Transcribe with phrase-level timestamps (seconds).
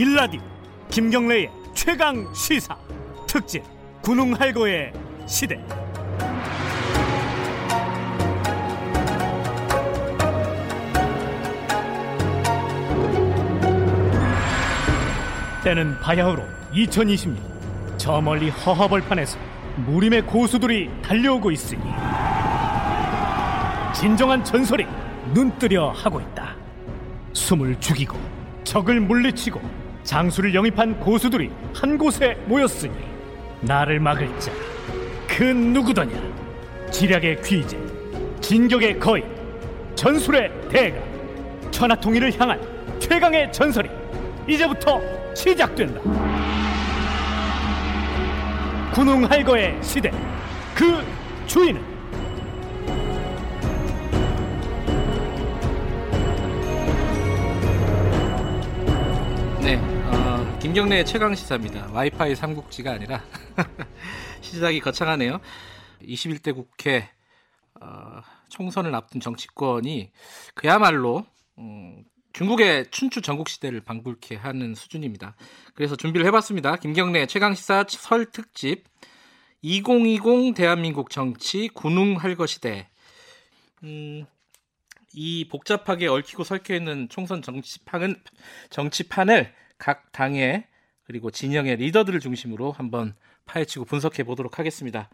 [0.00, 0.40] 일라디오
[0.88, 2.74] 김경래의 최강 시사
[3.26, 3.62] 특집
[4.00, 4.94] 군웅할고의
[5.26, 5.62] 시대.
[15.62, 17.36] 때는 바야흐로 2020년
[17.98, 19.38] 저 멀리 허허벌판에서
[19.84, 21.82] 무림의 고수들이 달려오고 있으니
[23.94, 24.86] 진정한 전설이
[25.34, 26.56] 눈뜨려 하고 있다.
[27.34, 28.18] 숨을 죽이고
[28.64, 32.92] 적을 물리치고 장수를 영입한 고수들이 한 곳에 모였으니
[33.60, 34.50] 나를 막을 자
[35.40, 36.20] 그 누구더냐?
[36.90, 37.78] 지략의 귀재
[38.42, 39.24] 진격의 거인
[39.94, 40.98] 전술의 대가
[41.70, 42.60] 천하통일을 향한
[42.98, 43.88] 최강의 전설이
[44.46, 45.00] 이제부터
[45.34, 45.98] 시작된다.
[48.92, 50.10] 군웅할거의 시대
[50.74, 51.02] 그
[51.46, 51.80] 주인은
[60.60, 61.90] 김경래의 최강 시사입니다.
[61.90, 63.24] 와이파이 삼국지가 아니라
[64.42, 65.40] 시작이 거창하네요.
[66.02, 67.08] 21대 국회
[67.80, 70.12] 어, 총선을 앞둔 정치권이
[70.54, 71.24] 그야말로
[71.56, 75.34] 음, 중국의 춘추 전국 시대를 방불케 하는 수준입니다.
[75.74, 76.76] 그래서 준비를 해봤습니다.
[76.76, 78.84] 김경래 최강 시사 설 특집
[79.62, 82.90] 2020 대한민국 정치 군웅할거 시대.
[83.82, 84.26] 음,
[85.14, 88.22] 이 복잡하게 얽히고 설켜 있는 총선 정치판은
[88.68, 90.64] 정치판을 각 당의
[91.02, 95.10] 그리고 진영의 리더들을 중심으로 한번 파헤치고 분석해 보도록 하겠습니다.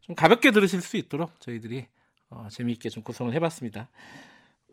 [0.00, 1.86] 좀 가볍게 들으실 수 있도록 저희들이
[2.28, 3.88] 어, 재미있게 좀 구성을 해봤습니다.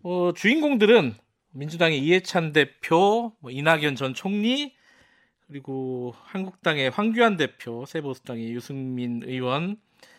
[0.04, 1.16] 어, 주인공들은
[1.52, 4.76] 민주당의 이해찬 대표, 뭐 이낙연 전 총리,
[5.48, 9.78] 그리고 한국당의 황교안 대표, 세보수당의 유승민 의원,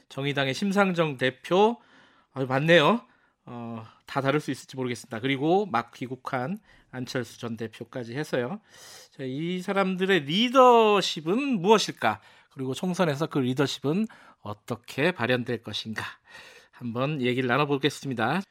[0.08, 1.76] 정의당의 심상정 대표,
[2.32, 3.06] 아, 많네요.
[3.50, 5.20] 어, 다 다룰 수 있을지 모르겠습니다.
[5.20, 6.58] 그리고 막 귀국한
[6.90, 8.60] 안철수 전 대표까지 해서요.
[9.10, 12.20] 자, 이 사람들의 리더십은 무엇일까?
[12.50, 14.06] 그리고 총선에서 그 리더십은
[14.42, 16.04] 어떻게 발현될 것인가?
[16.70, 18.42] 한번 얘기를 나눠보겠습니다.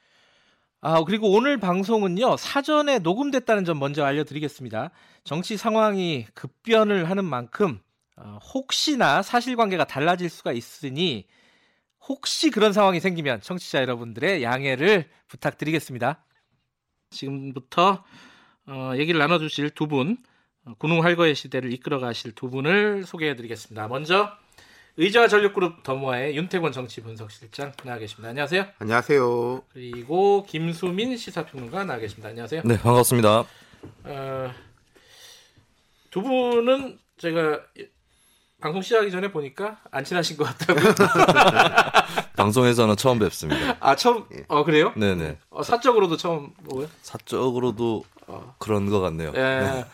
[0.82, 4.90] 아, 그리고 오늘 방송은요, 사전에 녹음됐다는 점 먼저 알려드리겠습니다.
[5.24, 7.80] 정치 상황이 급변을 하는 만큼,
[8.16, 11.28] 어, 혹시나 사실관계가 달라질 수가 있으니,
[12.08, 16.24] 혹시 그런 상황이 생기면 청취자 여러분들의 양해를 부탁드리겠습니다.
[17.10, 18.04] 지금부터
[18.68, 20.18] 어, 얘기를 나눠주실 두 분,
[20.66, 23.88] 어, 군웅 할거의 시대를 이끌어 가실 두 분을 소개해 드리겠습니다.
[23.88, 24.32] 먼저
[24.98, 28.30] 의자와 전력그룹 더모아의 윤태권 정치 분석실장 나와 계십니다.
[28.30, 28.66] 안녕하세요.
[28.80, 29.64] 안녕하세요.
[29.70, 32.30] 그리고 김수민 시사평론가 나와 계십니다.
[32.30, 32.64] 안녕하세요.
[32.66, 33.46] 네, 반갑습니다.
[34.04, 34.54] 어,
[36.10, 37.62] 두 분은 제가
[38.60, 40.94] 방송 시작하기 전에 보니까 안 친하신 것 같다고요.
[42.36, 43.78] 방송에서는 처음 뵙습니다.
[43.80, 44.94] 아 처음 어 그래요?
[44.96, 45.38] 네네.
[45.52, 46.88] 어, 사적으로도 처음 보고요.
[47.04, 48.04] 사적으로도
[48.58, 49.32] 그런 것 같네요.
[49.36, 49.86] 예.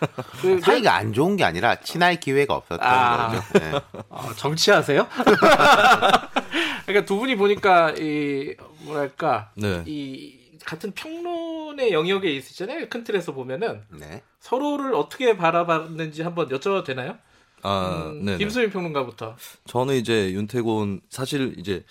[0.42, 3.28] 그, 사이가 안 좋은 게 아니라 친할 기회가 없었던 아.
[3.28, 3.60] 거죠.
[3.60, 3.72] 네.
[4.10, 5.08] 어, 정치하세요?
[6.86, 9.84] 그러니까 두 분이 보니까 이 뭐랄까 네.
[9.86, 12.88] 이 같은 평론의 영역에 있으잖아요.
[12.90, 14.24] 큰 틀에서 보면은 네.
[14.40, 17.18] 서로를 어떻게 바라봤는지 한번 여쭤봐도 되나요?
[17.64, 18.38] 아, 음, 네.
[18.38, 19.36] 김수민 평론가부터.
[19.66, 21.84] 저는 이제 윤태곤 사실 이제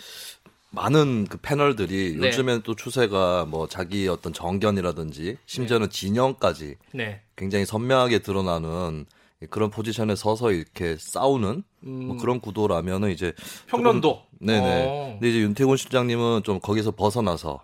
[0.71, 2.29] 많은 그 패널들이 네.
[2.29, 7.21] 요즘엔 또 추세가 뭐 자기 어떤 정견이라든지 심지어는 진영까지 네.
[7.37, 9.07] 굉장히 선명하게 드러나는
[9.51, 13.67] 그런 포지션에 서서 이렇게 싸우는 뭐 그런 구도라면은 이제 음.
[13.67, 14.09] 평론도.
[14.31, 14.87] 조금- 네네.
[14.89, 15.09] 어.
[15.19, 17.61] 근데 이제 윤태곤 실장님은 좀 거기서 벗어나서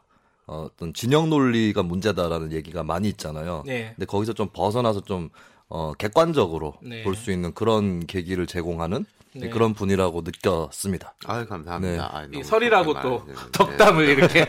[0.46, 3.62] 어, 어떤 진영 논리가 문제다라는 얘기가 많이 있잖아요.
[3.66, 3.92] 네.
[3.96, 5.28] 근데 거기서 좀 벗어나서 좀
[5.68, 7.02] 어, 객관적으로 네.
[7.02, 9.50] 볼수 있는 그런 계기를 제공하는 네.
[9.50, 11.14] 그런 분이라고 느꼈습니다.
[11.26, 12.10] 아유 감사합니다.
[12.22, 12.36] 네.
[12.36, 13.52] 아유, 설이라고 또 말해주는데.
[13.52, 14.46] 덕담을 이렇게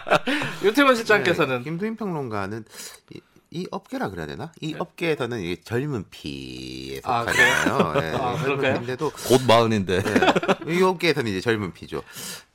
[0.64, 2.64] 윤태원 실장께서는 네, 김두인 평론가는
[3.10, 3.20] 이,
[3.50, 4.52] 이 업계라 그래야 되나?
[4.60, 7.00] 이 업계에서는 이게 젊은 피에 네.
[7.04, 8.00] 아, 속하잖아요.
[8.00, 8.16] 네.
[8.16, 8.74] 아?
[8.78, 12.02] 근데도 곧 마흔인데 네, 이 업계에서는 이제 젊은 피죠.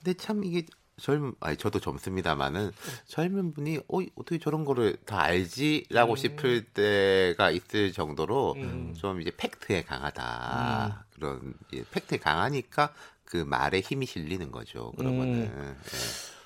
[0.02, 0.66] 근데 참 이게
[1.00, 2.72] 젊은 아니 저도 젊습니다만은
[3.06, 8.96] 젊은 분이 어 어떻게 저런 거를 다 알지라고 싶을 때가 있을 정도로 음.
[8.98, 12.94] 좀 이제 팩트에 강하다 그런 이제 팩트에 강하니까
[13.26, 14.92] 그 말에 힘이 실리는 거죠.
[14.98, 15.76] 그러면은 예.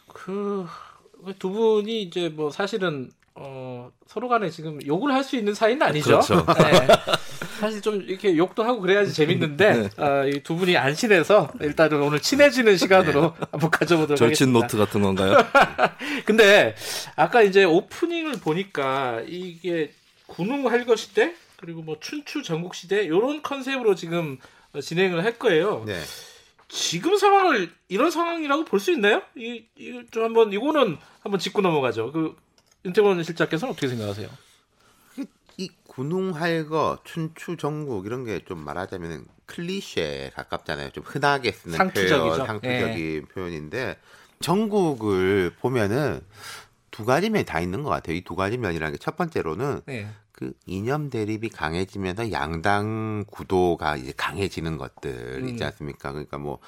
[0.07, 6.19] 그두 분이 이제 뭐 사실은 어 서로 간에 지금 욕을 할 수 있는 사이는 아니죠.
[6.19, 6.45] 그렇죠.
[6.59, 6.87] 네.
[7.61, 12.75] 사실 좀 이렇게 욕도 하고 그래야지 재밌는데 어, 이두 분이 안 친해서 일단은 오늘 친해지는
[12.75, 14.59] 시간으로 한번 가져보도록 절친 하겠습니다.
[14.59, 15.37] 노트 같은 건가요?
[16.25, 16.75] 근데
[17.15, 19.91] 아까 이제 오프닝을 보니까 이게
[20.25, 24.39] 군웅할 것이대 그리고 뭐 춘추 전국 시대 요런 컨셉으로 지금
[24.73, 25.83] 어, 진행을 할 거예요.
[25.85, 26.01] 네.
[26.67, 29.21] 지금 상황을 이런 상황이라고 볼 수 있나요?
[29.37, 32.11] 이, 이, 좀 한번 이거는 한번 짚고 넘어가죠.
[32.11, 32.35] 그
[32.85, 34.27] 윤태권 실장께서는 어떻게 생각하세요?
[35.91, 40.91] 이 군웅할거, 춘추 전국 이런 게 좀 말하자면 클리셰에 가깝잖아요.
[40.91, 42.35] 좀 흔하게 쓰는 상투적이죠.
[42.35, 43.97] 표현, 상투적인 표현인데
[44.39, 46.21] 전국을 보면은
[46.89, 48.15] 두 가지 면이 다 있는 것 같아요.
[48.15, 50.07] 이 두 가지 면이라는 게 첫 번째로는 네.
[50.31, 55.49] 그 이념 대립이 강해지면서 양당 구도가 이제 강해지는 것들 음.
[55.49, 56.11] 있지 않습니까?
[56.11, 56.59] 그러니까 뭐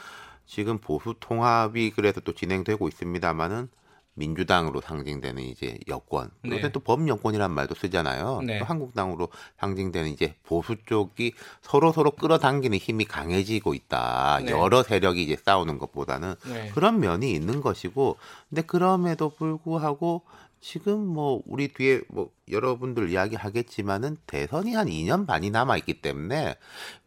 [0.45, 3.69] 지금 보수 통합이 그래서 또 진행되고 있습니다만은
[4.15, 6.57] 민주당으로 상징되는 이제 여권, 네.
[6.57, 8.41] 요새 또 범여권이란 말도 쓰잖아요.
[8.45, 8.59] 네.
[8.59, 14.39] 또 한국당으로 상징되는 이제 보수 쪽이 서로 서로 끌어당기는 힘이 강해지고 있다.
[14.43, 14.51] 네.
[14.51, 16.69] 여러 세력이 이제 싸우는 것보다는 네.
[16.73, 18.17] 그런 면이 있는 것이고,
[18.49, 20.21] 근데 그럼에도 불구하고
[20.61, 26.55] 지금 뭐 우리 뒤에 뭐 여러분들 이야기 하겠지만은 대선이 한 2년 반이 남아 있기 때문에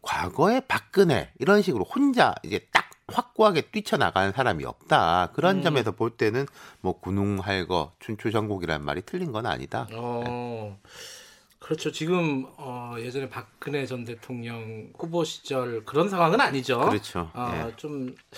[0.03, 5.31] 과거에 박근혜 이런 식으로 혼자 이제 딱 확고하게 뛰쳐나가는 사람이 없다.
[5.33, 5.61] 그런 음.
[5.63, 6.45] 점에서 볼 때는
[6.81, 9.87] 뭐 군웅할 거 춘추전국이라는 말이 틀린 건 아니다.
[9.93, 10.77] 어,
[11.59, 11.91] 그렇죠.
[11.91, 16.79] 지금 어, 예전에 박근혜 전 대통령 후보 시절 그런 상황은 아니죠.
[16.81, 17.31] 그렇죠.
[17.33, 17.73] 어, 예.
[17.77, 18.35] 좀 아,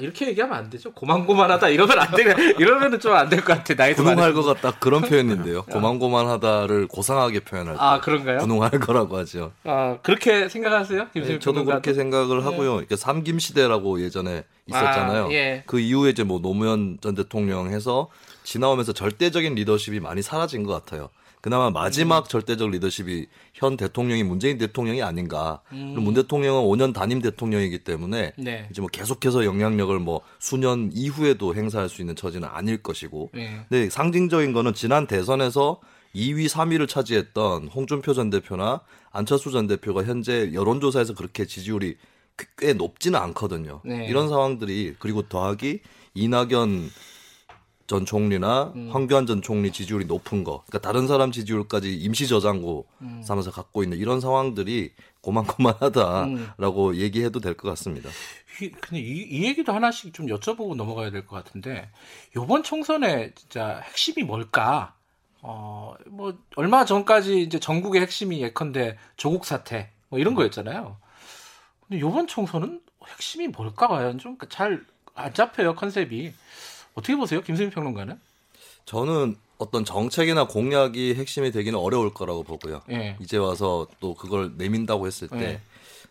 [0.00, 0.90] 이렇게 얘기하면 안 되죠.
[0.92, 2.22] 고만고만하다 이러면 안 돼.
[2.58, 3.74] 이러면은 좀 안 될 것 같아.
[3.74, 4.42] 나이도 많으시고.
[4.42, 5.64] 거가 딱 그런 표현인데요.
[5.64, 8.38] 고만고만하다를 고상하게 표현할 때아 그런가요?
[8.38, 9.52] 군웅할 거라고 하죠.
[9.64, 11.66] 아 그렇게 생각하세요, 네, 저도?
[11.66, 12.80] 그렇게 생각을 하고요.
[12.80, 15.26] 이게 삼김 시대라고 예전에 있었잖아요.
[15.26, 15.62] 아, 예.
[15.66, 18.08] 그 이후에 이제 뭐 노무현 전 대통령 해서
[18.44, 21.10] 지나오면서 절대적인 리더십이 많이 사라진 것 같아요.
[21.42, 21.72] 그나마 음.
[21.72, 25.60] 마지막 절대적 리더십이 현 대통령이 문재인 대통령이 아닌가.
[25.72, 25.96] 음.
[25.98, 28.68] 문 대통령은 5년 단임 대통령이기 때문에 네.
[28.70, 33.30] 이제 뭐 계속해서 영향력을 뭐 수년 이후에도 행사할 수 있는 처지는 아닐 것이고.
[33.34, 33.64] 네.
[33.68, 35.80] 근데 상징적인 거는 지난 대선에서
[36.14, 41.96] 2위, 3위를 차지했던 홍준표 전 대표나 안철수 전 대표가 현재 여론조사에서 그렇게 지지율이
[42.38, 43.80] 꽤- 꽤 높지는 않거든요.
[43.84, 44.06] 네.
[44.08, 45.80] 이런 상황들이 그리고 더하기
[46.14, 46.88] 이낙연
[47.92, 52.86] 전 총리나 황교안 전 총리 지지율이 높은 거, 그러니까 다른 사람 지지율까지 임시 저장고
[53.22, 58.08] 삼아서 갖고 있는 이런 상황들이 고만고만하다라고 얘기해도 될 것 같습니다.
[58.62, 61.90] 이, 근데 이, 이 얘기도 하나씩 좀 여쭤보고 넘어가야 될 것 같은데
[62.34, 64.94] 이번 총선에 진짜 핵심이 뭘까?
[65.42, 70.96] 어, 뭐 얼마 전까지 이제 전국의 핵심이 예컨대 조국 사태 뭐 이런 거였잖아요.
[71.86, 74.82] 근데 이번 총선은 핵심이 뭘까 과연 좀 잘
[75.14, 76.32] 안 잡혀요 컨셉이
[76.94, 78.18] 어떻게 보세요, 김수민 평론가는?
[78.84, 82.82] 저는 어떤 정책이나 공약이 핵심이 되기는 어려울 거라고 보고요.
[82.90, 83.16] 예.
[83.20, 85.60] 이제 와서 또 그걸 내민다고 했을 때 네.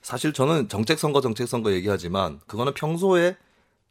[0.02, 3.36] 사실 저는 정책 선거 정책 선거 얘기하지만 그거는 평소에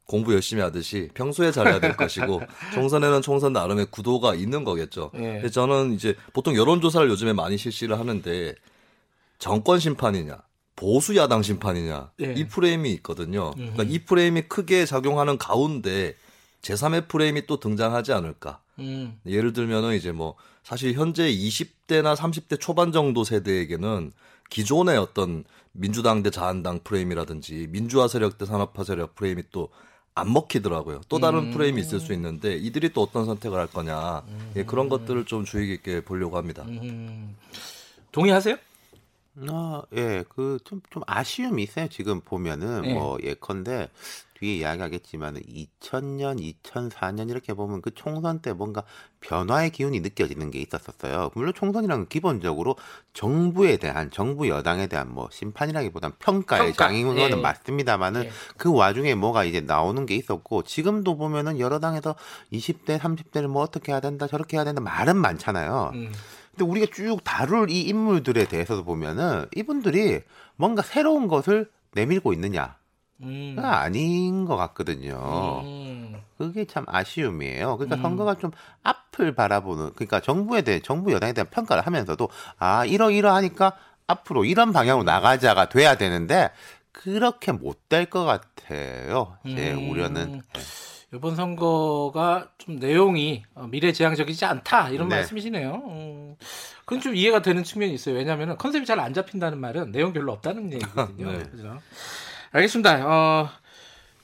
[0.07, 2.41] 공부 열심히 하듯이 평소에 잘해야 될 것이고
[2.75, 5.11] 총선에는 총선 나름의 구도가 있는 거겠죠.
[5.15, 5.19] 예.
[5.19, 8.55] 근데 저는 이제 보통 여론조사를 요즘에 많이 실시를 하는데
[9.39, 10.39] 정권 심판이냐
[10.75, 12.35] 보수 야당 심판이냐 예.
[12.37, 13.53] 이 프레임이 있거든요.
[13.53, 16.17] 그러니까 이 프레임이 크게 작용하는 가운데
[16.63, 18.61] 제3의 프레임이 또 등장하지 않을까.
[18.79, 19.19] 음.
[19.27, 24.13] 예를 들면은 이제 뭐 사실 현재 20대나 30대 초반 정도 세대에게는
[24.51, 29.69] 기존의 어떤 민주당 대 자한당 프레임이라든지 민주화 세력 대 산업화 세력 프레임이 또
[30.15, 31.03] 안 먹히더라고요.
[31.09, 31.51] 또 다른 음.
[31.53, 34.23] 프레임이 있을 수 있는데 이들이 또 어떤 선택을 할 거냐.
[34.57, 36.65] 예, 그런 것들을 좀 주의 깊게 보려고 합니다.
[36.67, 37.37] 음.
[38.13, 38.57] 동의하세요?
[39.49, 41.89] 아, 예, 그 좀 좀 아쉬움이 있어요.
[41.89, 42.93] 지금 보면은 예.
[42.93, 43.89] 뭐 예컨대
[44.41, 48.83] 뒤에 이야기하겠지만은 2000년, 2004년 이렇게 보면 그 총선 때 뭔가
[49.21, 51.31] 변화의 기운이 느껴지는 게 있었었어요.
[51.35, 52.77] 물론 총선이란 기본적으로
[53.13, 56.89] 정부에 대한 정부 여당에 대한 뭐 심판이라기보단 평가의 평가.
[56.89, 57.35] 장이거는 예.
[57.35, 58.31] 맞습니다만은 예.
[58.57, 62.15] 그 와중에 뭐가 이제 나오는 게 있었고 지금도 보면은 여러 당에서
[62.51, 65.91] 20대, 30대를 뭐 어떻게 해야 된다, 저렇게 해야 된다 말은 많잖아요.
[65.93, 66.13] 음.
[66.53, 70.23] 근데 우리가 쭉 다룰 이 인물들에 대해서도 보면은 이분들이
[70.57, 72.80] 뭔가 새로운 것을 내밀고 있느냐?
[73.23, 73.57] 음.
[73.61, 75.61] 가 아닌 것 같거든요.
[75.65, 76.21] 음.
[76.39, 77.77] 그게 참 아쉬움이에요.
[77.77, 78.03] 그러니까 음.
[78.03, 78.51] 선거가 좀
[78.83, 83.73] 앞을 바라보는, 그러니까 정부에 대해, 정부 여당에 대한 평가를 하면서도, 아, 이러이러하니까
[84.07, 86.51] 앞으로 이런 방향으로 나가자가 돼야 되는데,
[86.93, 89.37] 그렇게 못 될 것 같아요.
[89.47, 89.91] 제 음.
[89.91, 90.43] 우려는.
[91.13, 95.17] 이번 선거가 좀 내용이 어, 미래지향적이지 않다 이런 네.
[95.17, 95.75] 말씀이시네요.
[95.87, 96.37] 음,
[96.85, 98.15] 그건 좀 이해가 되는 측면이 있어요.
[98.15, 101.31] 왜냐하면 컨셉이 잘 안 잡힌다는 말은 내용 별로 없다는 얘기거든요.
[101.33, 101.39] 네.
[101.51, 101.79] 그죠?
[102.53, 103.07] 알겠습니다.
[103.07, 103.49] 어,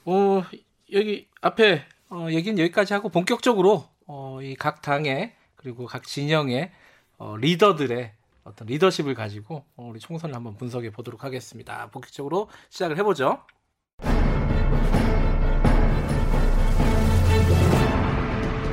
[0.05, 0.43] 어,
[0.91, 6.71] 여기 앞에 어, 얘기는 여기까지 하고 본격적으로 어, 이 각 당의 그리고 각 진영의
[7.17, 8.11] 어, 리더들의
[8.43, 11.89] 어떤 리더십을 가지고 어, 우리 총선을 한번 분석해 보도록 하겠습니다.
[11.91, 13.39] 본격적으로 시작을 해보죠.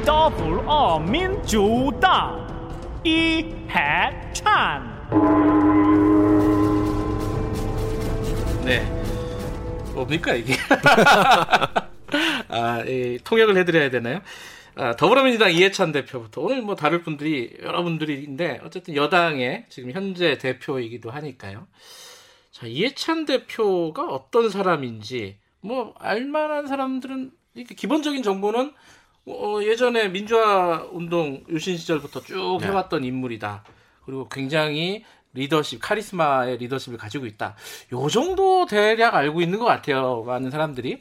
[0.04, 2.44] 더블 어민주당
[3.04, 4.94] 이해찬
[8.64, 9.03] 네.
[9.94, 10.54] 뭡니까 이게?
[12.48, 14.20] 아, 이, 통역을 해드려야 되나요?
[14.76, 21.66] 아, 더불어민주당 이해찬 대표부터 오늘 뭐 다룰 분들이 여러분들인데 어쨌든 여당의 지금 현재 대표이기도 하니까요.
[22.50, 28.72] 자 이해찬 대표가 어떤 사람인지 뭐 알만한 사람들은 이렇게 기본적인 정보는
[29.26, 32.66] 어, 예전에 민주화 운동 유신 시절부터 쭉 네.
[32.66, 33.64] 해왔던 인물이다.
[34.04, 37.54] 그리고 굉장히 리더십, 카리스마의 리더십을 가지고 있다.
[37.92, 40.22] 요 정도 대략 알고 있는 것 같아요.
[40.22, 41.00] 많은 사람들이.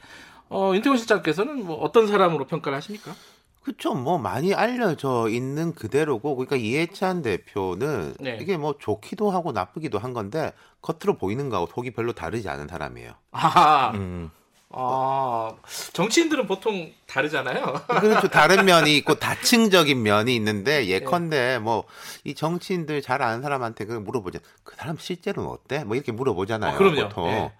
[0.49, 3.15] 어, 윤태곤 실장께서는 뭐 어떤 사람으로 평가를 하십니까?
[3.63, 8.37] 그쵸, 뭐 많이 알려져 있는 그대로고, 그러니까 이해찬 대표는 네.
[8.41, 13.13] 이게 뭐 좋기도 하고 나쁘기도 한 건데 겉으로 보이는 거하고 속이 별로 다르지 않은 사람이에요.
[13.31, 14.31] 아, 음.
[14.75, 15.53] 아,
[15.93, 17.73] 정치인들은 보통 다르잖아요.
[17.87, 18.27] 그렇죠.
[18.27, 21.85] 다른 면이 있고 다층적인 면이 있는데 예컨대 뭐
[22.25, 24.39] 이 정치인들 잘 아는 사람한테 그 물어보자.
[24.63, 25.83] 그 사람 실제로는 어때?
[25.83, 26.73] 뭐 이렇게 물어보잖아요.
[26.73, 27.09] 아, 그럼요.
[27.09, 27.25] 보통.
[27.25, 27.51] 네.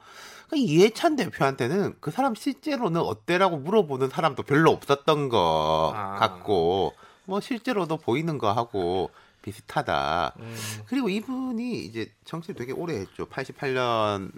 [0.50, 6.16] 그러니까 이해찬 대표한테는 그 사람 실제로는 어때라고 물어보는 사람도 별로 없었던 것 아.
[6.20, 6.94] 같고
[7.26, 9.10] 뭐 실제로도 보이는 거 하고
[9.42, 10.34] 비슷하다.
[10.40, 10.56] 음,
[10.86, 13.26] 그리고 이분이 이제 정치 되게 오래 했죠.
[13.28, 14.32] 88년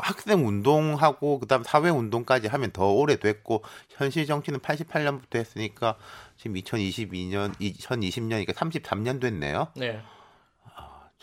[0.00, 5.96] 학생 운동하고 그다음 사회 운동까지 하면 더 오래 됐고 현실 정치는 88년부터 했으니까
[6.36, 9.68] 지금 2022년 2020년이니까 33년 됐네요.
[9.76, 10.00] 네.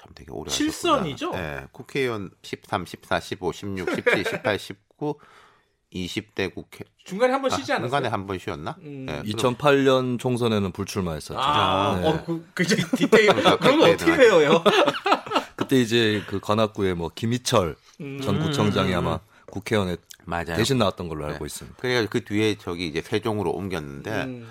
[0.02, 1.34] 참 되게 오래 칠선이죠?
[1.34, 1.60] 하셨구나.
[1.62, 1.68] 네.
[1.74, 5.16] 국회의원 13, 14, 15, 16, 17, 18, 19
[5.94, 7.88] 20대 국회 중간에 한번 아, 쉬지 않았어요?
[7.90, 8.76] 중간에 한 번 쉬었나?
[8.84, 9.08] 음.
[9.08, 11.40] 네, 2008년 총선에는 불출마했었죠.
[11.40, 12.08] 아, 네.
[12.08, 13.34] 어, 그, 굉장히 디테일.
[13.34, 14.16] 그런 거 그때 어떻게.
[14.18, 14.64] 배워요?
[15.70, 18.20] 그때 이제 그 관악구에 뭐 김희철 음.
[18.22, 20.56] 전 구청장이 아마 국회의원에 맞아요.
[20.56, 21.46] 대신 나왔던 걸로 알고 네.
[21.46, 21.78] 있습니다.
[21.80, 24.48] 그래가지고 그 뒤에 저기 이제 세종으로 옮겼는데 음,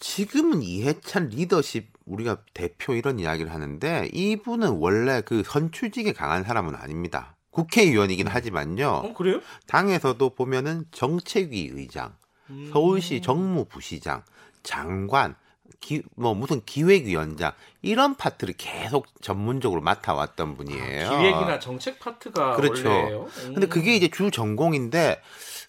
[0.00, 7.36] 지금은 이해찬 리더십 우리가 대표 이런 이야기를 하는데 이분은 원래 그 선출직에 강한 사람은 아닙니다.
[7.50, 8.88] 국회의원이긴 하지만요.
[8.88, 9.40] 어, 그래요?
[9.68, 12.16] 당에서도 보면은 정책위 의장,
[12.50, 12.68] 음.
[12.72, 14.24] 서울시 정무부시장,
[14.64, 15.36] 장관,
[15.80, 17.52] 기, 뭐 무슨 기획위원장
[17.82, 21.10] 이런 파트를 계속 전문적으로 맡아왔던 분이에요.
[21.10, 22.88] 기획이나 정책 파트가 그렇죠.
[22.88, 23.26] 원래예요.
[23.42, 25.20] 근데 그게 이제 주 전공인데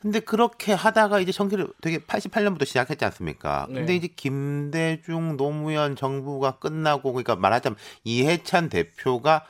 [0.02, 3.66] 근데 그렇게 하다가 이제 정치를 되게 88년부터 시작했지 않습니까?
[3.70, 3.76] 네.
[3.76, 9.46] 근데 이제 김대중 노무현 정부가 끝나고 그러니까 말하자면 이해찬 대표가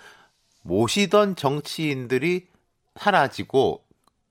[0.61, 2.47] 모시던 정치인들이
[2.95, 3.84] 사라지고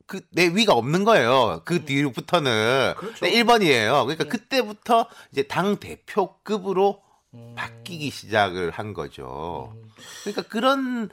[0.07, 1.63] 그 내 위가 없는 거예요.
[1.65, 3.25] 그 뒤부터는 그렇죠.
[3.25, 4.05] 네, 1번이에요.
[4.05, 7.03] 그러니까 그때부터 이제 당 대표급으로
[7.57, 9.75] 바뀌기 시작을 한 거죠.
[10.23, 11.09] 그러니까 그런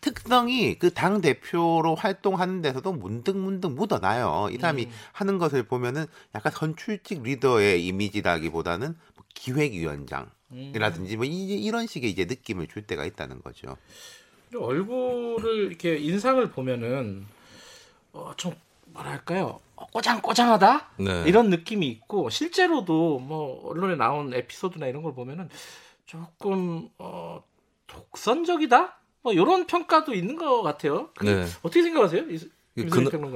[0.00, 4.48] 특성이 그 당 대표로 활동하는 데서도 문득문득 묻어나요.
[4.52, 12.10] 이 사람이 하는 것을 보면은 약간 선출직 리더의 이미지라기보다는 뭐 기획위원장이라든지 뭐 이, 이런 식의
[12.10, 13.76] 이제 느낌을 줄 때가 있다는 거죠.
[14.56, 17.26] 얼굴을 이렇게 인상을 보면은
[18.14, 18.54] 어, 좀
[18.86, 21.24] 뭐랄까요 어, 꼬장꼬장하다 네.
[21.26, 25.50] 이런 느낌이 있고 실제로도 뭐 언론에 나온 에피소드나 이런 걸 보면은
[26.06, 27.42] 조금 어,
[27.86, 31.08] 독선적이다 뭐 이런 평가도 있는 것 같아요.
[31.22, 31.46] 네.
[31.62, 32.26] 어떻게 생각하세요,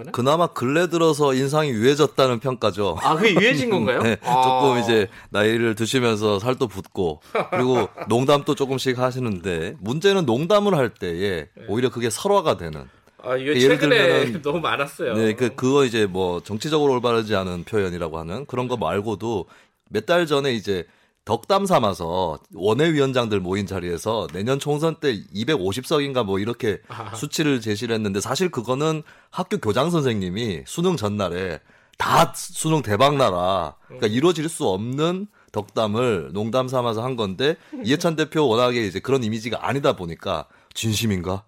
[0.07, 0.13] 그?
[0.13, 2.99] 그나마 근래 들어서 인상이 유해졌다는 평가죠.
[3.01, 4.03] 아, 그게 유해진 건가요?
[4.03, 4.43] 네, 아.
[4.43, 7.21] 조금 이제 나이를 드시면서 살도 붙고
[7.51, 12.89] 그리고 농담도 조금씩 하시는데 문제는 농담을 할 때에 오히려 그게 설화가 되는.
[13.23, 15.15] 아, 이게 최근에 들면은- 너무 많았어요.
[15.15, 19.47] 네, 그 그거 이제 뭐 정치적으로 올바르지 않은 표현이라고 하는 그런 거 말고도
[19.91, 20.85] 몇 달 전에 이제
[21.25, 27.15] 덕담 삼아서 원외위원장들 모인 자리에서 내년 총선 때 250석인가 뭐 이렇게 아하.
[27.15, 31.61] 수치를 제시를 했는데 사실 그거는 학교 교장 선생님이 수능 전날에
[31.99, 38.47] 다 수능 대박 나라 그러니까 이루어질 수 없는 덕담을 농담 삼아서 한 건데 이해찬 대표
[38.47, 41.45] 워낙에 이제 그런 이미지가 아니다 보니까 진심인가?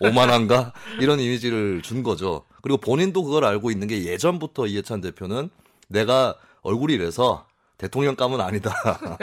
[0.00, 0.72] 오만한가?
[1.00, 2.44] 이런 이미지를 준 거죠.
[2.62, 5.50] 그리고 본인도 그걸 알고 있는 게 예전부터 이해찬 대표는
[5.88, 7.46] 내가 얼굴이 이래서
[7.78, 8.74] 대통령감은 아니다.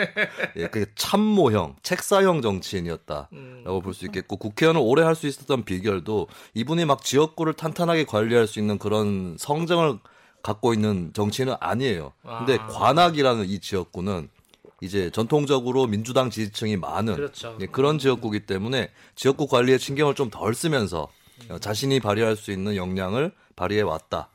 [0.57, 7.03] 예, 그 참모형, 책사형 정치인이었다라고 볼수 있겠고 국회의원을 오래 할 수 있었던 비결도 이분이 막
[7.03, 9.99] 지역구를 탄탄하게 관리할 수 있는 그런 성정을
[10.41, 12.13] 갖고 있는 정치인은 아니에요.
[12.23, 12.67] 근데 아.
[12.67, 14.29] 관악이라는 이 지역구는
[14.81, 17.57] 이제 전통적으로 민주당 지지층이 많은 그렇죠.
[17.61, 21.07] 예, 그런 지역구기 때문에 지역구 관리에 신경을 좀 덜 쓰면서
[21.49, 24.29] 어, 자신이 발휘할 수 있는 역량을 발휘해 왔다.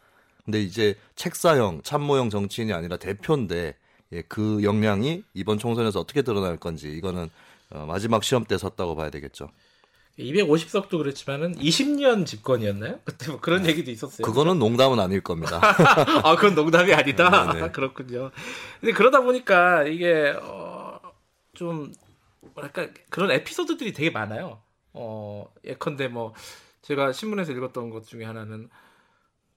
[0.45, 3.77] 근데 이제 책사형, 참모형 정치인이 아니라 대표인데
[4.13, 7.31] 예, 그 역량이 이번 총선에서 어떻게 드러날 건지 이거는
[7.71, 9.49] 어, 마지막 시험 때 섰다고 봐야 되겠죠.
[10.19, 13.01] 250석도 그렇지만은 20년 집권이었나요?
[13.05, 14.27] 그때 뭐 그런 얘기도 있었어요.
[14.27, 15.61] 그거는 농담은 아닐 겁니다.
[16.23, 17.53] 아, 그건 농담이 아니다.
[17.53, 17.71] 네 네.
[17.73, 18.31] 그렇군요.
[18.81, 21.01] 근데 그러다 보니까 이게 어,
[21.55, 21.93] 좀
[22.55, 24.61] 뭐랄까 그런 에피소드들이 되게 많아요.
[24.93, 26.35] 어, 예컨대 뭐
[26.83, 28.69] 제가 신문에서 읽었던 것 중에 하나는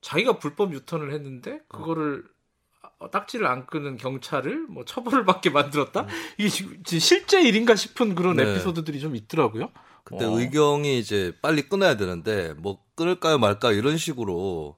[0.02, 2.24] 자기가 불법 유턴을 했는데 그거를
[3.12, 6.08] 딱지를 안 끄는 경찰을 뭐 처벌을 받게 만들었다.
[6.38, 8.44] 이게 지금 실제 일인가 싶은 그런 네.
[8.44, 9.72] 에피소드들이 좀 있더라고요.
[10.06, 10.40] 그때 어.
[10.40, 14.78] 의경이 이제 빨리 끊어야 되는데 뭐 끊을까요 말까 이런 식으로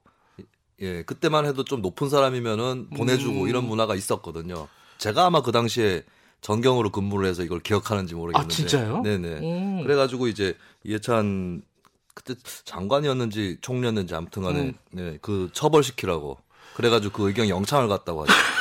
[0.80, 3.48] 예 그때만 해도 좀 높은 사람이면은 보내주고 음.
[3.48, 4.66] 이런 문화가 있었거든요.
[4.96, 6.02] 제가 아마 그 당시에
[6.40, 8.52] 전경으로 근무를 해서 이걸 기억하는지 모르겠는데.
[8.52, 9.02] 아, 진짜요?
[9.02, 9.28] 네네.
[9.28, 9.82] 음.
[9.82, 11.62] 그래가지고 이제 이해찬
[12.14, 14.74] 그때 장관이었는지 총리였는지 아무튼간에 음.
[14.90, 16.38] 네, 그 처벌시키라고.
[16.74, 18.32] 그래가지고 그 의경 영창을 갔다고 하죠.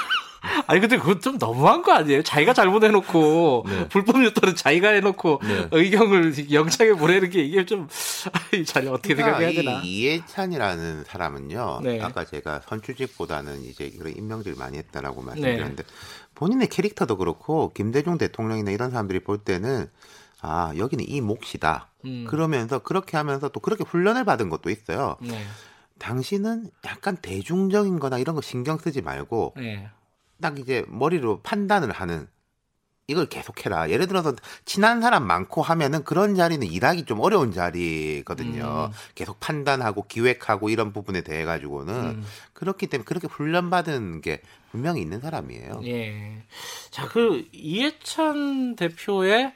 [0.68, 2.22] 아니 근데 그건 좀 너무한 거 아니에요?
[2.24, 3.88] 자기가 잘못해놓고 네.
[3.88, 5.68] 불법 유도는 자기가 해놓고 네.
[5.72, 7.88] 의경을 영창에 보내는 게 이게 좀
[8.34, 9.62] 아이, 자네 어떻게 생각해야 되나?
[9.62, 11.80] 그러니까 이 이해찬이라는 사람은요.
[11.84, 12.02] 네.
[12.02, 15.28] 아까 제가 선출직보다는 이제 그런 임명들을 많이 했다라고 네.
[15.28, 15.84] 말씀드렸는데
[16.36, 19.90] 본인의 캐릭터도 그렇고 김대중 대통령이나 이런 사람들이 볼 때는
[20.42, 21.88] 아 여기는 이 몫이다.
[22.06, 22.26] 음.
[22.28, 25.16] 그러면서 그렇게 하면서 또 그렇게 훈련을 받은 것도 있어요.
[25.22, 25.46] 네,
[25.98, 29.90] 당신은 약간 대중적인 거나 이런 거 신경 쓰지 말고 네,
[30.42, 32.28] 딱 이제 머리로 판단을 하는
[33.10, 33.90] 이걸 계속해라.
[33.90, 34.34] 예를 들어서
[34.66, 38.90] 친한 사람 많고 하면은 그런 자리는 일하기 좀 어려운 자리거든요.
[38.92, 38.98] 음.
[39.16, 42.26] 계속 판단하고 기획하고 이런 부분에 대해 가지고는 음.
[42.52, 44.42] 그렇기 때문에 그렇게 훈련받은 게
[44.72, 45.82] 분명히 있는 사람이에요.
[45.86, 46.44] 예.
[46.92, 49.54] 자, 그 이해찬 대표의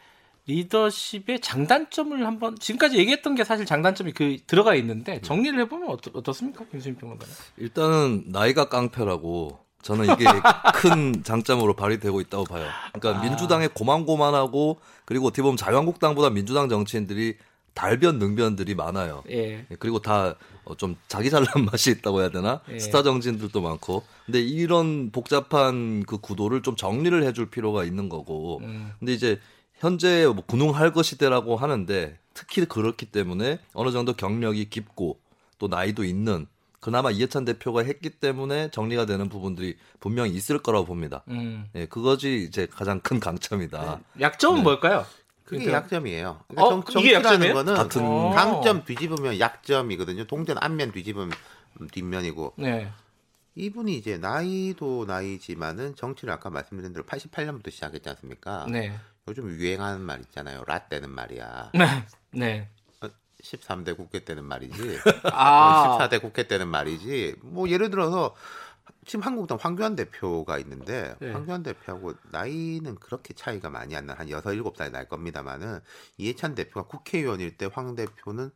[0.48, 6.66] 리더십의 장단점을 한번 지금까지 얘기했던 게 사실 장단점이 그 들어가 있는데 정리를 해보면 어떻, 어떻습니까,
[6.72, 7.34] 김수임 평론가는?
[7.58, 10.26] 일단은 나이가 깡패라고 저는 이게
[10.76, 12.68] 큰 장점으로 발휘되고 있다고 봐요.
[12.94, 13.24] 그러니까 아.
[13.24, 17.38] 민주당의 고만고만하고 그리고 어떻게 보면 자유한국당보다 민주당 정치인들이
[17.74, 19.24] 달변 능변들이 많아요.
[19.30, 19.66] 예.
[19.70, 20.36] 예, 그리고 다
[20.78, 22.62] 좀 자기 잘난 맛이 있다고 해야 되나?
[22.70, 22.80] 예.
[22.80, 24.04] 스타 정치인들도 많고.
[24.26, 28.60] 근데 이런 복잡한 그 구도를 좀 정리를 해줄 필요가 있는 거고.
[28.64, 28.92] 음.
[29.00, 29.40] 근데 이제
[29.80, 35.20] 현재 뭐 군웅할 것이대라고 하는데 특히 그렇기 때문에 어느 정도 경력이 깊고
[35.58, 36.48] 또 나이도 있는
[36.82, 41.24] 그나마 이해찬 대표가 했기 때문에 정리가 되는 부분들이 분명히 있을 거라고 봅니다.
[41.30, 41.66] 음.
[41.76, 44.00] 예, 그것이 이제 가장 큰 강점이다.
[44.20, 44.64] 약점은 네.
[44.64, 45.06] 뭘까요?
[45.46, 46.40] 그게 그러니까- 약점이에요.
[46.58, 47.54] 어, 정- 이게 약점이에요?
[47.54, 48.32] 거는 같은- 어.
[48.32, 50.26] 강점 뒤집으면 약점이거든요.
[50.26, 51.32] 동전 앞면 뒤집으면
[51.92, 52.90] 뒷면이고 네.
[53.56, 58.66] 이분이 이제 나이도 나이지만은 정치를 아까 말씀드린 대로 88년부터 시작했지 않습니까?
[58.70, 58.98] 네.
[59.28, 60.64] 요즘 유행하는 말 있잖아요.
[60.66, 61.72] 라떼는 말이야.
[62.32, 62.70] 네.
[63.44, 63.58] 네.
[63.58, 65.00] 13대 국회 때는 말이지.
[65.34, 65.98] 아.
[66.00, 67.36] 14대 국회 때는 말이지.
[67.42, 68.36] 뭐 예를 들어서
[69.06, 71.32] 지금 한국당 황교안 대표가 있는데 네.
[71.32, 74.14] 황교안 대표하고 나이는 그렇게 차이가 많이 안 나.
[74.14, 75.80] 한 6, 7살 날 겁니다만은
[76.18, 78.52] 이해찬 대표가 국회의원일 때 황 대표는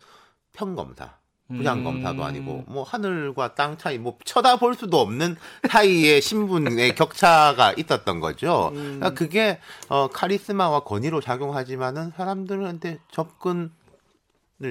[0.54, 1.17] 평검사.
[1.48, 2.24] 부장검사도 음.
[2.24, 5.36] 아니고 뭐 하늘과 땅 차이 뭐 쳐다볼 수도 없는
[5.69, 8.69] 사이의 신분의 격차가 있었던 거죠.
[8.69, 8.98] 음.
[9.00, 13.69] 그러니까 그게 어 카리스마와 권위로 작용하지만은 사람들한테 접근을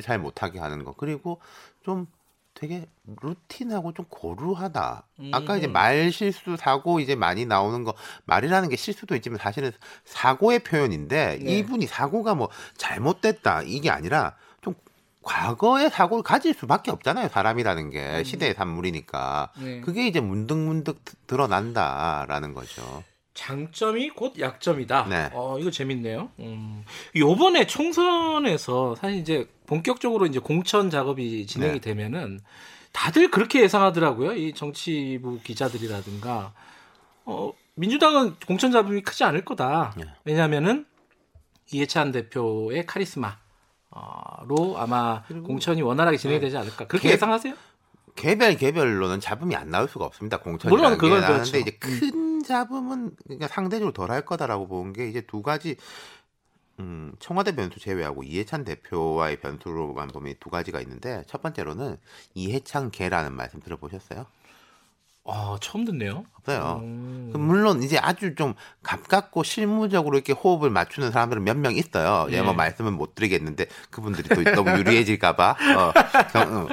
[0.03, 1.41] 잘 못하게 하는 거 그리고
[1.85, 2.07] 좀
[2.55, 2.87] 되게
[3.21, 5.03] 루틴하고 좀 고루하다.
[5.33, 5.73] 아까 이제 음.
[5.73, 7.95] 말 실수 사고 이제 많이 나오는 거
[8.27, 9.73] 말이라는 게 실수도 있지만 사실은
[10.05, 11.59] 사고의 표현인데 네.
[11.59, 14.75] 이분이 사고가 뭐 잘못됐다 이게 아니라 좀
[15.23, 17.29] 과거의 사고를 가질 수밖에 없잖아요.
[17.29, 19.65] 사람이라는 게 시대의 산물이니까 음.
[19.65, 19.81] 네.
[19.81, 23.03] 그게 이제 문득문득 드- 드러난다라는 거죠.
[23.35, 25.07] 장점이 곧 약점이다.
[25.09, 25.31] 네.
[25.33, 26.31] 어, 이거 재밌네요.
[26.39, 26.85] 음.
[27.17, 31.81] 요번에 총선에서 사실 이제 본격적으로 이제 공천 작업이 진행이 네.
[31.81, 32.41] 되면은
[32.93, 34.35] 다들 그렇게 예상하더라고요.
[34.35, 36.53] 이 정치부 기자들이라든가
[37.25, 39.95] 어, 민주당은 공천 잡음이 크지 않을 거다.
[39.97, 40.05] 네.
[40.25, 40.87] 왜냐하면은
[41.73, 43.37] 이해찬 대표의 카리스마
[44.47, 46.87] 로 아마 공천이 원활하게 진행되지 않을까.
[46.87, 47.55] 그렇게 개- 예상하세요?
[48.17, 50.39] 개별 개별로는 잡음이 안 나올 수가 없습니다.
[50.39, 51.57] 물론 공천이라는 게 그건 나는데 그렇죠.
[51.59, 55.77] 이제 큰 잡음은 그러니까 상대적으로 덜 할 거다라고 보는 게 이제 두 가지
[56.81, 61.97] 음, 청와대 변수 제외하고 이해찬 대표와의 변수로만 보면 두 가지가 있는데 첫 번째로는
[62.35, 64.27] 이해찬 개라는 말씀 들어보셨어요?
[65.27, 66.25] 아, 처음 듣네요.
[66.35, 66.81] 없어요.
[66.83, 67.31] 음.
[67.33, 72.27] 그 물론 이제 아주 좀 가깝고 실무적으로 이렇게 호흡을 맞추는 사람들은 몇 명 있어요.
[72.31, 72.57] 예, 뭐 네.
[72.59, 75.51] 말씀은 못 드리겠는데 그분들이 또 너무 유리해질까봐.
[75.77, 75.93] 어,
[76.33, 76.69] 경- 어.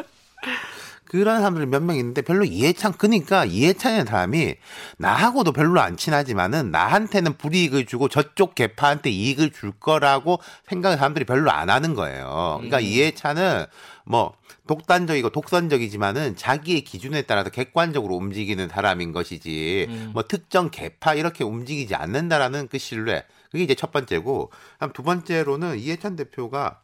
[1.11, 4.55] 그런 사람들이 몇 명 있는데 별로 이해찬 그러니까 이해찬이라는 사람이
[4.97, 11.51] 나하고도 별로 안 친하지만은 나한테는 불이익을 주고 저쪽 개파한테 이익을 줄 거라고 생각을 사람들이 별로
[11.51, 12.59] 안 하는 거예요.
[12.59, 12.83] 그러니까 음.
[12.83, 13.65] 이해찬은
[14.05, 14.33] 뭐
[14.67, 20.11] 독단적이고 독선적이지만은 자기의 기준에 따라서 객관적으로 움직이는 사람인 것이지 음.
[20.13, 24.49] 뭐 특정 개파 이렇게 움직이지 않는다라는 그 신뢰 그게 이제 첫 번째고
[24.93, 26.79] 두 번째로는 이해찬 대표가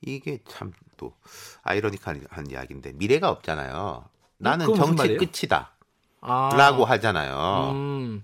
[0.00, 1.14] 이게 참 또
[1.62, 4.04] 아이러니컬한 이야기인데 미래가 없잖아요.
[4.36, 5.16] 나는 정치?
[5.16, 5.72] 끝이다.
[6.20, 6.50] 아.
[6.52, 7.70] 라고 하잖아요.
[7.72, 8.22] 음.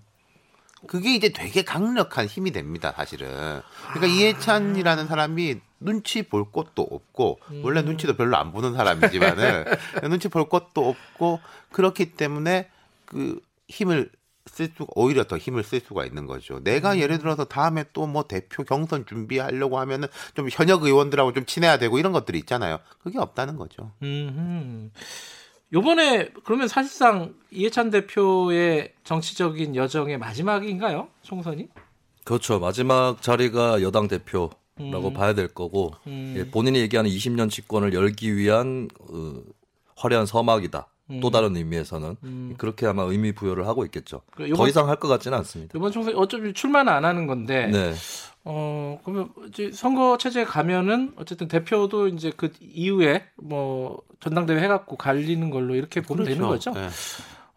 [0.87, 3.63] 그게 이제 되게 강력한 힘이 됩니다, 사실은.
[3.93, 9.65] 그러니까 이해찬이라는 사람이 눈치 볼 것도 없고, 원래 눈치도 별로 안 보는 사람이지만은,
[10.11, 11.41] 눈치 볼 것도 없고,
[11.73, 12.71] 그렇기 때문에
[13.07, 14.11] 그 힘을
[14.47, 16.61] 쓸 수가 오히려 더 힘을 쓸 수가 있는 거죠.
[16.63, 16.99] 내가 음.
[16.99, 21.99] 예를 들어서 다음에 또 뭐 대표 경선 준비하려고 하면은 좀 현역 의원들하고 좀 친해야 되고
[21.99, 22.79] 이런 것들이 있잖아요.
[23.03, 23.91] 그게 없다는 거죠.
[24.03, 24.91] 음.
[25.73, 31.09] 요번에 그러면 사실상 이해찬 대표의 정치적인 여정의 마지막인가요?
[31.23, 31.69] 총선이?
[32.25, 32.59] 그렇죠.
[32.61, 36.35] 마지막 자리가 여당 대표 라고 봐야 될 거고 음.
[36.37, 39.41] 예, 본인이 얘기하는 20년 집권을 열기 위한 어,
[39.97, 40.87] 화려한 서막이다.
[41.11, 41.21] 음.
[41.21, 44.23] 또 다른 의미에서는 그렇게 아마 의미 부여를 하고 있겠죠.
[44.33, 45.73] 그 요번- 더 이상 할 것 같지는 않습니다.
[45.77, 47.95] 이번 총선 어차피 출마는 안 하는 건데 네.
[48.45, 55.51] 어 그러면 이제 선거 체제에 가면은 어쨌든 대표도 이제 그 이후에 뭐 전당대회 해갖고 갈리는
[55.51, 56.73] 걸로 이렇게 보면 되는 거죠.
[56.77, 56.89] 예.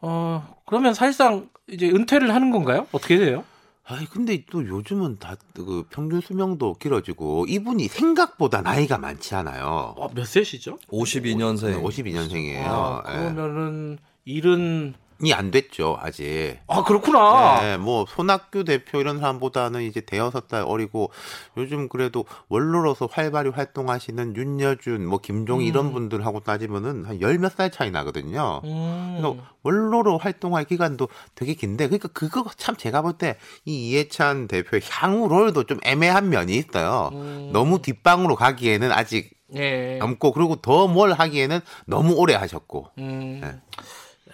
[0.02, 2.88] 어 그러면 사실상 이제 은퇴를 하는 건가요?
[2.92, 3.44] 어떻게 돼요?
[3.91, 9.93] 아니 근데 또 요즘은 다 그 평균 수명도 길어지고 이분이 생각보다 나이가 많지 않아요.
[9.97, 10.80] 어, 몇 세시죠?
[10.89, 11.84] 52년생.
[11.84, 12.63] 52년생이에요.
[12.65, 16.58] 아, 그러면은 일은 이안 됐죠 아직.
[16.67, 17.60] 아 그렇구나.
[17.62, 21.12] 네, 뭐 손학규 대표 이런 사람보다는 이제 대여섯 달 어리고
[21.58, 27.69] 요즘 그래도 원로로서 활발히 활동하시는 윤여준, 뭐 김종희 이런 분들하고 따지면은 한 열 몇 살
[27.71, 28.62] 차이 나거든요.
[28.63, 29.17] 음.
[29.19, 34.82] 그래서 원로로 활동할 기간도 되게 긴데 그러니까 그거 참 제가 볼 때 이 이해찬 대표의
[34.89, 37.10] 향후 롤도 좀 애매한 면이 있어요.
[37.51, 39.97] 너무 뒷방으로 가기에는 아직 예.
[39.97, 43.39] 남고 그리고 더 뭘 하기에는 너무 오래 하셨고 음.
[43.41, 43.55] 네.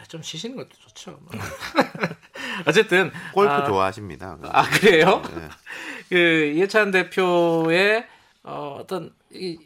[0.08, 1.20] 좀 쉬시는 것도 좋죠.
[2.66, 4.38] 어쨌든 골프 아, 좋아하십니다.
[4.44, 5.22] 아 그래요?
[5.36, 5.50] 네.
[6.10, 8.06] 그 이해찬 대표의
[8.44, 9.58] 어, 어떤 이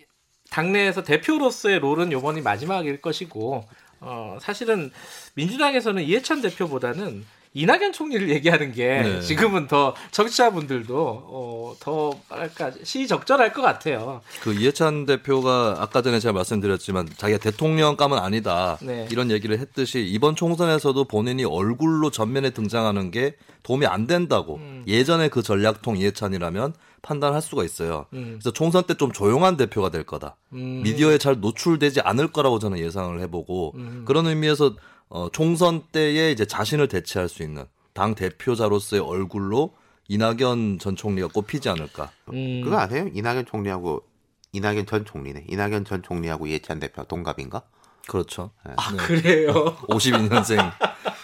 [0.49, 3.63] 당내에서 대표로서의 롤은 요번이 마지막일 것이고
[4.01, 4.91] 어, 사실은
[5.35, 9.21] 민주당에서는 이해찬 대표보다는 이낙연 총리를 얘기하는 게 네.
[9.21, 10.95] 지금은 더 정치자분들도
[11.27, 14.21] 어, 더 뭐랄까 시적절할 것 같아요.
[14.41, 19.07] 그 이해찬 대표가 아까 전에 제가 말씀드렸지만 자기가 대통령감은 아니다 네.
[19.11, 24.83] 이런 얘기를 했듯이 이번 총선에서도 본인이 얼굴로 전면에 등장하는 게 도움이 안 된다고 음.
[24.87, 28.05] 예전에 그 전략통 이해찬이라면 판단할 수가 있어요.
[28.13, 28.37] 음.
[28.39, 30.35] 그래서 총선 때 좀 조용한 대표가 될 거다.
[30.53, 30.81] 음.
[30.83, 34.03] 미디어에 잘 노출되지 않을 거라고 저는 예상을 해보고 음.
[34.05, 34.75] 그런 의미에서
[35.09, 39.73] 어, 총선 때에 이제 자신을 대체할 수 있는 당 대표자로서의 얼굴로
[40.07, 42.11] 이낙연 전 총리가 꼽히지 않을까.
[42.33, 42.61] 음.
[42.63, 43.07] 그거 아세요?
[43.13, 44.03] 이낙연 총리하고
[44.53, 45.45] 이낙연 전 총리네.
[45.47, 47.61] 이낙연 전 총리하고 이해찬 대표 동갑인가?
[48.07, 48.49] 그렇죠.
[48.63, 49.53] 아 그래요.
[49.89, 50.71] 52년생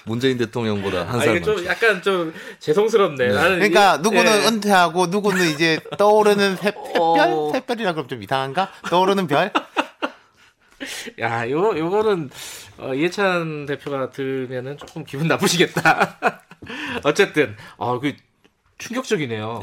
[0.06, 1.68] 문재인 대통령보다 한 아, 살 이게 좀 많죠.
[1.70, 3.28] 약간 좀 죄송스럽네.
[3.30, 4.48] 나는 그러니까 이게- 누구는 예.
[4.48, 6.70] 은퇴하고 누구는 이제 떠오르는 새,
[7.00, 7.16] 어.
[7.16, 7.52] 샛별?
[7.54, 8.70] 샛별이라 그럼 좀 이상한가?
[8.92, 9.52] 떠오르는 별?
[11.20, 12.30] 야, 요거 요거는
[12.80, 16.20] 어, 이해찬 대표가 들면은 조금 기분 나쁘시겠다.
[17.04, 18.14] 어쨌든 어그
[18.78, 19.62] 충격적이네요.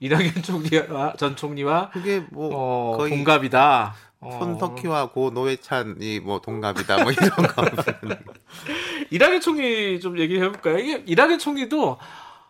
[0.00, 3.94] 이낙연 총리와 전 총리와 그게 뭐 어, 거의 동갑이다.
[4.22, 7.64] 어, 손석희와 고 노회찬이 뭐 동갑이다 뭐 이런 거.
[9.10, 10.78] 이낙연 총리 좀 얘기해 볼까요?
[10.78, 11.98] 이게 이낙연 총리도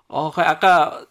[0.09, 1.05] 어그 아까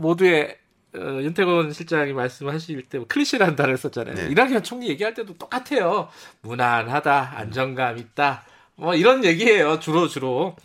[0.00, 0.58] 모두의
[0.94, 4.14] 어, 윤태곤 실장이 말씀하실 때 클리셰라는 단어를 썼잖아요.
[4.14, 4.28] 네.
[4.30, 6.08] 이낙연 총리 얘기할 때도 똑같아요.
[6.42, 8.44] 무난하다, 안정감 있다,
[8.76, 9.80] 뭐 이런 얘기예요.
[9.80, 10.56] 주로 주로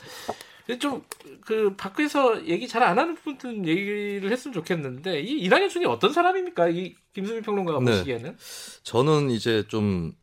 [0.79, 1.01] 좀
[1.47, 6.67] 그 밖에서 얘기 잘 안 하는 분들은 얘기를 했으면 좋겠는데 이 이낙연 총리 어떤 사람입니까?
[6.67, 7.91] 이 김수민 평론가가 네.
[7.91, 8.37] 보시기에는
[8.83, 10.13] 저는 이제 좀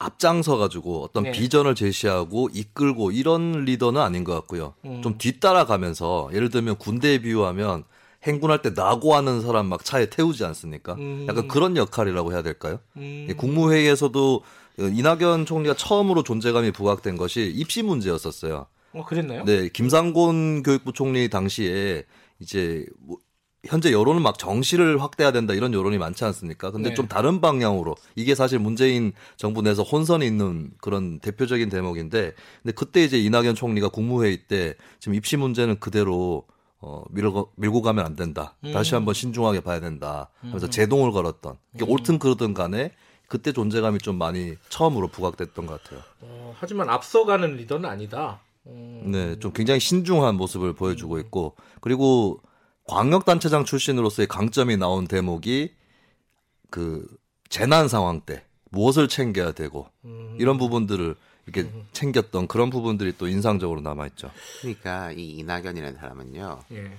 [0.00, 1.30] 앞장서 가지고 어떤 네.
[1.30, 4.74] 비전을 제시하고 이끌고 이런 리더는 아닌 것 같고요.
[4.84, 5.00] 음.
[5.00, 7.84] 좀 뒤따라가면서 예를 들면 군대에 비유하면
[8.24, 10.94] 행군할 때 나고하는 사람 막 차에 태우지 않습니까?
[10.94, 11.26] 음.
[11.28, 12.80] 약간 그런 역할이라고 해야 될까요?
[12.96, 14.42] 음, 예, 국무회의에서도
[14.80, 18.66] 어, 이낙연 총리가 처음으로 존재감이 부각된 것이 입시 문제였었어요.
[18.94, 19.44] 어 그랬나요?
[19.44, 22.04] 네, 김상곤 교육부 총리 당시에
[22.38, 23.18] 이제 뭐
[23.66, 26.70] 현재 여론은 막 정시를 확대해야 된다 이런 여론이 많지 않습니까?
[26.70, 26.94] 근데 네.
[26.94, 33.04] 좀 다른 방향으로 이게 사실 문재인 정부 내에서 혼선이 있는 그런 대표적인 대목인데 근데 그때
[33.04, 36.44] 이제 이낙연 총리가 국무회의 때 지금 입시 문제는 그대로
[36.86, 38.56] 어, 밀고, 밀고 가면 안 된다.
[38.74, 38.98] 다시 음.
[38.98, 40.28] 한번 신중하게 봐야 된다.
[40.40, 41.56] 하면서 제동을 걸었던.
[41.72, 42.90] 그러니까 옳든 그르든 간에
[43.26, 46.02] 그때 존재감이 좀 많이 처음으로 부각됐던 것 같아요.
[46.20, 48.40] 어, 하지만 앞서가는 리더는 아니다.
[48.66, 52.40] 음, 네, 좀 굉장히 신중한 모습을 보여주고 있고 그리고
[52.86, 55.72] 광역단체장 출신으로서의 강점이 나온 대목이
[56.68, 57.06] 그
[57.48, 60.36] 재난 상황 때 무엇을 챙겨야 되고 음.
[60.38, 64.30] 이런 부분들을 이렇게 챙겼던 그런 부분들이 또 인상적으로 남아 있죠.
[64.60, 66.62] 그러니까 이 이낙연이라는 사람은요.
[66.72, 66.90] 예.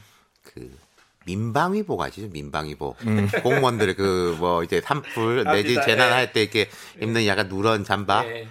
[0.43, 0.77] 그
[1.25, 2.27] 민방위복 아시죠?
[2.29, 2.97] 민방위복.
[3.43, 5.86] 공무원들 그 뭐 이제 산불 내지 압니다.
[5.86, 6.69] 재난할 때 이렇게
[7.01, 8.25] 입는 약간 누런 잠바.
[8.27, 8.47] 예.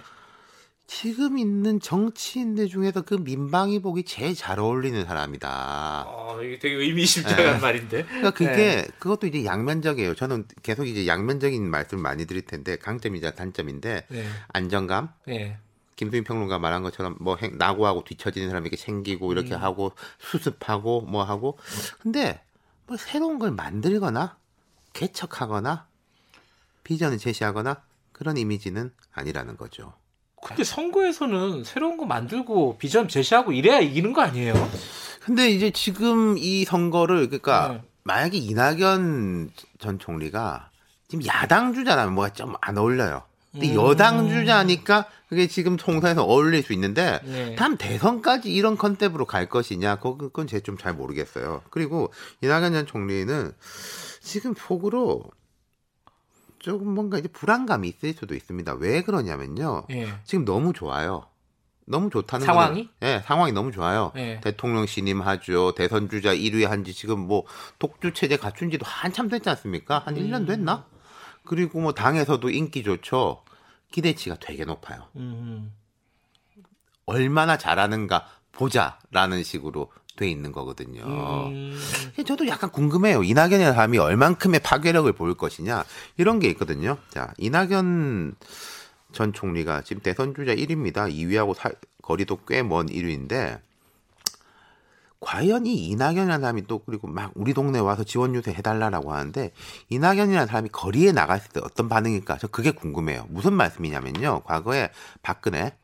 [0.87, 6.03] 지금 있는 정치인들 중에서 그 민방위복이 제일 잘 어울리는 사람이다.
[6.07, 8.03] 어, 이게 되게 의미심장한 말인데.
[8.05, 10.13] 그러니까 그게 그것도 이제 양면적이에요.
[10.13, 14.25] 저는 계속 이제 양면적인 말씀 많이 드릴 텐데 강점이자 단점인데 네.
[14.49, 15.57] 안정감 예.
[15.95, 21.57] 김수민 평론가 말한 것처럼 뭐 행- 낙오하고 뒤처지는 사람에게 챙기고 이렇게 하고 수습하고 뭐 하고
[22.01, 22.41] 근데
[22.87, 24.37] 뭐 새로운 걸 만들거나
[24.93, 25.87] 개척하거나
[26.83, 27.81] 비전을 제시하거나
[28.11, 29.93] 그런 이미지는 아니라는 거죠.
[30.43, 34.53] 근데 선거에서는 새로운 거 만들고 비전 제시하고 이래야 이기는 거 아니에요?
[35.21, 37.81] 근데 이제 지금 이 선거를 그러니까 네.
[38.03, 40.69] 만약에 이낙연 전 총리가
[41.07, 43.23] 지금 야당 주자라면 뭐가 좀 안 어울려요.
[43.55, 43.75] 근데 음.
[43.75, 47.55] 여당 주자니까 그게 지금 총선에서 어울릴 수 있는데 네.
[47.55, 51.61] 다음 대선까지 이런 컨셉으로 갈 것이냐 그건 제가 좀잘 모르겠어요.
[51.69, 53.51] 그리고 이낙연 전 총리는
[54.21, 55.23] 지금 속으로
[56.59, 58.73] 조금 뭔가 이제 불안감이 있을 수도 있습니다.
[58.75, 59.85] 왜 그러냐면요.
[59.91, 60.07] 예.
[60.23, 61.27] 지금 너무 좋아요.
[61.85, 62.89] 너무 좋다는 상황이?
[63.03, 64.11] 예, 상황이 너무 좋아요.
[64.15, 64.39] 예.
[64.41, 65.75] 대통령 신임하죠.
[65.75, 67.45] 대선 주자 1위 한지 지금 뭐
[67.77, 69.99] 독주 체제 갖춘 지도 한참 됐지 않습니까?
[69.99, 70.87] 한 1년 됐나?
[71.45, 73.43] 그리고 뭐 당에서도 인기 좋죠.
[73.91, 75.07] 기대치가 되게 높아요.
[75.15, 75.71] 음.
[77.05, 81.03] 얼마나 잘하는가 보자라는 식으로 돼 있는 거거든요.
[81.49, 81.77] 음.
[82.25, 83.23] 저도 약간 궁금해요.
[83.23, 85.83] 이낙연이라는 사람이 얼만큼의 파괴력을 보일 것이냐
[86.17, 86.97] 이런 게 있거든요.
[87.09, 88.35] 자, 이낙연
[89.11, 91.11] 전 총리가 지금 대선 주자 1위입니다.
[91.13, 93.59] 2위하고 사- 거리도 꽤 먼 1위인데
[95.25, 99.51] 과연 이 이낙연이라는 사람이 또 그리고 막 우리 동네 와서 지원 유세 해달라라고 하는데
[99.89, 102.37] 이낙연이라는 사람이 거리에 나갔을 때 어떤 반응일까?
[102.37, 103.25] 저 그게 궁금해요.
[103.29, 104.41] 무슨 말씀이냐면요.
[104.41, 104.91] 과거에
[105.23, 105.75] 박근혜,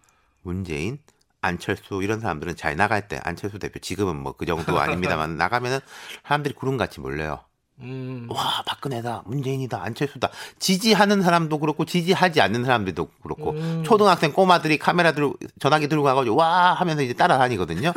[0.44, 1.00] 문재인,
[1.42, 5.80] 안철수 이런 사람들은 잘 나갈 때 안철수 대표 지금은 뭐 그 정도 아닙니다만 나가면은
[6.24, 7.40] 사람들이 구름같이 몰려요.
[7.82, 8.28] 음.
[8.30, 13.84] 와 박근혜다, 문재인이다, 안철수다 지지하는 사람도 그렇고 지지하지 않는 사람들도 그렇고 음.
[13.84, 17.94] 초등학생 꼬마들이 카메라 들고 전화기 들고 가가지고 와 하면서 이제 따라다니거든요.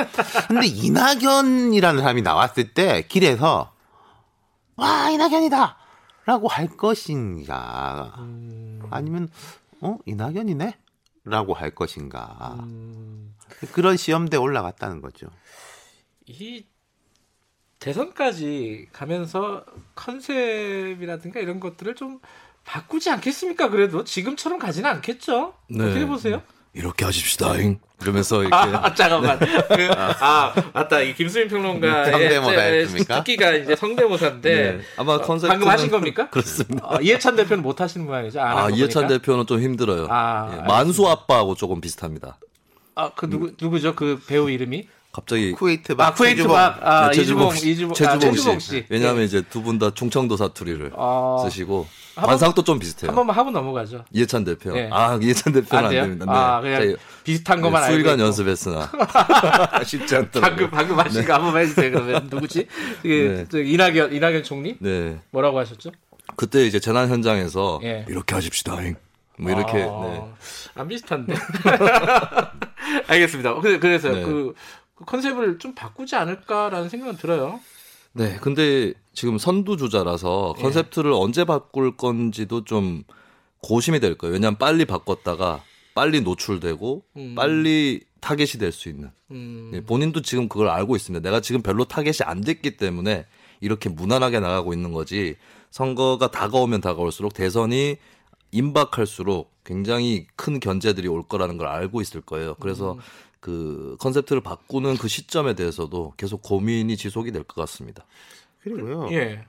[0.49, 3.73] 근데 이낙연이라는 사람이 나왔을 때 길에서
[4.77, 5.77] 와 이낙연이다
[6.27, 8.83] 라고 할 것인가 음.
[8.91, 9.29] 아니면
[9.81, 13.35] 어 이낙연이네?라고 할 것인가 음.
[13.73, 15.27] 그런 시험대에 올라갔다는 거죠.
[16.27, 16.65] 이
[17.85, 19.63] 대선까지 가면서
[19.95, 22.19] 컨셉이라든가 이런 것들을 좀
[22.65, 23.69] 바꾸지 않겠습니까?
[23.69, 25.53] 그래도 지금처럼 가지는 않겠죠?
[25.69, 25.85] 네.
[25.85, 26.41] 어떻게 보세요?
[26.73, 27.79] 이렇게 하십시다잉.
[28.01, 29.39] 이러면서 이렇게 아, 아, 잠깐만.
[29.39, 31.01] 그, 아, 맞다.
[31.03, 33.17] 이 김수민 평론가의 성대모사였습니까?
[33.17, 34.81] 특기가 이제 성대모사인데 네.
[34.97, 36.31] 아마 컨셉 방금 하신 겁니까?
[36.31, 36.87] 그렇습니다.
[36.87, 38.41] 어, 이해찬 대표는 못 하시는 모양이죠.
[38.41, 39.19] 안아 한거 이해찬 보니까?
[39.19, 40.07] 대표는 좀 힘들어요.
[40.09, 42.39] 아, 예, 만수 아빠하고 조금 비슷합니다.
[42.95, 43.95] 아, 그 누구 누구죠?
[43.95, 44.89] 그 배우 이름이?
[45.15, 46.57] 갑자기 쿠웨이트 아, 박 쿠웨이트 최주봉.
[46.57, 48.67] 박 아, 네, 이주봉 씨, 이주봉 아, 최주봉 최주봉 씨.
[48.69, 48.85] 씨.
[48.89, 49.25] 왜냐하면 예.
[49.27, 53.11] 이제 두 분 다 충청도 사투리를 아, 쓰시고 한 관상도 좀 비슷해요.
[53.11, 54.05] 한 번만 하고 넘어가죠.
[54.11, 54.73] 이해찬 대표.
[54.73, 54.91] 네.
[54.93, 55.91] 아 이해찬 대표는 안 안?
[56.19, 56.25] 됩니다.
[56.27, 56.33] 네.
[56.33, 58.19] 아, 그냥 비슷한 것만 알고 수일간.
[58.19, 58.91] 연습했으나
[59.87, 60.69] 쉽지 않더라고요.
[60.69, 61.93] 방금 방금 하신 거 한번 해주세요.
[61.93, 62.67] 그러면 누구지?
[63.03, 63.47] 그 네.
[63.49, 65.21] 저 이낙연 이낙연 총리 네.
[65.31, 65.93] 뭐라고 하셨죠?
[66.35, 68.05] 그때 이제 재난 현장에서 예.
[68.09, 68.97] 이렇게 하십시다잉.
[69.37, 70.25] 뭐 이렇게 아, 네.
[70.75, 71.35] 안 비슷한데.
[73.09, 73.55] 알겠습니다.
[73.61, 74.23] 그래, 그래서 네.
[74.23, 74.55] 그,
[75.05, 77.61] 그 컨셉을 좀 바꾸지 않을까라는 생각은 들어요.
[78.13, 80.63] 네, 근데 지금 선두주자라서 예.
[80.63, 83.03] 컨셉트를 언제 바꿀 건지도 좀
[83.63, 84.35] 고심이 될 거예요.
[84.35, 85.63] 왜냐하면 빨리 바꿨다가
[85.95, 87.35] 빨리 노출되고 음.
[87.35, 89.11] 빨리 타겟이 될 수 있는.
[89.31, 91.23] 음, 예, 본인도 지금 그걸 알고 있습니다.
[91.29, 93.27] 내가 지금 별로 타겟이 안 됐기 때문에
[93.61, 95.37] 이렇게 무난하게 나가고 있는 거지.
[95.71, 97.97] 선거가 다가오면 다가올수록 대선이
[98.53, 102.55] 임박할수록 굉장히 큰 견제들이 올 거라는 걸 알고 있을 거예요.
[102.61, 102.97] 그래서
[103.45, 108.07] 그 컨셉트를 바꾸는 그 시점에 대해서도 계속 고민이 지속이 될 것 같습니다.
[108.63, 109.13] 그리고요.
[109.13, 109.45] 예.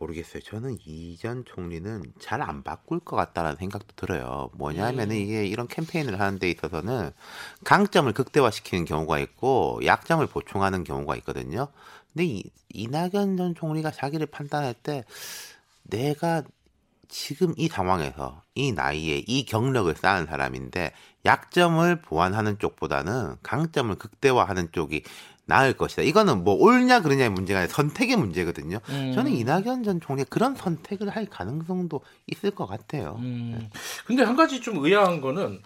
[0.00, 0.42] 모르겠어요.
[0.42, 4.50] 저는 이전 총리는 잘 안 바꿀 것 같다라는 생각도 들어요.
[4.54, 7.12] 뭐냐면은 이게 이런 캠페인을 하는 데 있어서는
[7.64, 11.68] 강점을 극대화시키는 경우가 있고 약점을 보충하는 경우가 있거든요.
[12.12, 15.04] 근데 이, 이낙연 전 총리가 자기를 판단할 때
[15.84, 16.42] 내가
[17.12, 20.92] 지금 이 상황에서 이 나이에 이 경력을 쌓은 사람인데
[21.26, 25.02] 약점을 보완하는 쪽보다는 강점을 극대화하는 쪽이
[25.44, 26.02] 나을 것이다.
[26.02, 28.80] 이거는 뭐 옳냐 그러냐의 문제가 아니라 선택의 문제거든요.
[28.88, 29.12] 음.
[29.14, 33.16] 저는 이낙연 전 총리가 그런 선택을 할 가능성도 있을 것 같아요.
[33.18, 33.68] 음.
[34.06, 35.60] 근데 한 가지 좀 의아한 거는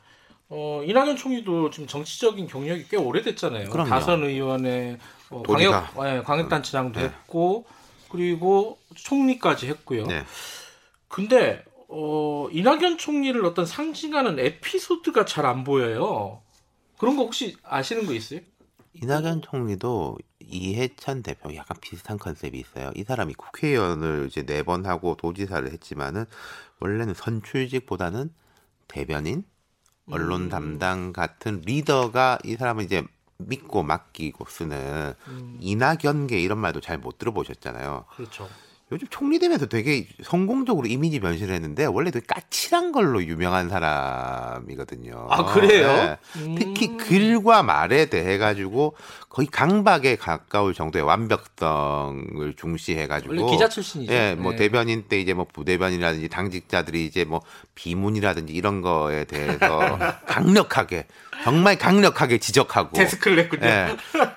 [0.49, 3.71] 어, 이낙연 총리도 지금 정치적인 경력이 꽤 오래됐잖아요.
[3.71, 3.89] 그럼요.
[3.89, 4.99] 다선 의원의
[5.31, 5.95] 어, 광역.
[6.05, 7.07] 예, 광역단체장도 네.
[7.07, 7.67] 했고
[8.09, 10.07] 그리고 총리까지 했고요.
[10.07, 10.25] 네.
[11.09, 16.43] 근데 어, 이낙연 총리를 어떤 상징하는 에피소드가 잘 안 보여요.
[16.99, 18.41] 그런 거 혹시 아시는 거 있어요?
[18.95, 22.91] 이낙연 총리도 이해찬 대표 약간 비슷한 컨셉이 있어요.
[22.97, 26.25] 이 사람이 국회의원을 이제 네 번 하고 도지사를 했지만은
[26.81, 28.33] 원래는 선출직보다는
[28.89, 29.45] 대변인,
[30.11, 30.49] 언론 음.
[30.51, 33.05] 담당 같은 리더가 이 사람은 이제
[33.39, 35.57] 믿고 맡기고 쓰는 음.
[35.61, 38.07] 이낙연계 이런 말도 잘 못 들어보셨잖아요.
[38.09, 38.49] 그렇죠.
[38.93, 45.27] 요즘 총리 되면서 되게 성공적으로 이미지 변신을 했는데 원래 되게 까칠한 걸로 유명한 사람이거든요.
[45.29, 45.89] 아, 그래요?
[45.89, 46.17] 네.
[46.37, 46.55] 음.
[46.57, 48.95] 특히 글과 말에 대해 가지고
[49.29, 54.13] 거의 강박에 가까울 정도의 완벽성을 중시해 가지고 원래 기자 출신이죠.
[54.13, 54.59] 예, 뭐 네.
[54.59, 57.43] 대변인 때 이제 뭐 부대변이라든지 당직자들이 이제 뭐
[57.75, 61.07] 비문이라든지 이런 거에 대해서 강력하게
[61.45, 63.67] 정말 강력하게 지적하고 데스크를 냈군요.
[63.67, 63.97] 예.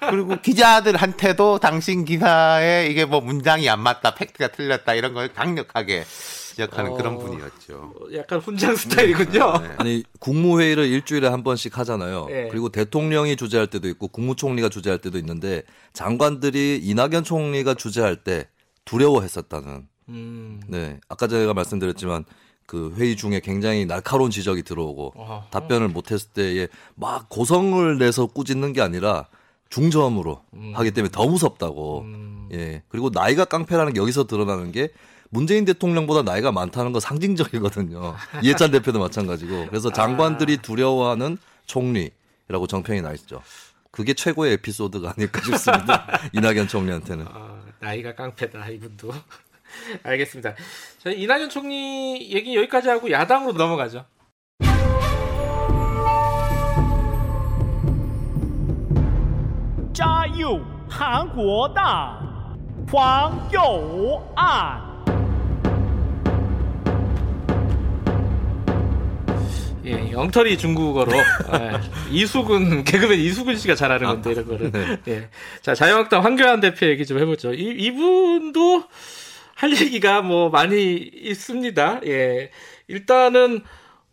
[0.09, 6.91] 그리고 기자들한테도 당신 기사에 이게 뭐 문장이 안 맞다, 팩트가 틀렸다 이런 걸 강력하게 지적하는
[6.91, 6.95] 어.
[6.95, 7.73] 그런 분이었죠.
[7.73, 9.59] 어, 약간 훈장 스타일이군요.
[9.59, 9.69] 네.
[9.77, 12.27] 아니 국무회의를 일주일에 한 번씩 하잖아요.
[12.29, 12.47] 예.
[12.51, 18.47] 그리고 대통령이 주재할 때도 있고 국무총리가 주재할 때도 있는데 장관들이 이낙연 총리가 주재할 때
[18.85, 19.87] 두려워했었다는.
[20.09, 20.61] 음.
[20.67, 22.25] 네, 아까 제가 말씀드렸지만
[22.69, 25.45] 그 회의 중에 굉장히 날카로운 지적이 들어오고 어허.
[25.49, 29.25] 답변을 못했을 때에 막 고성을 내서 꾸짖는 게 아니라
[29.69, 30.43] 중저음으로
[30.75, 32.01] 하기 때문에 더 무섭다고.
[32.01, 32.49] 음.
[32.53, 32.83] 예.
[32.87, 34.89] 그리고 나이가 깡패라는 게 여기서 드러나는 게
[35.29, 38.13] 문재인 대통령보다 나이가 많다는 건 상징적이거든요.
[38.43, 39.65] 이해찬 대표도 마찬가지고.
[39.69, 43.41] 그래서 장관들이 두려워하는 총리라고 정평이 나 있죠.
[43.89, 46.05] 그게 최고의 에피소드가 아닐까 싶습니다.
[46.33, 47.25] 이낙연 총리한테는.
[47.27, 49.11] 아, 나이가 깡패다 이분도.
[50.03, 50.55] 알겠습니다.
[50.99, 54.05] 저희 이낙연 총리 얘기 여기까지 하고 야당으로 넘어가죠.
[59.93, 62.57] 자유 한국당
[62.91, 64.89] 황교안
[69.85, 71.11] 예, 영털이 중국어로
[71.49, 74.97] 아, 이수근 개그맨 이수근 씨가 잘하는 건데 이런 거를 아, 네.
[75.07, 75.29] 예.
[75.61, 77.53] 자 자유한국당 황교안 대표 얘기 좀 해보죠.
[77.53, 78.83] 이 이분도
[79.59, 82.01] 할 얘기가 뭐 많이 있습니다.
[82.05, 82.51] 예,
[82.87, 83.61] 일단은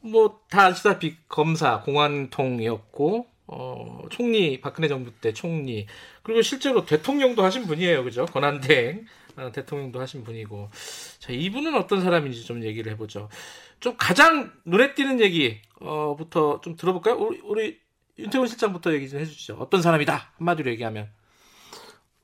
[0.01, 5.87] 뭐 다 아시다시피 검사 공안통이었고 어 총리 박근혜 정부 때 총리
[6.23, 8.27] 그리고 실제로 대통령도 하신 분이에요, 그죠?
[8.27, 9.07] 권한대행
[9.37, 10.71] 어, 대통령도 하신 분이고
[11.19, 13.29] 자 이분은 어떤 사람인지 좀 얘기를 해보죠.
[13.81, 17.17] 좀 가장 눈에 띄는 얘기 어부터 좀 들어볼까요?
[17.19, 17.79] 우리, 우리
[18.19, 19.57] 윤태훈 실장부터 얘기 좀 해주시죠.
[19.61, 21.11] 어떤 사람이다 한마디로 얘기하면.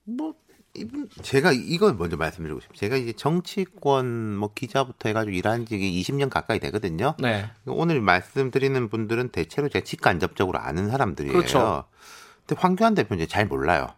[0.04, 0.34] 뭐
[0.74, 2.76] 이분 제가 이걸 먼저 말씀드리고 싶어요.
[2.76, 7.14] 제가 이제 정치권 뭐 기자부터 해가지고 일한 지 20년 가까이 되거든요.
[7.18, 7.50] 네.
[7.66, 11.32] 오늘 말씀드리는 분들은 대체로 제가 직간접적으로 아는 사람들이에요.
[11.32, 11.84] 그렇죠.
[12.46, 13.88] 근데 황교안 대표는 이제 잘 몰라요.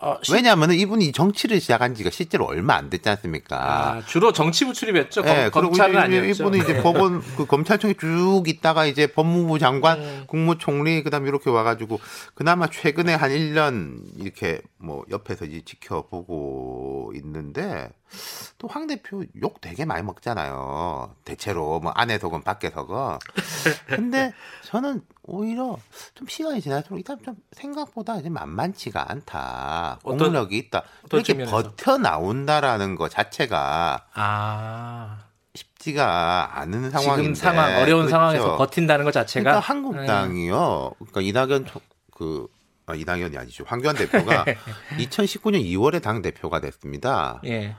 [0.00, 3.56] 어, 시- 왜냐하면 이분이 정치를 시작한 지가 실제로 얼마 안 됐지 않습니까?
[3.96, 5.22] 아, 주로 정치부 출입했죠.
[5.22, 6.44] 검, 예, 그리고 검찰은 이제 아니었죠.
[6.44, 10.24] 이분은 이제 법원 그 검찰청에 쭉 있다가 이제 법무부 장관, 음.
[10.28, 11.98] 국무총리 그다음 에 이렇게 와가지고
[12.34, 17.90] 그나마 최근에 한 1년 이렇게 뭐 옆에서 이제 지켜보고 있는데
[18.58, 21.14] 또 황 대표 욕 되게 많이 먹잖아요.
[21.24, 23.18] 대체로 뭐 안에서건 밖에서건.
[23.86, 24.32] 근데
[24.64, 25.76] 저는 오히려
[26.14, 29.98] 좀 시간이 지날수록 이 사람 좀 생각보다 이제 만만치가 않다.
[30.02, 30.82] 어떤- 공력이 있다.
[31.04, 31.56] 어떤 이렇게 측면에서?
[31.56, 35.18] 버텨 나온다라는 거 자체가 아
[35.54, 38.10] 쉽지가 않은 상황인데 지금 상황 어려운 그렇죠.
[38.10, 40.92] 상황에서 버틴다는 것 자체가 그러니까 한국당이요.
[40.98, 41.82] 그러니까 이낙연 총-
[42.14, 42.46] 그
[42.86, 43.64] 아, 이낙연이 아니죠.
[43.66, 44.44] 황교안 대표가
[44.98, 47.40] 2019년 2월에 당 대표가 됐습니다.
[47.44, 47.76] 예.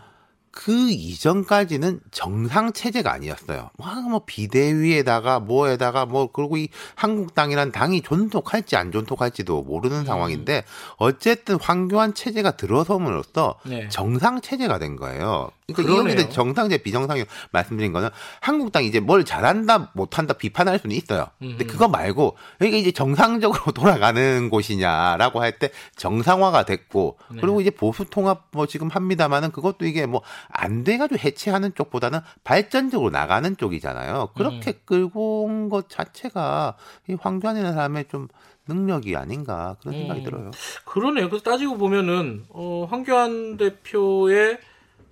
[0.51, 3.69] 그 이전까지는 정상 체제가 아니었어요.
[3.77, 10.63] 막 뭐 비대위에다가 뭐에다가 뭐 그리고 이 한국당이란 당이 존속할지 안 존속할지도 모르는 상황인데
[10.97, 13.87] 어쨌든 황교안 체제가 들어섬으로써 네.
[13.89, 15.51] 정상 체제가 된 거예요.
[15.73, 15.93] 그러니까.
[15.93, 18.09] 이용이 정상제 비정상이 말씀드린 거는
[18.41, 21.27] 한국당이 이제 뭘 잘한다 못한다 비판할 수는 있어요.
[21.37, 21.67] 근데 음.
[21.67, 27.41] 그거 말고 여기가 이제 정상적으로 돌아가는 곳이냐라고 할 때 정상화가 됐고 네.
[27.41, 33.55] 그리고 이제 보수 통합 뭐 지금 합니다만은 그것도 이게 뭐안 돼가지고 해체하는 쪽보다는 발전적으로 나가는
[33.57, 34.29] 쪽이잖아요.
[34.35, 34.79] 그렇게 음.
[34.85, 36.75] 끌고 온 것 자체가
[37.07, 38.27] 이 황교안이라는 사람의 좀
[38.67, 40.23] 능력이 아닌가 그런 생각이 음.
[40.23, 40.51] 들어요.
[40.85, 41.29] 그러네요.
[41.29, 44.57] 그래서 따지고 보면은 어, 황교안 대표의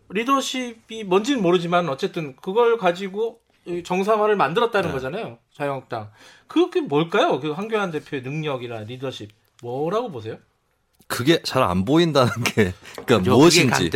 [0.09, 4.93] 리더십이 뭔지는 모르지만 어쨌든 그걸 가지고 이 정상화를 만들었다는 네.
[4.93, 5.37] 거잖아요.
[5.53, 6.09] 자유한국당.
[6.47, 7.39] 그게 뭘까요?
[7.39, 9.29] 그 황교안 대표의 능력이나 리더십
[9.61, 10.37] 뭐라고 보세요?
[11.07, 12.73] 그게 잘 안 보인다는 게
[13.05, 13.89] 그러니까 무엇인지.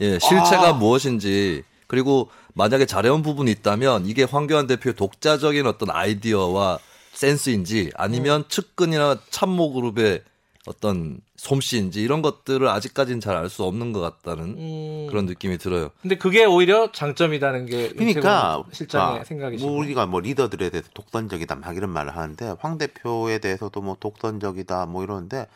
[0.00, 0.72] 예, 실체가 아.
[0.72, 6.78] 무엇인지 그리고 만약에 잘해온 부분이 있다면 이게 황교안 대표의 독자적인 어떤 아이디어와
[7.12, 10.22] 센스인지 아니면 측근이나 참모 그룹의
[10.66, 15.90] 어떤 솜씨인지 이런 것들을 아직까지는 잘 알 수 없는 것 같다는 음, 그런 느낌이 들어요.
[16.02, 19.70] 근데 그게 오히려 장점이라는 게 그러니까 실장의 아, 생각이시고.
[19.70, 24.86] 뭐 우리가 뭐 리더들에 대해서 독선적이다 막 이런 말을 하는데 황 대표에 대해서도 뭐 독선적이다
[24.86, 25.46] 뭐 이러는데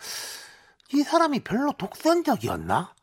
[0.93, 2.95] 이 사람이 별로 독선적이었나?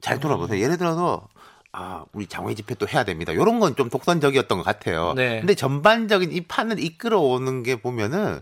[0.00, 0.60] 잘 돌아보세요.
[0.60, 1.26] 예를 들어서
[1.72, 3.32] 아 우리 장외 집회 또 해야 됩니다.
[3.32, 5.12] 이런 건 좀 독선적이었던 것 같아요.
[5.14, 5.40] 네.
[5.40, 8.40] 근데 전반적인 이 판을 이끌어오는 게 보면은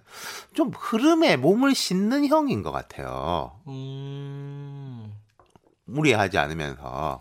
[0.55, 3.59] 좀 흐름에 몸을 싣는 형인 것 같아요.
[3.67, 5.13] 음.
[5.87, 7.21] 무리하지 않으면서.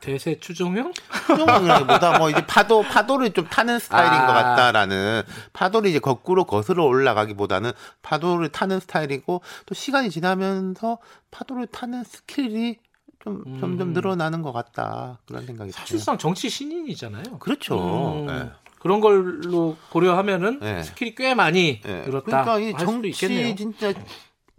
[0.00, 0.92] 대세 추종형?
[1.26, 4.26] 추종형이라기보다 뭐 이제 파도 파도를 좀 타는 스타일인 아.
[4.26, 5.22] 것 같다라는
[5.52, 7.72] 파도를 이제 거꾸로 거슬러 올라가기보다는
[8.02, 10.98] 파도를 타는 스타일이고 또 시간이 지나면서
[11.30, 12.76] 파도를 타는 스킬이
[13.20, 13.58] 좀 음.
[13.58, 15.80] 점점 늘어나는 것 같다 그런 생각이 들어요.
[15.80, 17.38] 사실상 정치 신인이잖아요.
[17.40, 18.24] 그렇죠.
[18.26, 18.50] 음, 예.
[18.78, 20.82] 그런 걸로 고려하면은 네.
[20.84, 22.02] 스킬이 꽤 많이 예.
[22.02, 22.44] 늘었다.
[22.44, 23.56] 그러니까 이 정치.
[23.56, 23.92] 진짜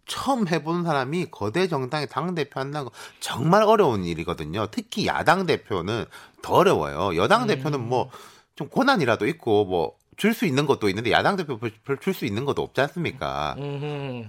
[0.08, 4.68] 처음 해본 사람이 거대 정당의 당 대표 한다는 거 정말 어려운 일이거든요.
[4.72, 6.06] 특히 야당 대표는
[6.42, 7.16] 더 어려워요.
[7.22, 7.48] 여당 음.
[7.48, 8.10] 대표는 뭐
[8.56, 12.82] 좀 고난이라도 있고 뭐 줄 수 있는 것도 있는데 야당 대표 별줄수 있는 것도 없지
[12.82, 13.54] 않습니까?
[13.60, 13.86] 음흠.
[13.86, 14.28] 네.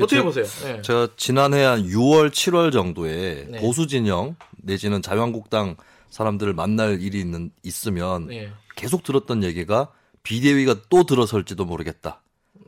[0.00, 0.44] 어떻게 제가- 보세요?
[0.64, 0.80] 네.
[0.80, 3.60] 제가 지난해 한 6월, 7월 정도에 네.
[3.60, 5.76] 보수 진영 내지는 자유한국당
[6.08, 8.50] 사람들을 만날 일이 있는 있으면 네.
[8.76, 9.88] 계속 들었던 얘기가
[10.22, 12.22] 비대위가 또 들어설지도 모르겠다.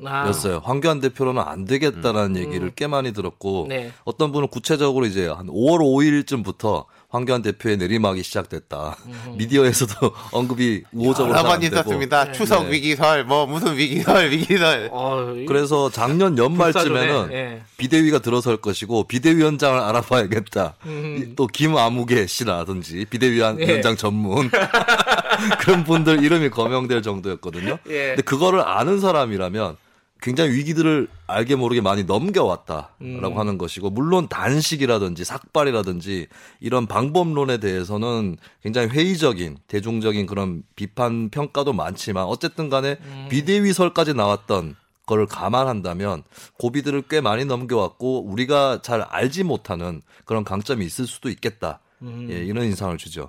[0.05, 0.61] 아, 였어요.
[0.65, 3.93] 황교안 대표로는 안 되겠다라는 얘기를 꽤 많이 들었고 네.
[4.05, 8.97] 어떤 분은 구체적으로 이제 한 5월 5일쯤부터 황교안 대표의 내리막이 시작됐다.
[9.37, 11.59] 미디어에서도 언급이 우호적으로 여러.
[11.61, 12.33] 있었습니다.
[12.33, 12.73] 추석 네.
[12.73, 14.89] 위기설, 뭐 무슨 위기설, 위기설.
[14.93, 17.29] 어, 이- 그래서 작년 연말쯤에는.
[17.33, 17.63] 예.
[17.77, 20.75] 비대위가 들어설 것이고 비대위원장을 알아봐야겠다.
[20.87, 21.19] 음.
[21.33, 23.97] 이- 또 김아무개 씨라든지 비대위원장 예.
[23.97, 24.51] 전문
[25.61, 27.79] 그런 분들 이름이 거명될 정도였거든요.
[27.89, 28.07] 예.
[28.09, 29.77] 근데 그거를 아는 사람이라면
[30.23, 33.39] 굉장히 위기들을 알게 모르게 많이 넘겨왔다라고 음.
[33.39, 36.29] 하는 것이고 물론 단식이라든지 삭발이라든지
[36.61, 43.27] 이런 방법론에 대해서는 굉장히 회의적인 대중적인 그런 비판 평가도 많지만 어쨌든 간에 음.
[43.31, 46.23] 비대위설까지 나왔던 거를 감안한다면
[46.59, 51.81] 고비들을 꽤 많이 넘겨왔고 우리가 잘 알지 못하는 그런 강점이 있을 수도 있겠다.
[52.03, 52.29] 음.
[52.31, 53.29] 예, 이런 인상을 주죠.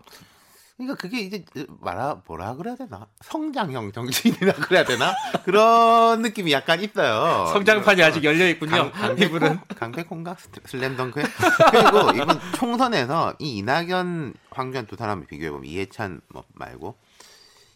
[0.77, 1.45] 그러니까 그게 이제
[1.81, 3.07] 말아 뭐라 그래야 되나?
[3.21, 5.13] 성장형 정치인이라 그래야 되나?
[5.45, 7.45] 그런 느낌이 약간 있어요.
[7.53, 8.91] 성장판이 아직 열려 있군요.
[8.91, 9.75] 강, 이분은 강백호?
[9.75, 10.35] 강백호인가?
[10.65, 11.21] 슬램덩크?
[11.71, 16.97] 그리고 이번 총선에서 이 이낙연, 황교안 두 사람을 비교해 보면 이해찬 뭐 말고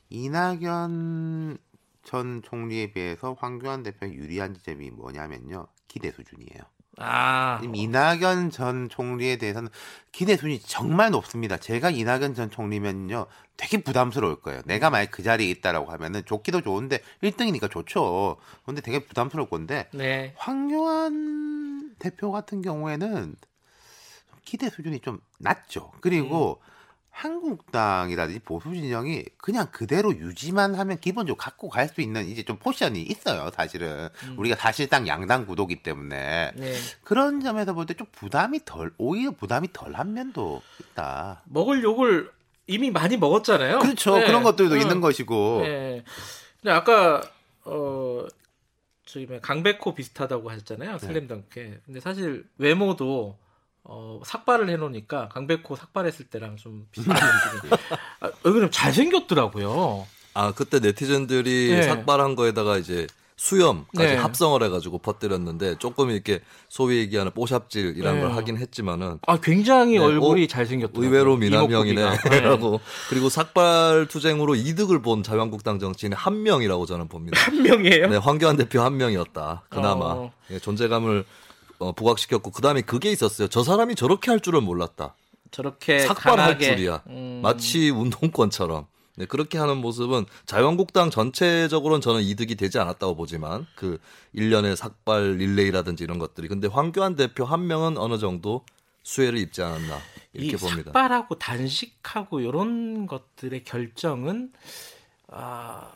[0.10, 1.58] 이낙연
[2.04, 5.68] 전 총리에 비해서 황교안 대표가 유리한 지점이 뭐냐면요.
[5.88, 6.64] 기대 수준이에요.
[6.98, 9.70] 아, 이낙연 전 총리에 대해서는
[10.12, 11.58] 기대 수준이 정말 높습니다.
[11.58, 13.28] 제가 이낙연 전 총리면요.
[13.56, 14.62] 되게 부담스러울 거예요.
[14.66, 18.38] 내가 만약 그 자리에 있다라고 하면은 좋기도 좋은데 1등이니까 좋죠.
[18.66, 20.34] 근데 되게 부담스러울 건데 네.
[20.38, 23.36] 황교안 대표 같은 경우에는
[24.46, 25.92] 기대 수준이 좀 낮죠.
[26.02, 26.62] 그리고
[27.18, 33.02] 한국당이라든지 보수 진영이 그냥 그대로 유지만 하면 기본적으로 갖고 갈 수 있는 이제 좀 포션이
[33.02, 33.50] 있어요.
[33.56, 36.74] 사실은 우리가 사실상 양당 구도기 때문에 네.
[37.04, 41.42] 그런 점에서 볼 때 좀 부담이 덜 오히려 부담이 덜한 면도 있다.
[41.46, 42.30] 먹을 욕을
[42.68, 43.80] 이미 많이 먹었잖아요.
[43.80, 44.18] 그렇죠.
[44.20, 44.26] 네.
[44.28, 44.78] 그런 것들도 어.
[44.78, 45.62] 있는 것이고.
[45.64, 46.04] 네.
[46.62, 47.22] 근데 아까
[47.64, 48.26] 어
[49.06, 50.98] 저기 뭐야, 강백호 비슷하다고 하셨잖아요.
[50.98, 51.08] 네.
[51.08, 51.80] 슬램덩크에.
[51.86, 53.38] 근데 사실 외모도
[53.90, 57.72] 어 삭발을 해놓으니까 강백호 삭발했을 때랑 좀 비슷한 느낌이.
[58.20, 60.06] 아, 여기는 잘생겼더라고요.
[60.34, 61.84] 아 그때 네티즌들이 네.
[61.84, 63.08] 삭발한 거에다가 이제
[63.38, 64.16] 수염까지 네.
[64.16, 68.26] 합성을 해가지고 퍼뜨렸는데 조금 이렇게 소위 얘기하는 뽀샵질이라는 네.
[68.26, 71.06] 걸 하긴 했지만은 아 굉장히 네, 얼굴이 어, 잘생겼더라고요.
[71.06, 71.38] 의외로.
[71.38, 72.80] 미남형이네라고
[73.10, 77.40] 그리고 삭발 투쟁으로 이득을 본 자유한국당 정치인이 한 명이라고 저는 봅니다.
[77.40, 78.08] 한 명이에요.
[78.10, 79.64] 네, 황교안 대표 한 명이었다.
[79.70, 80.32] 그나마 어.
[80.50, 81.24] 예, 존재감을
[81.80, 83.48] 어, 부각시켰고 그 다음에 그게 있었어요.
[83.48, 85.16] 저 사람이 저렇게 할 줄은 몰랐다.
[85.52, 86.60] 저렇게 삭발할.
[86.60, 87.04] 줄이야.
[87.08, 87.40] 음.
[87.42, 88.88] 마치 운동권처럼.
[89.18, 93.98] 네, 그렇게 하는 모습은 자유한국당 전체적으로는 저는 이득이 되지 않았다고 보지만 그
[94.34, 98.64] 일련의 삭발 릴레이라든지 이런 것들이 근데 황교안 대표 한 명은 어느 정도
[99.02, 99.98] 수혜를 입지 않았나
[100.34, 100.92] 이렇게 이 봅니다.
[100.92, 104.52] 삭발하고 단식하고 이런 것들의 결정은
[105.30, 105.92] 아,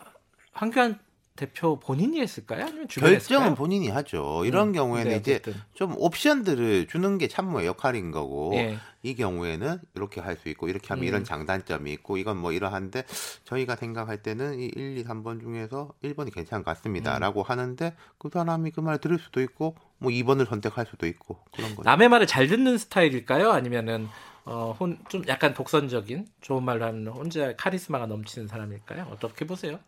[0.53, 0.99] 황교안
[1.41, 2.65] 대표 본인이 했을까요?
[2.65, 3.55] 아니면 주변에 결정은 했을까요?
[3.55, 4.43] 본인이 하죠.
[4.45, 5.41] 이런 음, 경우에는 네, 이제.
[5.73, 8.77] 좀 옵션들을 주는 게 참모의 역할인 거고 예.
[9.01, 11.07] 이 경우에는 이렇게 할 수 있고 이렇게 하면 음.
[11.07, 13.05] 이런 장단점이 있고 이건 뭐 이러한데
[13.43, 16.75] 저희가 생각할 때는 이 1, 2, 3번 중에서 1번이 괜찮은 것 음.
[16.75, 21.71] 같습니다라고 하는데 그 사람이 그 말을 들을 수도 있고 뭐 2번을 선택할 수도 있고 그런
[21.75, 21.89] 거죠.
[21.89, 23.49] 남의 말을 잘 듣는 스타일일까요?
[23.49, 24.07] 아니면은
[24.45, 29.07] 어, 혼, 좀 약간 독선적인 좋은 말로 하면 혼자 카리스마가 넘치는 사람일까요?
[29.11, 29.79] 어떻게 보세요?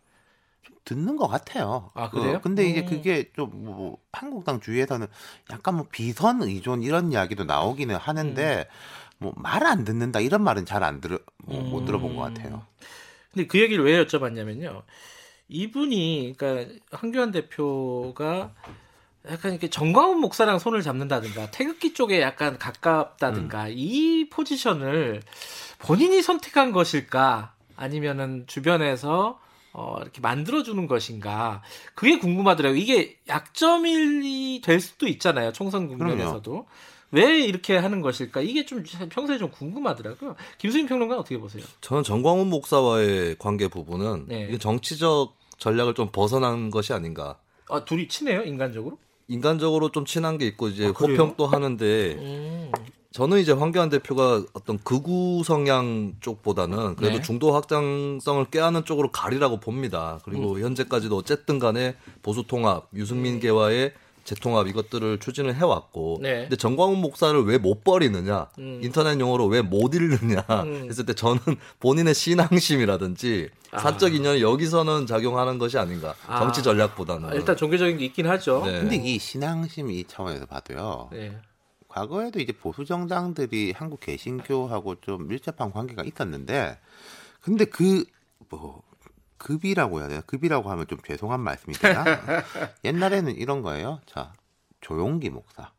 [0.86, 1.92] 듣는 것 같아요.
[1.94, 2.36] 아, 그래요?
[2.38, 2.86] 어, 근데 이제 음.
[2.88, 5.08] 그게 좀 뭐 한국당 주위에서는
[5.52, 8.68] 약간 뭐 비선 의존 이런 이야기도 나오기는 하는데
[9.18, 11.86] 뭐말 안 듣는다 이런 말은 잘 안 들어 뭐, 못 음.
[11.86, 12.66] 들어본 것 같아요.
[13.34, 14.84] 근데 그 얘기를 왜 여쭤봤냐면요.
[15.48, 18.54] 이분이 그러니까 황교안 대표가
[19.30, 25.22] 약간 이렇게 정광훈 목사랑 손을 잡는다든가 태극기 쪽에 약간 가깝다든가 이 포지션을
[25.80, 29.40] 본인이 선택한 것일까 아니면은 주변에서
[29.74, 31.64] 어, 이렇게 만들어주는 것인가
[31.96, 32.80] 그게 궁금하더라고요.
[32.80, 35.52] 이게 약점이 될 수도 있잖아요.
[35.52, 36.68] 총선 국면에서도
[37.12, 38.42] 왜 이렇게 하는 것일까?
[38.42, 40.36] 이게 좀 평소에 좀 궁금하더라고요.
[40.60, 41.64] 김수인 평론가 어떻게 보세요?
[41.82, 44.48] 저는 정광훈 목사와의 관계 부분은 네.
[44.50, 47.40] 이게 정치적 전략을 좀 벗어난 것이 아닌가.
[47.70, 48.98] 아, 둘이 친해요, 인간적으로?
[49.28, 50.90] 인간적으로 좀 친한 게 있고 이제 아?
[50.90, 52.72] 호평도 하는데 음.
[53.14, 57.22] 저는 이제 황교안 대표가 어떤 극우 성향 쪽보다는 그래도 네.
[57.22, 60.20] 중도 확장성을 꾀하는 쪽으로 가리라고 봅니다.
[60.26, 60.62] 그리고 음.
[60.62, 63.94] 현재까지도 어쨌든 간에 보수 통합, 유승민계와의
[64.24, 66.42] 재통합 이것들을 추진을 해왔고, 네.
[66.44, 68.80] 근데 정광훈 목사를 왜 못 버리느냐, 음.
[68.82, 70.88] 인터넷 용어로 왜 못 읽느냐 음.
[70.90, 71.40] 했을 때 저는
[71.82, 73.80] 본인의 신앙심이라든지 아.
[73.80, 76.40] 사적 인연이 여기서는 작용하는 것이 아닌가, 아.
[76.40, 77.30] 정치 전략보다는.
[77.30, 78.64] 아, 일단 종교적인 게 있긴 하죠.
[78.66, 78.80] 네.
[78.80, 81.10] 근데 이 신앙심 이 차원에서 봐도요.
[81.12, 81.38] 네.
[81.98, 86.80] 과거에도 이제 보수 정당들이 한국 개신교하고 좀 밀접한 관계가 있었는데,
[87.40, 88.82] 근데 그뭐
[89.38, 90.22] 급이라고 해야 되나?
[90.22, 92.04] 급이라고 하면 좀 죄송한 말씀이 되나?
[92.84, 94.00] 옛날에는 이런 거예요.
[94.08, 94.34] 자,
[94.82, 95.70] 조용기 목사.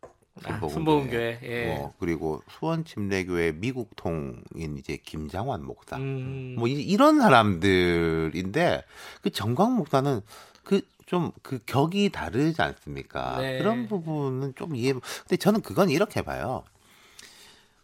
[0.44, 0.70] 아, 순복음교회.
[0.70, 1.66] 순복음교회, 예.
[1.66, 5.96] 뭐, 그리고 수원 침례교회 미국 통인 이제 김장환 목사.
[5.96, 6.54] 음.
[6.58, 8.84] 뭐 이- 이런 사람들인데
[9.22, 10.20] 그 정광 목사는
[10.62, 13.38] 그 좀 그 격이 다르지 않습니까?
[13.38, 13.58] 네.
[13.58, 14.92] 그런 부분은 좀 이해.
[14.92, 16.64] 근데 저는 그건 이렇게 봐요.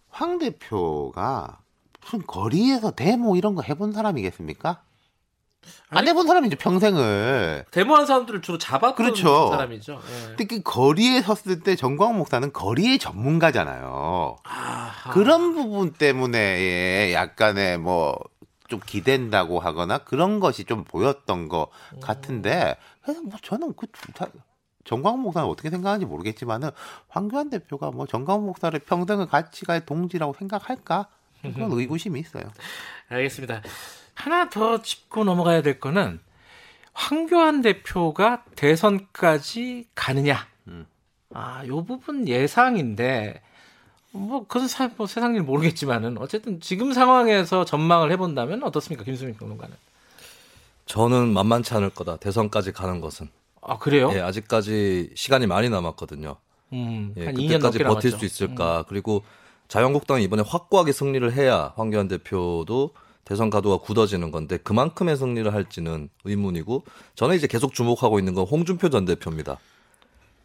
[0.08, 1.58] 황 대표가
[2.00, 4.82] 무슨 거리에서 데모 이런 거 해본 사람이겠습니까?
[5.90, 7.66] 안 해본 사람이죠 평생을.
[7.70, 9.50] 데모한 사람들을 주로 잡았던 그렇죠.
[9.50, 10.00] 사람이죠.
[10.02, 10.26] 예.
[10.28, 14.36] 근데 그 거리에 섰을 때 정광 목사는 거리의 전문가잖아요.
[14.42, 15.10] 아하.
[15.12, 18.16] 그런 부분 때문에 예, 약간의 뭐
[18.70, 21.68] 좀 기댄다고 하거나 그런 것이 좀 보였던 것
[22.00, 24.28] 같은데 그래서 뭐 저는 그 다-
[24.84, 26.70] 정광훈 목사는 어떻게 생각하는지 모르겠지만은
[27.08, 31.08] 황교안 대표가 뭐 정광훈 목사를 평등을 같이 갈 동지라고 생각할까
[31.42, 32.44] 그건 의구심이 있어요.
[33.08, 33.62] 알겠습니다.
[34.14, 36.20] 하나 더 짚고 넘어가야 될 거는
[36.92, 40.46] 황교안 대표가 대선까지 가느냐.
[40.68, 40.86] 음.
[41.32, 43.42] 아, 요 부분 예상인데
[44.12, 49.76] 뭐 그건 사, 뭐 세상 일 모르겠지만은 어쨌든 지금 상황에서 전망을 해본다면 어떻습니까, 김수민 평론가는?
[50.90, 52.16] 저는 만만치 않을 거다.
[52.16, 53.28] 대선까지 가는 것은.
[53.62, 54.10] 아 그래요?
[54.12, 56.34] 예, 아직까지 시간이 많이 남았거든요.
[56.72, 58.08] 음, 예, 한 2년 그때까지 버틸 남았죠.
[58.08, 58.18] 음.
[58.18, 58.84] 수 있을까?
[58.88, 59.22] 그리고
[59.68, 62.90] 자유한국당이 이번에 확고하게 승리를 해야 황교안 대표도
[63.24, 66.84] 대선 가도가 굳어지는 건데 그만큼의 승리를 할지는 의문이고
[67.14, 69.58] 저는 이제 계속 주목하고 있는 건 홍준표 전 대표입니다.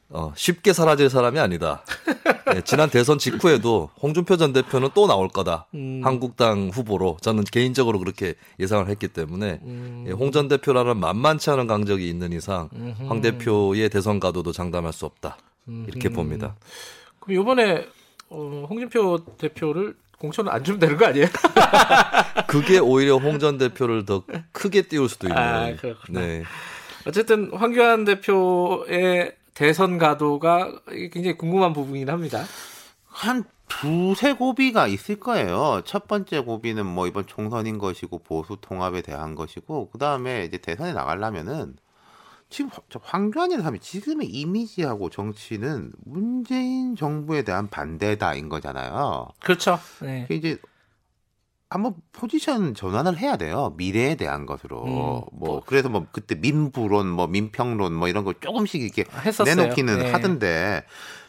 [0.10, 1.84] 어, 쉽게 사라질 사람이 아니다.
[2.56, 5.66] 예, 지난 대선 직후에도 홍준표 전 대표는 또 나올 거다.
[5.74, 6.02] 음.
[6.04, 10.06] 한국당 후보로 저는 개인적으로 그렇게 예상을 했기 때문에 음.
[10.08, 13.04] 예, 홍전 대표라는 만만치 않은 강적이 있는 이상 음흠.
[13.08, 15.38] 황 대표의 대선 가도도 장담할 수 없다.
[15.88, 16.16] 이렇게 음흠.
[16.16, 16.56] 봅니다.
[17.20, 17.88] 그럼 이번에
[18.30, 21.26] 어, 홍준표 대표를 공천을 안 주면 되는 거 아니에요?
[22.48, 25.38] 그게 오히려 홍 전 대표를 더 크게 띄울 수도 있는.
[25.42, 26.20] 아, 그렇구나.
[26.22, 26.44] 네.
[27.08, 30.82] 어쨌든 황교안 대표의 대선 가도가
[31.12, 32.44] 굉장히 궁금한 부분이긴 합니다.
[33.08, 35.82] 한 두세 고비가 있을 거예요.
[35.86, 40.94] 첫 번째 고비는 뭐 이번 총선인 것이고 보수 통합에 대한 것이고 그 다음에 이제 대선에
[40.94, 41.78] 나가려면은
[42.50, 49.30] 지금 저 황교안이라는 사람이 지금의 이미지하고 정치는 문재인 정부에 대한 반대다인 거잖아요.
[49.40, 49.80] 그렇죠.
[50.02, 50.28] 네.
[50.30, 50.58] 이제
[51.70, 53.74] 한번 포지션 전환을 해야 돼요.
[53.78, 54.84] 미래에 대한 것으로.
[54.84, 55.64] 음, 뭐 뭐.
[55.66, 59.56] 그래서 뭐 그때 민부론, 뭐 민평론, 뭐 이런 걸 조금씩 이렇게 했었어요.
[59.56, 60.12] 내놓기는 네.
[60.12, 60.84] 하던데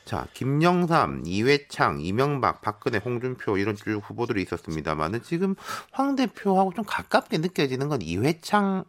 [0.04, 5.56] 자 김영삼, 이회창, 이명박, 박근혜, 홍준표 이런 쭉 후보들이 있었습니다만은 지금
[5.90, 8.84] 황 대표하고 좀 가깝게 느껴지는 건 이회창,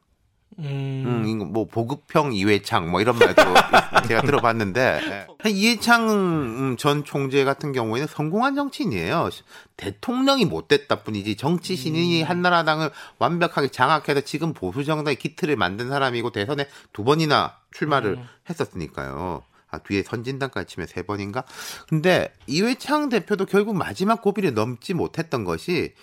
[0.59, 3.43] 음, 음, 뭐 보급형 이회창 뭐 이런 말도
[4.07, 5.49] 제가 들어봤는데 예.
[5.49, 9.29] 이회창 음, 전 총재 같은 경우에는 성공한 정치인이에요.
[9.75, 12.89] 대통령이 못 됐다 뿐이지 정치 신인이 한나라당을
[13.19, 18.17] 완벽하게 장악해서 지금 보수 정당의 기틀을 만든 사람이고 대선에 두 번이나 출마를
[18.49, 19.43] 했었으니까요.
[19.69, 21.43] 아, 뒤에 선진당까지 치면 세 번인가?
[21.89, 25.93] 근데 이회창 대표도 결국 마지막 고비를 넘지 못했던 것이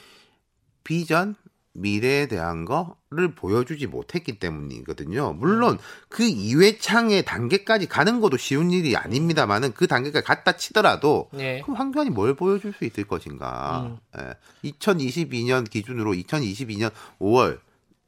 [0.85, 1.35] 비전,
[1.75, 5.35] 미래에 대한 거를 보여주지 못했기 때문이거든요.
[5.35, 11.61] 물론 그 이회창의 단계까지 가는 것도 쉬운 일이 아닙니다만은 그 단계까지 갔다 치더라도 네.
[11.62, 13.99] 그럼 황교안이 뭘 보여줄 수 있을 것인가?
[14.18, 14.70] 예.
[14.70, 17.59] 2022년 기준으로 2022년 5월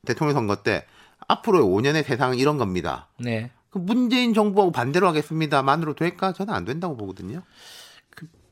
[0.07, 0.87] 대통령 선거 때
[1.27, 3.09] 앞으로의 5년의 세상은 이런 겁니다.
[3.19, 3.51] 네.
[3.71, 6.33] 그 문재인 정부하고 반대로 하겠습니다만으로 될까?
[6.33, 7.43] 저는 안 된다고 보거든요.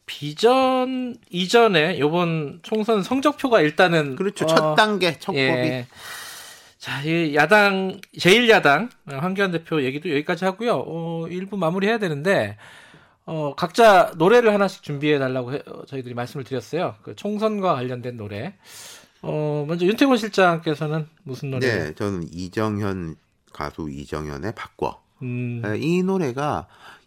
[0.07, 4.45] 비전 이전에 요번 총선 성적표가 일단은 그렇죠.
[4.45, 5.41] 어, 첫 단계, 첫 고비.
[5.41, 5.87] 예.
[6.79, 10.85] 자, 이 야당 제1야당 황교안 대표 얘기도 여기까지 하고요.
[10.87, 12.59] 어, 일부 마무리해야 되는데
[13.27, 16.97] 어, 각자 노래를 하나씩 준비해 달라고 해- 어, 저희들이 말씀을 드렸어요.
[17.03, 18.55] 그 총선과 관련된 노래.
[19.23, 21.67] 어, 먼저 윤태곤 실장께서는 무슨 노래?
[21.67, 23.17] 네, 저는 이정현
[23.55, 25.01] 가수 이정현의 바꿔.
[25.23, 26.67] 음, 예, 이 노래가
[27.01, 27.04] 이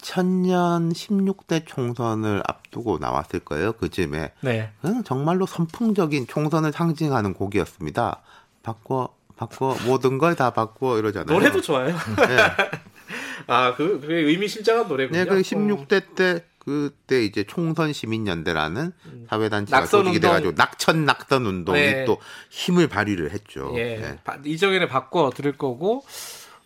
[0.00, 3.72] 2000년 16대 총선을 앞두고 나왔을 거예요.
[3.72, 4.32] 그쯤에.
[4.40, 4.70] 네.
[4.80, 8.20] 그냥 정말로 선풍적인 총선을 상징하는 곡이었습니다.
[8.62, 11.36] 바꿔 바꿔 모든 걸 다 바꿔 이러잖아요.
[11.36, 11.88] 노래도 좋아요.
[11.94, 12.36] 네.
[13.46, 15.18] 아, 그, 그게 의미심장한 노래군요.
[15.18, 18.92] 네, 그 16대 때 그때 이제 총선 시민연대라는
[19.30, 19.80] 사회단체가 음.
[19.80, 20.20] 낙선 조직이.
[20.20, 22.04] 돼가지고 낙천 낙선 운동이 네.
[22.04, 22.18] 또
[22.50, 23.72] 힘을 발휘를 했죠.
[23.76, 23.96] 예.
[23.96, 24.18] 네.
[24.24, 26.02] 바- 이정현에 바꿔 들을 거고 어,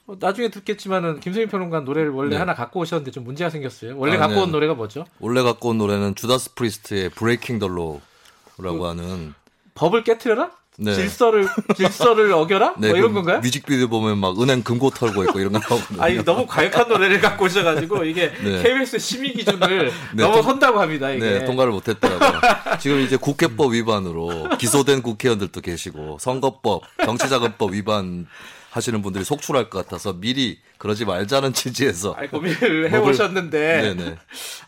[0.07, 2.37] 나중에 듣겠지만은 김성인 평론가 노래를 원래 네.
[2.37, 3.97] 하나 갖고 오셨는데 좀 문제가 생겼어요.
[3.97, 4.41] 원래 아, 갖고 네.
[4.43, 5.07] 온 노래가 뭐죠?
[5.19, 9.35] 원래 갖고 온 노래는 Judas Priest의 Breaking the Law라고 하는
[9.75, 10.51] 법을 깨트려라?
[10.77, 10.93] 네.
[10.95, 12.75] 질서를 질서를 어겨라?
[12.79, 13.41] 네, 뭐 이런 그 건가요?
[13.41, 16.03] 뮤직비디오 보면 막 은행 금고 털고 있고 이런 거 나오거든요.
[16.03, 18.63] 아, 이거 너무 과격한 노래를 갖고 오셔가지고 이게 네.
[18.63, 21.11] KBS 심의 기준을 네, 넘어선다고 합니다.
[21.13, 21.25] 이게.
[21.25, 22.41] 네, 통과를 못했더라고요.
[22.81, 28.27] 지금 이제 국회법 위반으로 기소된 국회의원들도 계시고 선거법, 정치자금법 위반
[28.75, 32.91] 하시는 분들이 속출할 것 같아서 미리 그러지 말자는 취지에서 아니, 고민을
[33.95, 34.17] 네네.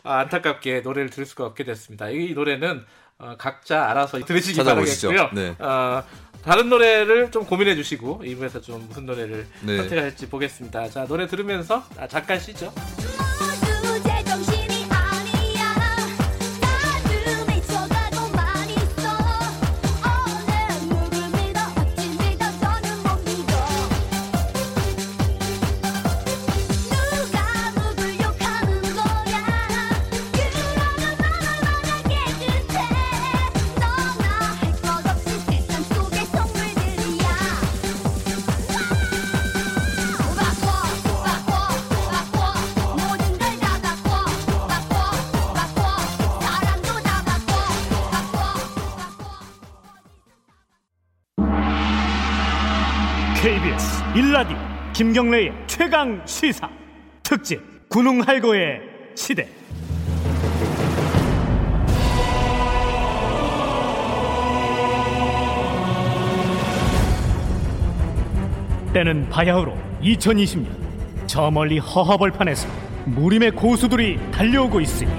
[0.03, 2.09] 아, 안타깝게 노래를 들을 수가 없게 됐습니다.
[2.09, 2.85] 이 노래는
[3.19, 4.63] 어, 각자 알아서 들으시기.
[4.63, 5.29] 바라겠고요.
[5.33, 5.55] 네.
[5.59, 6.03] 어,
[6.41, 9.75] 다른 노래를 좀 고민해 주시고 이부에서 좀 무슨 노래를 네.
[9.77, 10.89] 선택할지 보겠습니다.
[10.89, 12.71] 자 노래 들으면서 아, 잠깐 쉬죠.
[54.97, 56.67] 김경래의 최강 시사.
[57.21, 58.81] 특집 군웅할고의
[59.13, 59.47] 시대.
[68.91, 70.65] 때는 바야흐로 2020년.
[71.27, 72.67] 저 멀리 허허벌판에서
[73.05, 75.11] 무림의 고수들이 달려오고 있으니.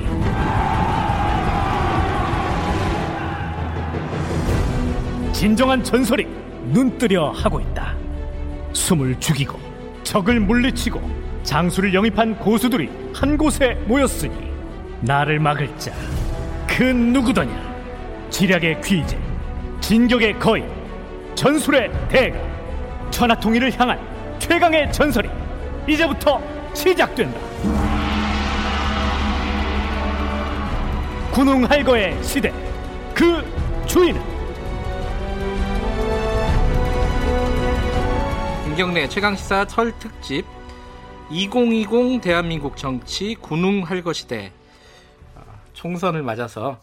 [5.32, 6.26] 진정한 전설이
[6.72, 7.94] 눈뜨려 하고 있다.
[8.72, 9.67] 숨을 죽이고
[10.08, 11.02] 적을 물리치고
[11.42, 14.32] 장수를 영입한 고수들이 한 곳에 모였으니
[15.02, 15.92] 나를 막을 자
[16.78, 17.50] 그 누구더냐?
[18.30, 19.18] 지략의 귀재
[19.80, 20.64] 진격의 거인
[21.34, 22.38] 전술의 대가
[23.10, 23.98] 천하통일을 향한
[24.38, 25.28] 최강의 전설이
[25.88, 26.40] 이제부터
[26.72, 27.40] 시작된다.
[31.32, 32.52] 군웅할거의 시대
[33.12, 33.42] 그
[33.86, 34.22] 주인은
[38.78, 40.46] 김경래 최강시사 설 특집
[41.32, 44.52] 2020 대한민국 정치 군웅 할거 시대
[45.34, 45.40] 아,
[45.72, 46.80] 총선을 맞아서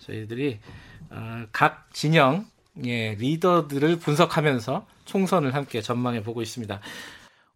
[0.00, 0.60] 저희들이
[1.08, 6.78] 어, 각 진영의 리더들을 분석하면서 총선을 함께 전망해 보고 있습니다.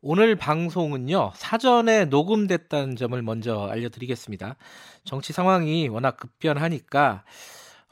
[0.00, 4.56] 오늘 방송은요 사전에 녹음됐다는 점을 먼저 알려드리겠습니다.
[5.04, 7.24] 정치 상황이 워낙 급변하니까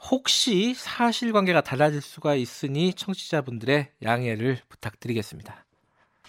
[0.09, 5.63] 혹시 사실관계가 달라질 수가 있으니 청취자분들의 양해를 부탁드리겠습니다.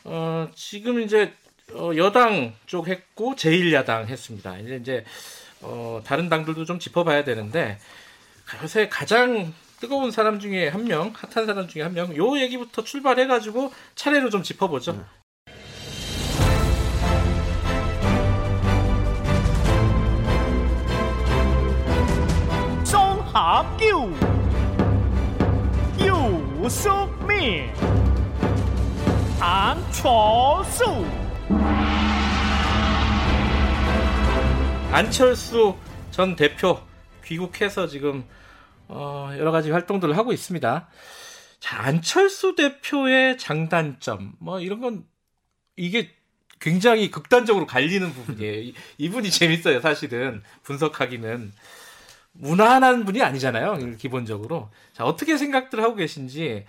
[0.05, 1.33] 어, 지금 이제
[1.73, 4.59] 어, 여당 쪽 했고 제1야당 했습니다.
[4.59, 5.05] 이제 이제
[5.63, 7.79] 어, 다른 당들도 좀 짚어봐야 되는데
[8.63, 13.73] 요새 가장 뜨거운 사람 중에 한 명, 핫한 사람 중에 한 명, 요 얘기부터 출발해가지고
[13.95, 15.05] 차례로 좀 짚어보죠.
[22.85, 24.13] 송합교
[26.65, 27.71] 유승민
[29.47, 30.85] 안철수
[34.91, 35.77] 안철수
[36.11, 36.81] 전 대표
[37.27, 38.25] 귀국해서 지금
[38.89, 40.89] 어, 여러 가지 활동들을 하고 있습니다.
[41.61, 45.05] 자, 안철수 대표의 장단점 뭐 이런 건
[45.77, 46.11] 이게
[46.59, 48.61] 굉장히 극단적으로 갈리는 부분이에요.
[48.63, 51.53] 이- 이분이 재밌어요, 사실은 분석하기는
[52.33, 54.71] 무난한 분이 아니잖아요, 기본적으로.
[54.95, 56.65] 자, 어떻게 생각들 하고 계신지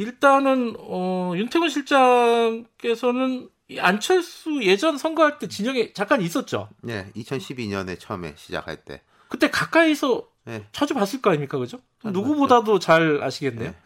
[0.00, 6.70] 일단은 어, 윤태곤 실장께서는 이 안철수 예전 선거할 때 진영에 잠깐 있었죠.
[6.80, 9.02] 네, 2012년에 처음에 시작할 때.
[9.28, 10.66] 그때 가까이서 네.
[10.72, 11.78] 자주 봤을 거 아닙니까, 그죠?
[12.02, 13.70] 잘 누구보다도 잘 아시겠네요.
[13.70, 13.76] 네.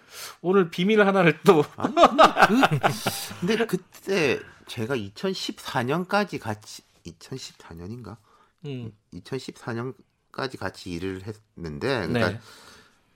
[0.41, 1.65] 오늘 비밀 하나를 또
[3.41, 4.39] 근데 그때
[4.69, 8.17] 제가 2014년까지 같이 2014년인가?
[8.67, 11.23] 음, 2014년까지 같이 일을
[11.57, 12.41] 했는데 그러니까 네.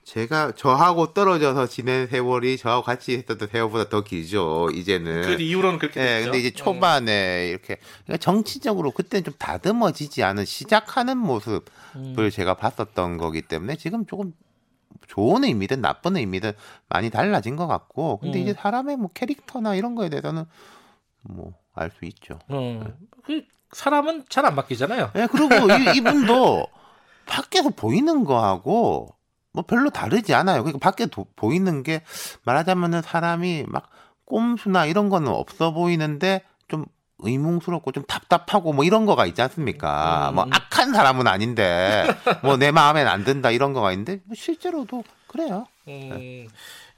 [0.08, 4.70] 제가 저하고 떨어져서 지낸 세월이 저하고 같이 했었던 세월보다 더 길죠.
[4.72, 5.22] 이제는.
[5.22, 6.24] 그 이후로는 그렇게 네, 됐죠.
[6.24, 11.60] 근데 이제 초반에 이렇게 그러니까 정치적으로 그때는 좀 다듬어지지 않은 시작하는 모습을
[11.96, 12.30] 음.
[12.32, 14.32] 제가 봤었던 거기 때문에 지금 조금
[15.08, 16.52] 좋은 의미든 나쁜 의미든
[16.88, 18.42] 많이 달라진 것 같고 근데 음.
[18.44, 20.44] 이제 사람의 뭐 캐릭터나 이런 거에 대해서는
[21.22, 22.38] 뭐 알 수 있죠.
[22.48, 22.82] 어,
[23.24, 25.12] 그 사람은 잘 안 바뀌잖아요.
[25.16, 26.66] 예, 그리고 이, 이분도
[27.26, 29.14] 밖에서 보이는 거하고
[29.52, 30.62] 뭐 별로 다르지 않아요.
[30.62, 32.02] 그러니까 밖에 도- 보이는 게
[32.44, 33.88] 말하자면은 사람이 막
[34.24, 36.84] 꼼수나 이런 거는 없어 보이는데 좀
[37.20, 40.28] 의문스럽고 좀 답답하고 뭐 이런 거가 있지 않습니까?
[40.30, 40.34] 음.
[40.36, 42.04] 뭐 악한 사람은 아닌데
[42.42, 45.66] 뭐 내 마음엔 안 든다 이런 거가 있는데 뭐 실제로도 그래요.
[45.88, 46.46] 음,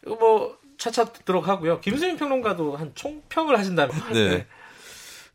[0.04, 1.80] 이거 뭐 차차 듣도록 하고요.
[1.80, 3.94] 김수민 평론가도 한 총평을 하신다면.
[4.12, 4.46] 네.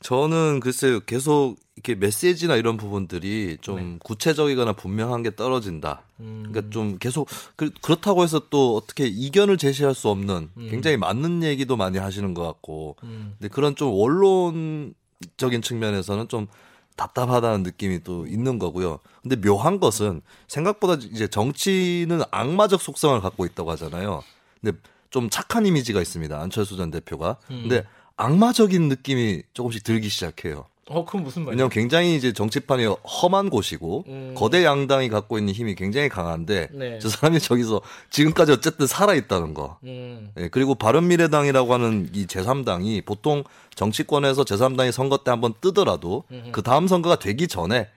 [0.02, 6.04] 저는 글쎄요 계속 이렇게 메시지나 이런 부분들이 좀 구체적이거나 분명한 게 떨어진다.
[6.22, 11.44] 음, 그러니까 좀 계속 그, 그렇다고 해서 또 어떻게 이견을 제시할 수 없는 굉장히 맞는
[11.44, 16.48] 얘기도 많이 하시는 것 같고 음, 근데 그런 좀 원론적인 측면에서는 좀
[16.96, 19.00] 답답하다는 느낌이 또 있는 거고요.
[19.22, 24.24] 근데 묘한 것은 생각보다 이제 정치는 악마적 속성을 갖고 있다고 하잖아요.
[24.62, 24.78] 근데
[25.10, 26.40] 좀 착한 이미지가 있습니다.
[26.42, 27.36] 안철수 전 대표가.
[27.48, 27.84] 근데
[28.16, 30.68] 악마적인 느낌이 조금씩 들기 시작해요.
[30.88, 31.52] 어, 그건 무슨 말이에요?
[31.52, 34.34] 왜냐면 굉장히 이제 정치판이 험한 곳이고 음.
[34.38, 37.00] 거대 양당이 갖고 있는 힘이 굉장히 강한데 네.
[37.00, 37.82] 저 사람이 저기서
[38.12, 39.80] 지금까지 어쨌든 살아 있다는 거.
[39.84, 46.24] 음, 예, 그리고 바른 미래당이라고 하는 이 제3당이 보통 정치권에서 제3당이 선거 때 한번 뜨더라도
[46.52, 47.90] 그 다음 선거가 되기 전에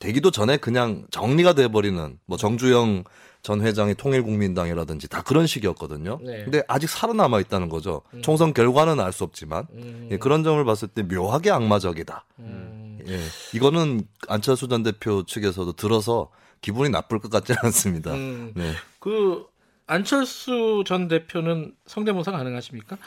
[0.00, 3.04] 되기도 전에 그냥 정리가 돼 버리는 뭐 정주영
[3.46, 6.18] 전 회장의 통일국민당이라든지 다 그런 식이었거든요.
[6.20, 6.42] 네.
[6.42, 8.02] 근데 아직 살아남아 있다는 거죠.
[8.20, 12.24] 총선 결과는 알 수 없지만 음, 예, 그런 점을 봤을 때 묘하게 악마적이다.
[12.40, 12.98] 음.
[13.06, 13.20] 예,
[13.54, 16.28] 이거는 안철수 전 대표 측에서도 들어서
[16.60, 18.12] 기분이 나쁠 것 같지는 않습니다.
[18.14, 18.50] 음.
[18.56, 18.72] 네.
[18.98, 19.46] 그
[19.86, 22.98] 안철수 전 대표는 성대모사 가능하십니까?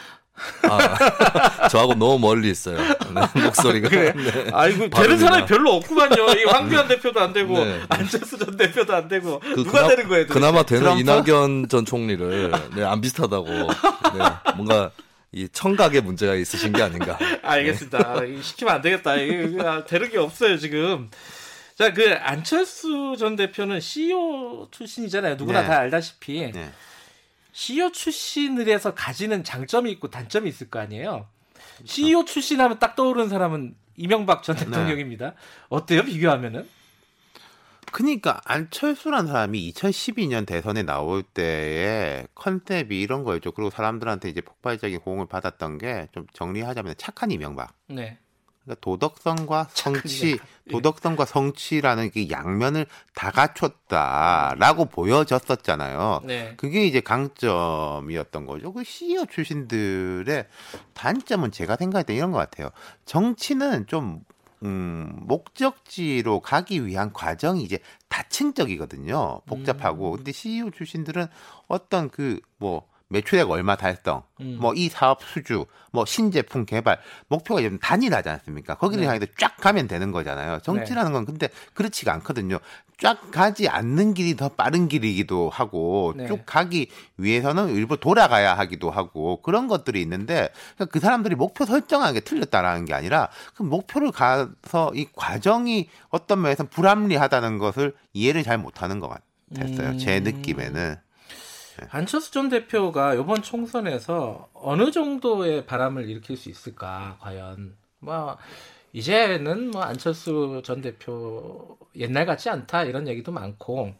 [0.63, 2.77] 아, 저하고 너무 멀리 있어요.
[2.77, 3.89] 네, 목소리가.
[3.89, 4.13] 네.
[4.53, 5.17] 아이고 발음이나.
[5.19, 6.15] 사람이 별로 없구만요.
[6.39, 7.81] 이 황교안 대표도 안 되고 네.
[7.89, 10.23] 안철수 전 대표도 안 되고 그 누가 그나- 되는 거예요?
[10.27, 10.39] 도대체?
[10.39, 11.01] 그나마 되는 트럼프?
[11.31, 13.47] 이낙연 전 총리를 네, 안 비슷하다고.
[13.47, 14.25] 네,
[14.55, 14.91] 뭔가
[15.31, 17.17] 이 청각에 문제가 있으신 게 아닌가.
[17.43, 17.97] 알겠습니다.
[17.99, 19.15] 아, 이거 시키면 안 되겠다.
[19.17, 21.09] 이거 이거 되는 게 없어요 지금.
[21.77, 25.35] 자, 그 안철수 전 대표는 CEO 출신이잖아요.
[25.35, 25.67] 누구나 네.
[25.67, 26.71] 다 알다시피 네.
[27.59, 31.27] CEO 출신을 해서 가지는 장점이 있고 단점이 있을 거 아니에요.
[31.83, 35.33] CEO 출신하면 딱 떠오르는 사람은 이명박 전 대통령입니다.
[35.67, 36.65] 어때요 비교하면은?
[37.91, 43.51] 그러니까 안철수란 사람이 2012년 대선에 나올 때의 컨셉이 이런 거였죠.
[43.51, 47.73] 그리고 사람들한테 이제 폭발적인 호응을 받았던 게 좀 정리하자면 착한 이명박.
[47.87, 48.19] 네.
[48.63, 50.45] 그러니까 도덕성과 이명박.
[50.67, 50.71] 예.
[50.71, 52.85] 도덕성과 성취라는 그 양면을
[53.15, 56.21] 다 갖췄다라고 보여졌었잖아요.
[56.25, 56.53] 네.
[56.57, 58.71] 그게 이제 강점이었던 거죠.
[58.73, 60.47] 그 CEO 출신들의
[60.93, 62.69] 단점은 제가 생각할 때 이런 것 같아요.
[63.05, 64.21] 정치는 좀
[64.63, 67.79] 음, 목적지로 가기 위한 과정이 이제
[68.09, 69.41] 다층적이거든요.
[69.45, 70.11] 복잡하고.
[70.11, 71.27] 근데 CEO 출신들은
[71.67, 74.57] 어떤 그 뭐 매출액 얼마 달성, 음.
[74.61, 78.75] 뭐이 사업 수주, 뭐 신제품 개발 목표가 좀 단일하지 않습니까?
[78.75, 79.07] 거기를 네.
[79.07, 80.59] 향해서 쫙 가면 되는 거잖아요.
[80.59, 82.59] 정치라는 건 근데 그렇지가 않거든요.
[82.99, 86.27] 쫙 가지 않는 길이 더 빠른 길이기도 하고 네.
[86.27, 92.19] 쭉 가기 위해서는 일부 돌아가야 하기도 하고 그런 것들이 있는데 그그 사람들이 목표 설정하는 게
[92.19, 98.99] 틀렸다라는 게 아니라 그 목표를 가서 이 과정이 어떤 면에서 불합리하다는 것을 이해를 잘 못하는
[98.99, 99.09] 것
[99.55, 99.97] 같았어요.
[99.97, 100.23] 제 음.
[100.25, 101.08] 느낌에는.
[101.89, 108.37] 안철수 전 대표가 이번 총선에서 어느 정도의 바람을 일으킬 수 있을까 과연 뭐
[108.93, 113.93] 이제는 뭐 안철수 전 대표 옛날 같지 않다 이런 얘기도 많고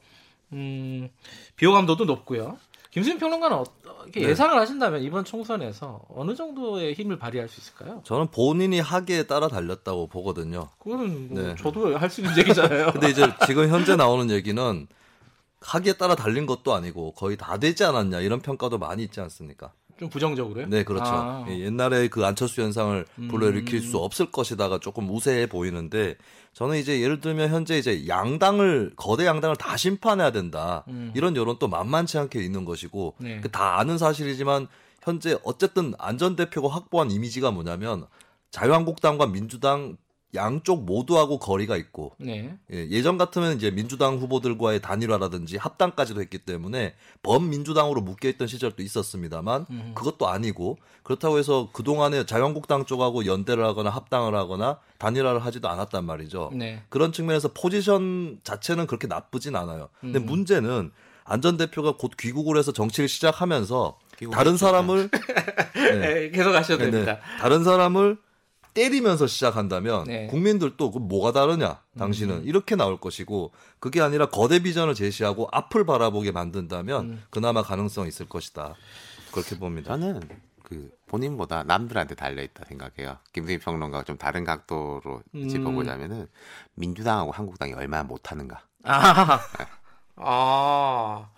[0.54, 1.10] 음
[1.58, 2.58] 비호감도도 높고요.
[2.92, 3.64] 김수민 평론가는 어,
[4.06, 4.30] 이렇게 네.
[4.30, 8.02] 예상을 하신다면 이번 총선에서 어느 정도의 힘을 발휘할 수 있을까요?
[8.04, 10.70] 저는 본인이 하기에 따라 달렸다고 보거든요.
[10.80, 11.56] 그거는 뭐 네.
[11.56, 12.90] 저도 할 수 있는 얘기잖아요.
[12.94, 14.88] 근데 이제 지금 현재 나오는 얘기는
[15.62, 19.74] 하기에 따라 달린 것도 아니고 거의 다 되지 않았냐 이런 평가도 많이 있지 않습니까?
[20.00, 20.68] 좀 부정적으로요?
[20.68, 21.12] 네, 그렇죠.
[21.12, 21.46] 아.
[21.50, 23.84] 예, 옛날에 그 안철수 현상을 불러일으킬 음.
[23.84, 26.16] 수 없을 것이다가 조금 우세해 보이는데
[26.54, 31.12] 저는 이제 예를 들면 현재 이제 양당을 거대 양당을 다 심판해야 된다 음.
[31.16, 33.42] 이런 여론 또 만만치 않게 있는 것이고 네.
[33.42, 34.68] 그다 아는 사실이지만
[35.04, 38.08] 현재 어쨌든 안전 대표가 확보한 이미지가 뭐냐면
[38.52, 39.98] 자유한국당과 민주당
[40.36, 42.56] 양쪽 모두하고 거리가 있고 네.
[42.72, 49.92] 예, 예전 같으면 이제 민주당 후보들과의 단일화라든지 합당까지도 했기 때문에 범민주당으로 묶여있던 시절도 있었습니다만 음.
[49.96, 56.52] 그것도 아니고 그렇다고 해서 그동안에 자유한국당 쪽하고 연대를 하거나 합당을 하거나 단일화를 하지도 않았단 말이죠.
[56.54, 56.84] 네.
[56.90, 59.90] 그런 측면에서 포지션 자체는 그렇게 나쁘진 않아요.
[60.00, 60.26] 근데 음.
[60.28, 60.92] 문제는
[61.24, 63.98] 안전 대표가 곧 귀국을 해서 정치를 시작하면서
[64.32, 64.58] 다른.
[64.58, 65.10] 사람을
[65.74, 65.98] 네.
[65.98, 66.92] 네, 계속 하셔도 네, 네.
[66.92, 67.20] 됩니다.
[67.40, 68.18] 다른 사람을
[68.80, 70.28] 때리면서 시작한다면 네.
[70.28, 72.00] 국민들도 그 뭐가 다르냐 음.
[72.00, 77.24] 당신은 이렇게 나올 것이고 그게 아니라 거대 비전을 제시하고 앞을 바라보게 만든다면 음.
[77.30, 78.76] 그나마 가능성이 있을 것이다
[79.34, 79.90] 그렇게 봅니다.
[79.90, 80.22] 저는
[80.64, 83.18] 그 본인보다 남들한테 달려 있다 생각해요.
[83.34, 85.48] 김수희 평론가가 좀 다른 각도로 음.
[85.50, 86.28] 짚어보자면은
[86.76, 88.62] 민주당하고 한국당이 얼마나 못하는가.
[88.84, 89.42] 아,
[90.16, 91.30] 아,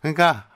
[0.00, 0.48] 그러니까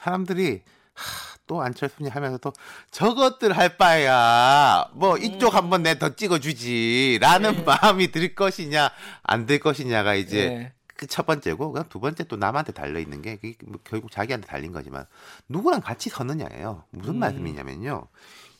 [0.00, 0.62] 사람들이
[0.92, 2.52] 하, 또 안철수니 하면서도
[2.90, 8.90] 저것들 할 바야 뭐 이쪽 한번 내 더 찍어주지라는 마음이 들 것이냐
[9.22, 10.72] 안 들 것이냐가 이제 네.
[10.96, 15.06] 그첫 번째고 그다음 두 번째 또 남한테 달려 있는 게 뭐 결국 자기한테 달린 거지만
[15.48, 16.84] 누구랑 같이 서느냐예요.
[16.90, 18.06] 무슨 말씀이냐면요.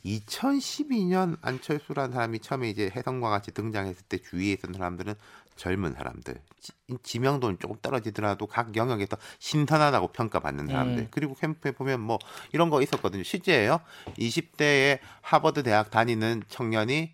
[0.04, 5.14] 2012년 안철수라는 사람이 처음에 이제 혜성과 같이 등장했을 때 주위에 있던 사람들은
[5.56, 11.02] 젊은 사람들, 지, 지명도는 조금 떨어지더라도 각 영역에서 신선하다고 평가받는 사람들.
[11.04, 11.08] 음.
[11.10, 12.18] 그리고 캠프에 보면 뭐
[12.52, 13.22] 이런 거 있었거든요.
[13.22, 13.80] 실제예요.
[14.18, 17.12] 20대에 하버드 대학 다니는 청년이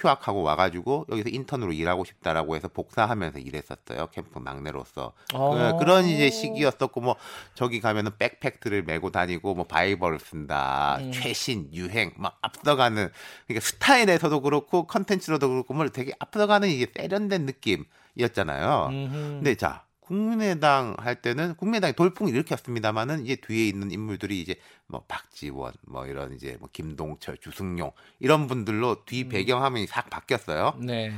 [0.00, 4.08] 휴학하고 와가지고 여기서 인턴으로 일하고 싶다라고 해서 복사하면서 일했었어요.
[4.12, 5.12] 캠프 막내로서.
[5.34, 5.76] 어.
[5.78, 7.16] 그, 런 이제 시기였었고 뭐
[7.54, 10.98] 저기 가면은 백팩들을 메고 다니고 뭐 바이벌을 쓴다.
[11.00, 11.12] 음.
[11.12, 13.10] 최신 유행 막 앞서가는
[13.46, 18.88] 그러니까 스타일에서도 그렇고 컨텐츠로도 그렇고 뭘 되게 앞서가는 이게 세련된 느낌이었잖아요.
[18.90, 19.12] 음흠.
[19.12, 24.56] 근데 자 국민의당 할 때는 국민의당이 돌풍을 일으켰습니다만은 이제 뒤에 있는 인물들이 이제
[24.88, 30.74] 뭐 박지원 뭐 이런 이제 뭐 김동철 주승용 이런 분들로 뒤 배경 화면이 싹 바뀌었어요.
[30.80, 31.12] 네.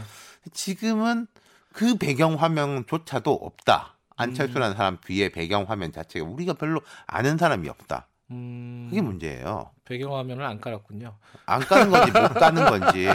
[0.52, 1.26] 지금은
[1.72, 3.96] 그 배경 화면조차도 없다.
[4.16, 8.08] 안철수라는 사람 뒤에 배경 화면 자체가 우리가 별로 아는 사람이 없다.
[8.30, 9.70] 음, 그게 문제예요.
[9.86, 11.16] 배경화면을 안 깔았군요.
[11.46, 13.08] 안 까는 건지 못 까는 건지.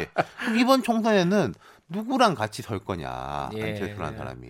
[0.60, 1.54] 이번 총선에는
[1.90, 3.52] 누구랑 같이 설 거냐.
[3.54, 3.64] 예.
[3.64, 4.48] 안철수라는 사람이.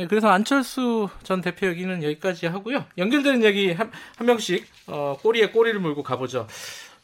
[0.00, 2.86] 네, 그래서 안철수 전 대표 얘기는 여기까지 하고요.
[2.96, 6.46] 연결되는 얘기 한, 한 명씩 어, 꼬리에 꼬리를 물고 가보죠.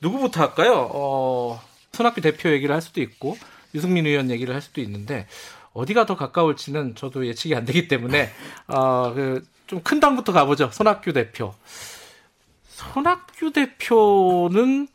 [0.00, 0.88] 누구부터 할까요?
[0.94, 1.60] 어,
[1.92, 3.36] 손학규 대표 얘기를 할 수도 있고
[3.74, 5.26] 유승민 의원 얘기를 할 수도 있는데
[5.74, 8.30] 어디가 더 가까울지는 저도 예측이 안 되기 때문에
[8.68, 10.70] 어, 그, 좀큰 당부터 가보죠.
[10.72, 11.52] 손학규 대표.
[12.68, 14.88] 손학규 대표는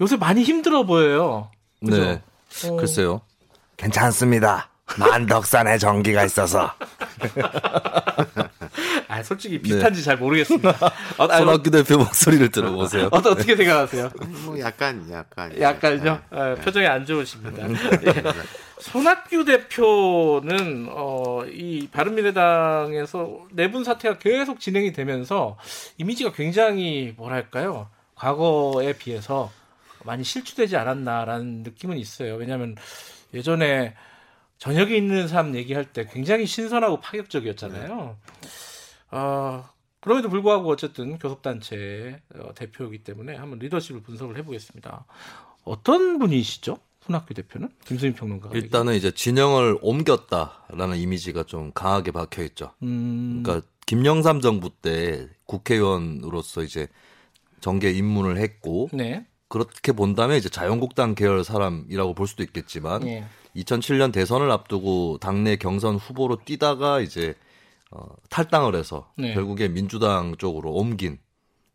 [0.00, 1.50] 요새 많이 힘들어 보여요.
[1.84, 2.00] 그죠?
[2.00, 2.22] 네,
[2.68, 3.22] 어, 글쎄요.
[3.76, 4.70] 괜찮습니다.
[4.98, 6.72] 만덕산에 전기가 있어서
[9.08, 10.70] 아, 솔직히 비슷한지 잘 모르겠습니다.
[11.18, 13.06] 어, 아, 손학규 대표 목소리를 들어보세요.
[13.06, 14.10] 어, 어떻게 생각하세요?
[14.44, 16.20] 뭐 약간 약간 약간요.
[16.30, 16.38] 네.
[16.38, 17.68] 어, 표정이 안 좋으십니다.
[18.06, 18.22] 예.
[18.80, 25.56] 손학규 대표는 어, 이 바른미래당에서 내분 사태가 계속 진행이 되면서
[25.98, 27.88] 이미지가 굉장히 뭐랄까요?
[28.16, 29.50] 과거에 비해서
[30.04, 32.34] 많이 실추되지 않았나라는 느낌은 있어요.
[32.34, 32.76] 왜냐하면
[33.32, 33.94] 예전에
[34.58, 38.16] 저녁에 있는 사람 얘기할 때 굉장히 신선하고 파격적이었잖아요.
[39.10, 39.64] 어,
[40.00, 45.06] 그럼에도 불구하고 어쨌든 교섭단체 어, 대표이기 때문에 한번 리더십을 분석을 해보겠습니다.
[45.64, 46.78] 어떤 분이시죠?
[47.00, 52.72] 손학규 대표는 김수민 평론가가 일단은 이제 진영을 옮겼다라는 이미지가 좀 강하게 박혀 있죠.
[52.82, 56.88] 음, 그러니까 김영삼 정부 때 국회의원으로서 이제
[57.60, 63.24] 정계 입문을 했고 네, 그렇게 본다면 이제 자유한국당 계열 사람이라고 볼 수도 있겠지만 예,
[63.56, 67.34] 2007년 대선을 앞두고 당내 경선 후보로 뛰다가 이제
[67.90, 69.34] 어, 탈당을 해서 네.
[69.34, 71.18] 결국에 민주당 쪽으로 옮긴.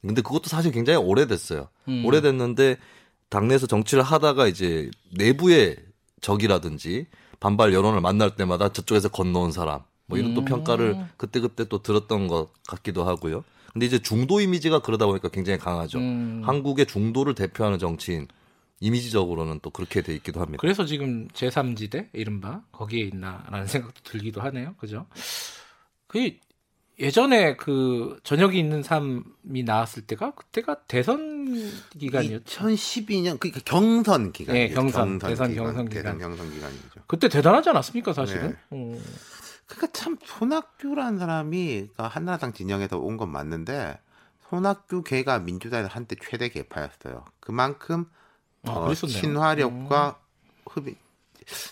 [0.01, 1.67] 근데 그것도 사실 굉장히 오래됐어요.
[1.87, 2.05] 음.
[2.05, 2.77] 오래됐는데
[3.29, 5.77] 당내에서 정치를 하다가 이제 내부의
[6.21, 7.07] 적이라든지
[7.39, 10.45] 반발 여론을 만날 때마다 저쪽에서 건너온 사람 뭐 이런 또 음.
[10.45, 13.43] 평가를 그때 그때 또 들었던 것 같기도 하고요.
[13.71, 15.99] 근데 이제 중도 이미지가 그러다 보니까 굉장히 강하죠.
[15.99, 16.41] 음.
[16.43, 18.27] 한국의 중도를 대표하는 정치인
[18.79, 20.59] 이미지적으로는 또 그렇게 돼 있기도 합니다.
[20.61, 24.75] 그래서 지금 제3지대 이른바 거기에 있나라는 생각도 들기도 하네요.
[24.77, 25.05] 그죠?
[26.07, 26.31] 그
[26.99, 32.67] 예전에 그 저녁이 있는 삶이 나왔을 때가 그때가 대선 기간이었죠.
[32.67, 34.53] 2012년 그러니까 경선 기간이죠.
[34.53, 36.17] 네, 경선, 대선 경선 기간.
[36.17, 37.01] 대선 경선 기간이죠.
[37.07, 38.49] 그때 대단하지 않았습니까, 사실은?
[38.49, 38.55] 네.
[38.71, 38.99] 어.
[39.65, 43.97] 그러니까 참 손학규라는 사람이 그러니까 한나라당 진영에서 온 건 맞는데
[44.49, 47.23] 손학규 걔가 민주당에서 한때 최대 개파였어요.
[47.39, 48.05] 그만큼
[48.65, 49.17] 아, 어, 그랬었네요.
[49.17, 49.21] 음.
[49.21, 50.19] 친화력과
[50.69, 50.97] 흡입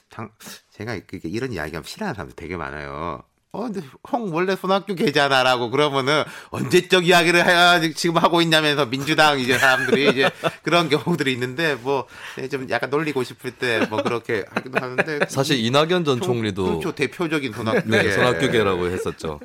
[0.09, 0.31] 당
[0.71, 3.23] 제가 그 이런 이야기하면 싫어하는 사람들 되게 많아요.
[3.53, 9.57] 어, 근데 형 원래 손학규 계잖아라고 그러면은 언제적 이야기를 해야 지금 하고 있냐면서 민주당 이제
[9.57, 10.29] 사람들이 이제
[10.63, 12.07] 그런 경우들이 있는데 뭐
[12.51, 16.93] 좀 약간 놀리고 싶을 때 뭐 그렇게 하기도 하는데 사실 이낙연 전 총- 총리도 그렇죠
[16.93, 19.39] 대표적인 손학규 네, 손학규계라고 했었죠.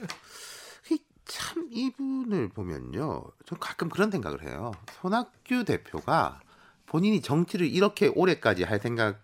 [1.24, 4.72] 참 이분을 보면요, 전 가끔 그런 생각을 해요.
[5.00, 6.40] 손학규 대표가
[6.92, 9.22] 본인이 정치를 이렇게 오래까지 할 생각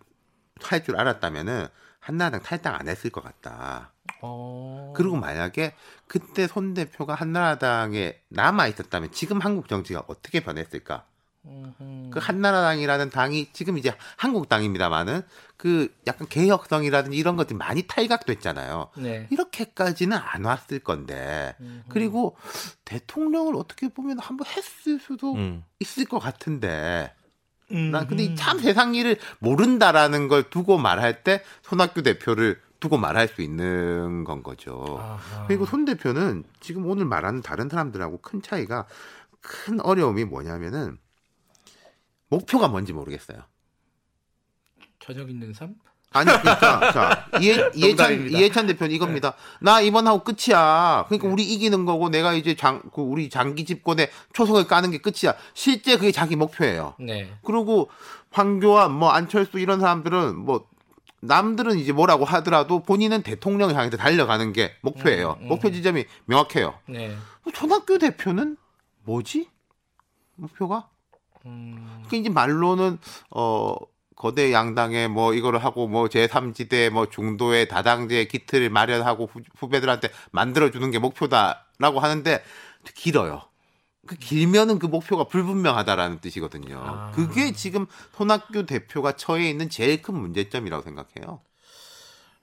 [0.62, 1.66] 할 줄 알았다면은
[2.00, 3.92] 한나라당 탈당 안 했을 것 같다.
[4.22, 4.94] 어.
[4.96, 5.74] 그리고 만약에
[6.06, 11.04] 그때 손 대표가 한나라당에 남아 있었다면 지금 한국 정치가 어떻게 변했을까?
[11.44, 12.10] 음흠.
[12.10, 15.22] 그 한나라당이라는 당이 지금 이제 한국당입니다만은
[15.58, 18.90] 그 약간 개혁성이라든지 이런 것들이 많이 탈각됐잖아요.
[18.96, 19.26] 네.
[19.30, 21.54] 이렇게까지는 안 왔을 건데
[21.88, 22.36] 그리고
[22.86, 25.64] 대통령을 어떻게 보면 한번 했을 수도 음.
[25.80, 27.17] 있을 것 같은데 음.
[27.70, 33.42] 난 근데 참 세상 일을 모른다라는 걸 두고 말할 때 손학규 대표를 두고 말할 수
[33.42, 34.98] 있는 건 거죠.
[34.98, 35.46] 아하.
[35.46, 38.86] 그리고 손 대표는 지금 오늘 말하는 다른 사람들하고 큰 차이가
[39.40, 40.98] 큰 어려움이 뭐냐면은
[42.28, 43.42] 목표가 뭔지 모르겠어요.
[44.98, 45.74] 저녁 있는 삶?
[46.10, 48.30] 아니 그러니까 자 이해, 이해찬.
[48.30, 49.34] 이해찬 대표는 이겁니다.
[49.60, 51.04] 나 이번 하고 끝이야.
[51.08, 55.34] 그러니까 우리 이기는 거고 내가 이제 장 그 우리 장기 집권에 초석을 까는 게 끝이야.
[55.54, 56.94] 실제 그게 자기 목표예요.
[56.98, 57.30] 네.
[57.44, 57.90] 그리고
[58.30, 60.66] 황교안 뭐 안철수 이런 사람들은 뭐
[61.20, 65.36] 남들은 이제 뭐라고 하더라도 본인은 대통령을 향해서 달려가는 게 목표예요.
[65.40, 65.48] 음, 음.
[65.48, 66.74] 목표 지점이 명확해요.
[66.86, 67.16] 네.
[67.54, 68.56] 손학규 대표는
[69.04, 69.48] 뭐지?
[70.36, 70.88] 목표가?
[71.46, 72.02] 음.
[72.06, 72.98] 그러니까 이제 말로는
[73.30, 73.74] 어
[74.18, 80.72] 거대 양당에 뭐 이거를 하고 뭐 제3지대 뭐 중도의 다당제 기틀을 마련하고 후, 후배들한테 만들어
[80.72, 82.42] 주는 게 목표다라고 하는데
[82.96, 83.42] 길어요.
[84.06, 86.80] 그 길면은 그 목표가 불분명하다라는 뜻이거든요.
[86.82, 87.12] 아.
[87.14, 91.40] 그게 지금 손학규 대표가 처해 있는 제일 큰 문제점이라고 생각해요.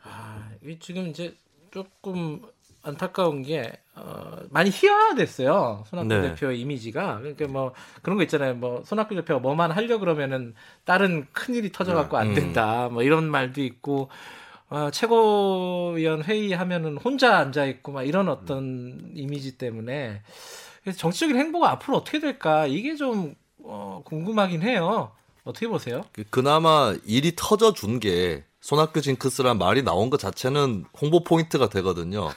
[0.04, 1.36] 아, 이게 지금 이제
[1.72, 2.42] 조금
[2.86, 5.86] 안타까운 게 어, 많이 희화화됐어요.
[5.90, 6.22] 손학규 네.
[6.22, 7.20] 대표의 이미지가.
[7.20, 8.56] 그러니까 뭐 그런 거 있잖아요.
[8.56, 12.34] 뭐 손학규 대표가 뭐만 하려 그러면은 다른 큰 일이 터져 갖고 안 음.
[12.36, 12.90] 된다.
[12.92, 14.10] 뭐 이런 말도 있고
[14.70, 20.22] 어, 최고위원 회의하면은 혼자 앉아 있고 막 이런 어떤 이미지 때문에
[20.84, 25.12] 그래서 정치적인 행보가 앞으로 어떻게 될까 이게 좀 어, 궁금하긴 해요.
[25.44, 26.04] 어떻게 보세요?
[26.12, 32.32] 그- 그나마 일이 터져 준 게 손학규 징크스란 말이 나온 것 자체는 홍보 포인트가 되거든요.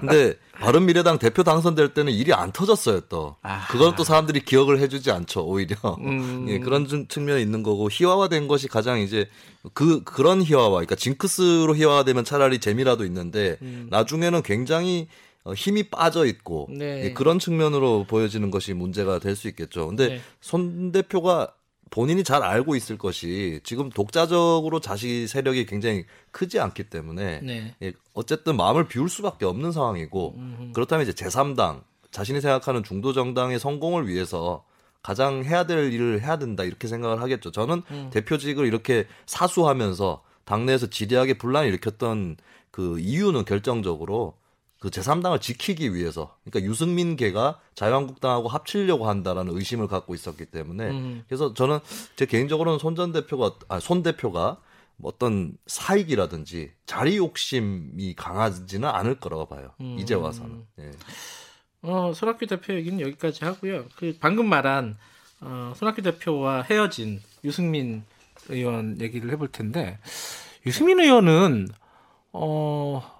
[0.00, 3.36] 근데 바른미래당 대표 당선될 때는 일이 안 터졌어요 또.
[3.42, 3.66] 아.
[3.70, 5.76] 그건 또 사람들이 기억을 해주지 않죠 오히려.
[6.00, 6.46] 음.
[6.48, 9.28] 예, 그런 중- 측면이 있는 거고 희화화된 것이 가장 이제
[9.74, 13.58] 그 그런 희화화, 그러니까 징크스로 희화화되면 차라리 재미라도 있는데
[13.90, 15.06] 나중에는 굉장히
[15.44, 16.78] 어, 힘이 빠져 있고 음.
[16.78, 17.04] 네.
[17.04, 19.88] 예, 그런 측면으로 보여지는 것이 문제가 될 수 있겠죠.
[19.88, 20.20] 근데 네.
[20.40, 21.52] 손 대표가
[21.90, 27.74] 본인이 잘 알고 있을 것이 지금 독자적으로 자시 세력이 굉장히 크지 않기 때문에 네.
[27.82, 30.70] 예, 어쨌든 마음을 비울 수밖에 없는 상황이고 음.
[30.74, 34.64] 그렇다면 이제 제3당 자신이 생각하는 중도 정당의 성공을 위해서
[35.02, 37.50] 가장 해야 될 일을 해야 된다 이렇게 생각을 하겠죠.
[37.52, 38.10] 저는 음.
[38.12, 42.36] 대표직을 이렇게 사수하면서 당내에서 지대하게 분란을 일으켰던
[42.70, 44.34] 그 이유는 결정적으로
[44.80, 51.24] 그 제3당을 지키기 위해서 그러니까 유승민계가 자유한국당하고 합치려고 한다라는 의심을 갖고 있었기 때문에 음.
[51.28, 51.80] 그래서 저는
[52.16, 54.58] 제 개인적으로는 손 전 대표가 아, 손 대표가
[54.96, 59.70] 뭐 어떤 사익이라든지 자리 욕심이 강하지는 않을 거라고 봐요.
[59.80, 59.96] 음.
[59.98, 60.64] 이제 와서는.
[60.80, 60.90] 예.
[61.82, 63.84] 어, 손학규 대표 얘기는 여기까지 하고요.
[63.96, 64.96] 그 방금 말한
[65.40, 68.02] 어, 손학규 대표와 헤어진 유승민
[68.48, 69.98] 의원 얘기를 해볼 텐데
[70.66, 71.68] 유승민 의원은
[72.32, 73.17] 어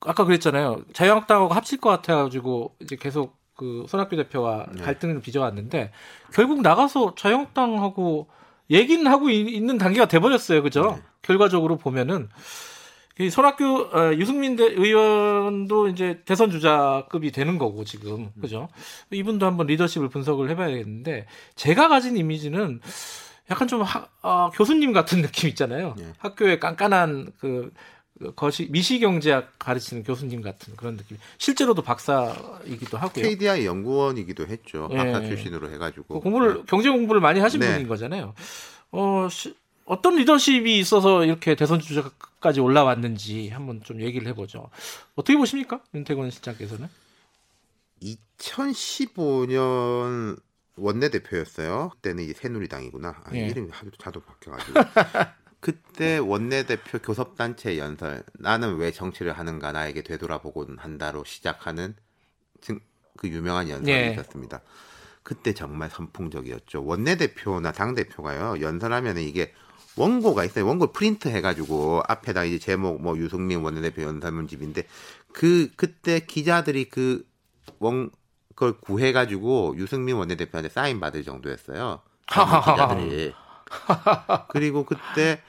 [0.00, 0.82] 아까 그랬잖아요.
[0.92, 4.82] 자유한국당하고 합칠 것 같아가지고 이제 계속 그 손학규 대표와 네.
[4.82, 5.90] 갈등을 빚어왔는데
[6.32, 8.28] 결국 나가서 자유한국당하고
[8.70, 10.62] 얘기는 하고 이- 있는 단계가 돼버렸어요.
[10.62, 10.92] 그죠?
[10.96, 11.02] 네.
[11.22, 12.28] 결과적으로 보면은
[13.20, 18.68] 이 손학규 어, 유승민 대, 의원도 이제 대선 주자급이 되는 거고 지금 그죠?
[19.10, 21.26] 이분도 한번 리더십을 분석을 해봐야겠는데
[21.56, 22.80] 제가 가진 이미지는
[23.50, 25.94] 약간 좀 하, 어, 교수님 같은 느낌 있잖아요.
[25.98, 26.12] 네.
[26.18, 27.72] 학교에 깐깐한 그그
[28.36, 31.16] 거시 미시경제학 가르치는 교수님 같은 그런 느낌.
[31.38, 33.22] 실제로도 박사이기도 하고요.
[33.24, 34.88] KDI 연구원이기도 했죠.
[34.92, 34.96] 예.
[34.96, 37.72] 박사 출신으로 해가지고 그 공부를 경제 공부를 많이 하신 네.
[37.72, 38.34] 분인 거잖아요.
[38.92, 39.54] 어, 시-
[39.84, 44.68] 어떤 리더십이 있어서 이렇게 대선 주자까지 올라왔는지 한번 좀 얘기를 해보죠.
[45.14, 46.88] 어떻게 보십니까, 윤태권 실장께서는?
[48.02, 50.38] 2015년
[50.76, 51.90] 원내대표였어요.
[51.94, 53.22] 그때는 이제 새누리당이구나.
[53.24, 53.46] 아, 예.
[53.46, 54.78] 이름이 하도 자도 바뀌어가지고.
[55.60, 61.96] 그때 원내대표 교섭단체 연설 나는 왜 정치를 하는가 나에게 되돌아보곤 한다로 시작하는
[62.60, 62.80] 증-
[63.16, 64.10] 그 유명한 연설이 예.
[64.12, 64.60] 있었습니다.
[65.24, 66.84] 그때 정말 선풍적이었죠.
[66.84, 69.52] 원내대표나 당대표가요 연설하면 이게
[69.96, 70.64] 원고가 있어요.
[70.66, 74.86] 원고 프린트 해가지고 앞에다 이제 제목 뭐 유승민 원내대표 연설문집인데
[75.32, 77.26] 그 그때 기자들이 그
[77.80, 78.10] 원
[78.54, 82.00] 그걸 구해가지고 유승민 원내대표한테 사인 받을 정도였어요.
[82.26, 83.34] 기자들이.
[84.48, 85.40] 그리고 그때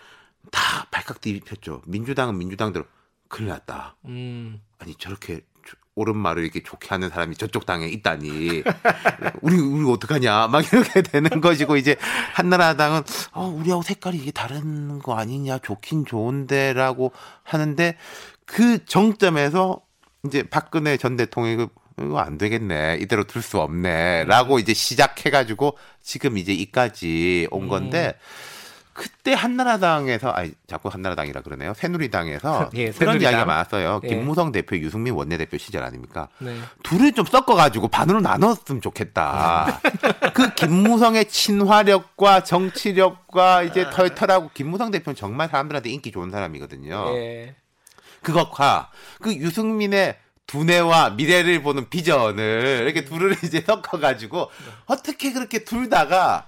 [0.51, 1.82] 다 발칵 뒤집혔죠.
[1.86, 2.86] 민주당은 민주당대로
[3.28, 3.95] 큰일 났다.
[4.05, 8.63] 음, 아니 저렇게 조- 옳은 말을 이렇게 좋게 하는 사람이 저쪽 당에 있다니
[9.41, 11.97] 우리 우리 어떡하냐 막 이렇게 되는 것이고 이제
[12.34, 13.01] 한나라당은
[13.34, 17.11] 어 우리하고 색깔이 이게 다른 거 아니냐 좋긴 좋은데라고
[17.43, 17.97] 하는데
[18.45, 19.82] 그 정점에서
[20.26, 21.67] 이제 박근혜 전 대통령이
[22.06, 22.97] 이거 안 되겠네.
[23.02, 24.26] 이대로 둘 수 없네.
[24.26, 28.16] 라고 이제 시작해가지고 지금 이제 이까지 온 건데
[28.93, 31.74] 그때 한나라당에서 아니 자꾸 한나라당이라 그러네요.
[31.74, 33.22] 새누리당에서 예, 그런 새누리당.
[33.22, 34.02] 이야기가 많았어요.
[34.04, 34.08] 예.
[34.10, 36.28] 김무성 대표, 유승민 원내대표 시절 아닙니까?
[36.39, 36.58] 네.
[36.84, 39.80] 둘을 좀 섞어가지고 반으로 나눴으면 좋겠다.
[40.34, 47.06] 그 김무성의 친화력과 정치력과 이제 털털하고 김무성 대표는 정말 사람들한테 인기 좋은 사람이거든요.
[47.16, 47.56] 예.
[48.22, 48.89] 그것과
[49.22, 50.18] 그 유승민의
[50.50, 54.50] 두뇌와 미래를 보는 비전을 이렇게 둘을 이제 섞어가지고
[54.88, 56.47] 어떻게 그렇게 둘 다가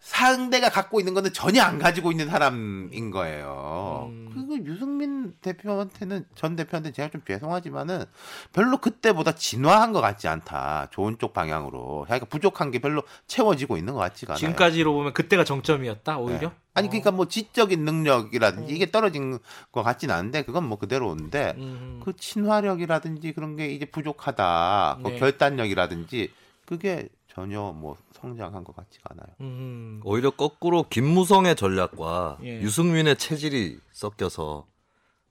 [0.00, 4.10] 상대가 갖고 있는 거는 전혀 안 가지고 있는 사람인 거예요.
[4.32, 8.04] 그리고 유승민 대표한테는 전 대표한테 제가 좀 죄송하지만은
[8.52, 10.88] 별로 그때보다 진화한 것 같지 않다.
[10.92, 12.04] 좋은 쪽 방향으로.
[12.04, 14.38] 그러니까 부족한 게 별로 채워지고 있는 것 같지가 않아요.
[14.38, 16.48] 지금까지로 보면 그때가 정점이었다 오히려.
[16.48, 16.54] 네.
[16.74, 19.40] 아니 그러니까 뭐 지적인 능력이라든지 이게 떨어진
[19.72, 22.00] 것 같지는 않은데 그건 뭐 그대로인데 음.
[22.04, 25.00] 그 친화력이라든지 그런 게 이제 부족하다.
[25.02, 25.18] 그 네.
[25.18, 26.32] 결단력이라든지
[26.66, 27.08] 그게
[27.38, 29.28] 전혀 뭐 성장한 것 같지가 않아요.
[29.42, 30.00] 음.
[30.02, 32.60] 오히려 거꾸로 김무성의 전략과 예.
[32.62, 34.66] 유승민의 체질이 섞여서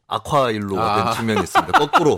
[0.07, 1.03] 악화일로가 아.
[1.03, 1.77] 된 측면이 있습니다.
[1.77, 2.15] 거꾸로.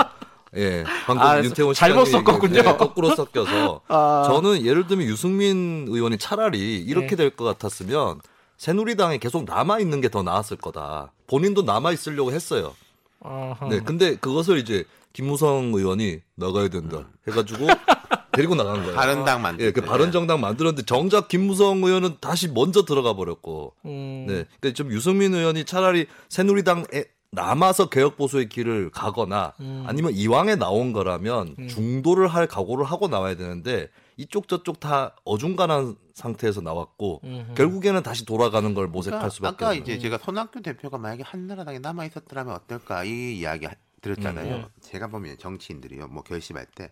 [0.56, 2.60] 예, 방금 아, 윤태원 잘못 섞었군요.
[2.60, 4.24] 예, 거꾸로 섞여서 아.
[4.28, 7.16] 저는 예를 들면 유승민 의원이 차라리 이렇게 네.
[7.16, 8.22] 될것 같았으면
[8.58, 11.14] 새누리당에 계속 남아 있는 게 더 나았을 거다.
[11.28, 12.76] 본인도 남아 있으려고 했어요.
[13.22, 13.70] 어허.
[13.70, 14.84] 네, 근데 그것을 이제
[15.14, 17.66] 김무성 의원이 나가야 된다 해가지고
[18.32, 18.96] 데리고 나간 거예요.
[18.96, 19.88] 바른당 만들 예, 그 때.
[19.88, 24.26] 바른 정당 만들었는데 정작 김무성 의원은 다시 먼저 들어가 버렸고, 음.
[24.28, 26.84] 네, 그러니까 좀 유승민 의원이 차라리 새누리당에
[27.32, 29.84] 남아서 개혁 보수의 길을 가거나 음.
[29.88, 36.62] 아니면 이왕에 나온 거라면 중도를 할 각오를 하고 나와야 되는데 이쪽 저쪽 다 어중간한 상태에서
[36.62, 37.54] 나왔고 음흠.
[37.54, 39.82] 결국에는 다시 돌아가는 걸 모색할 그러니까 수밖에 아까 없는.
[39.84, 43.68] 이제 제가 손학규 대표가 만약에 한나라당에 남아 있었더라면 어떨까 이 이야기
[44.00, 44.56] 하- 들었잖아요.
[44.56, 44.66] 음.
[44.82, 46.92] 제가 보면 정치인들이요, 뭐 결심할 때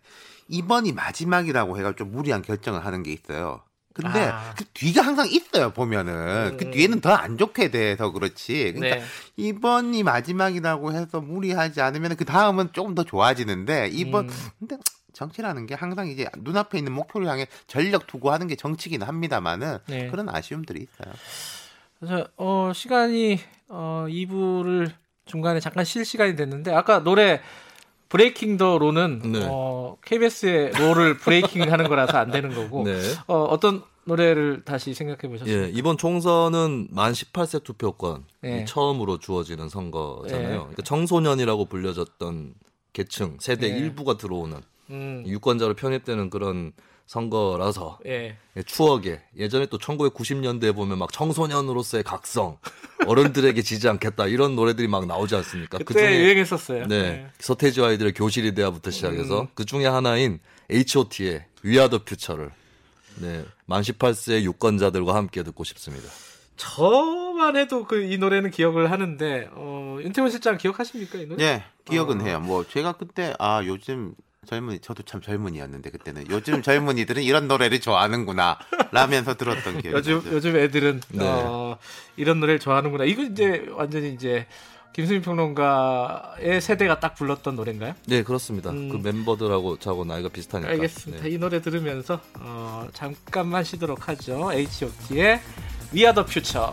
[0.49, 3.61] 이번이 마지막이라고 해가 좀 무리한 결정을 하는 게 있어요.
[3.93, 4.53] 근데 아.
[4.55, 6.71] 그 뒤가 항상 있어요 보면은 그 음.
[6.71, 8.73] 뒤에는 더 안 좋게 돼서 그렇지.
[8.75, 9.03] 그러니까 네.
[9.37, 14.35] 이번이 마지막이라고 해서 무리하지 않으면 그 다음은 조금 더 좋아지는데 이번 음.
[14.59, 14.77] 근데
[15.13, 20.07] 정치라는 게 항상 이제 눈앞에 있는 목표를 향해 전력 투구하는 게 정치긴 합니다만은 네.
[20.11, 21.11] 그런 아쉬움들이 있어요.
[21.99, 24.91] 그래서 어 시간이 어 2부를
[25.27, 27.41] 중간에 잠깐 쉴 시간이 됐는데 아까 노래
[28.09, 29.45] Breaking the Law는 네.
[29.49, 32.99] 어 KBS의 law를 breaking 하는 거라서 안 되는 거고 네.
[33.27, 35.53] 어 어떤 노래를 다시 생각해 보셨어요?
[35.53, 38.65] 예, 이번 총선은 만 18세 투표권이 예.
[38.65, 40.49] 처음으로 주어지는 선거잖아요.
[40.49, 40.57] 예.
[40.57, 42.53] 그러니까 청소년이라고 불려졌던
[42.93, 43.77] 계층, 세대 예.
[43.77, 44.61] 일부가 들어오는
[44.91, 45.23] 음.
[45.27, 46.71] 유권자로 편입되는 그런
[47.07, 48.37] 선거라서 예.
[48.57, 52.57] 예, 추억에 예전에 또 1990년대에 보면 막 청소년으로서의 각성,
[53.07, 55.77] 어른들에게 지지 않겠다 이런 노래들이 막 나오지 않습니까?
[55.79, 56.85] 그때 유행했었어요.
[56.87, 59.47] 네, 서태지 아이들의 교실이 돼야부터 시작해서 음.
[59.55, 60.39] 그 중에 하나인
[60.69, 62.51] H.O.T의 위아더 퓨처를
[63.21, 66.09] 네, 만 18세 유권자들과 함께 듣고 싶습니다.
[66.57, 71.37] 저만 해도 그 이 노래는 기억을 하는데 어 윤태원 실장 기억하십니까 이 노래?
[71.37, 72.23] 네, 기억은 어.
[72.25, 72.39] 해요.
[72.41, 74.13] 뭐 제가 그때 아 요즘
[74.45, 78.57] 젊은이 저도 참 젊은이였는데 그때는 요즘 젊은이들은 이런 노래를 좋아하는구나
[78.91, 80.31] 라면서 들었던 기억이 요즘 나죠.
[80.31, 81.25] 요즘 애들은 네.
[81.25, 81.77] 어,
[82.15, 83.03] 이런 노래를 좋아하는구나.
[83.05, 84.45] 이거 이제 완전히 이제
[84.93, 87.93] 김수민 평론가의 세대가 딱 불렀던 노래인가요?
[88.07, 88.71] 네, 그렇습니다.
[88.71, 88.89] 음.
[88.89, 90.71] 그 멤버들하고 저하고 나이가 비슷하니까.
[90.71, 91.23] 알겠습니다.
[91.23, 91.29] 네.
[91.29, 94.51] 이 노래 들으면서 어, 잠깐만 쉬도록 하죠.
[94.53, 95.39] H.O.T의
[95.93, 96.71] We Are the Future.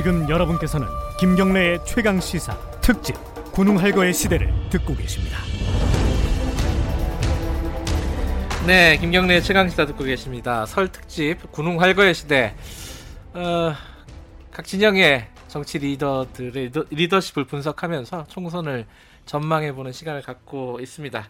[0.00, 3.16] 지금 여러분께서는 김경래의 최강 시사 특집
[3.52, 5.36] 군웅 할거의 시대를 듣고 계십니다.
[8.66, 10.64] 네, 김경래 최강 시사 듣고 계십니다.
[10.64, 12.54] 설 특집 군웅 활거의 시대.
[13.34, 13.74] 어,
[14.50, 18.86] 각 진영의 정치 리더들의 리더, 리더 십을 분석하면서 총선을
[19.26, 21.28] 전망해보는 시간을 갖고 있습니다.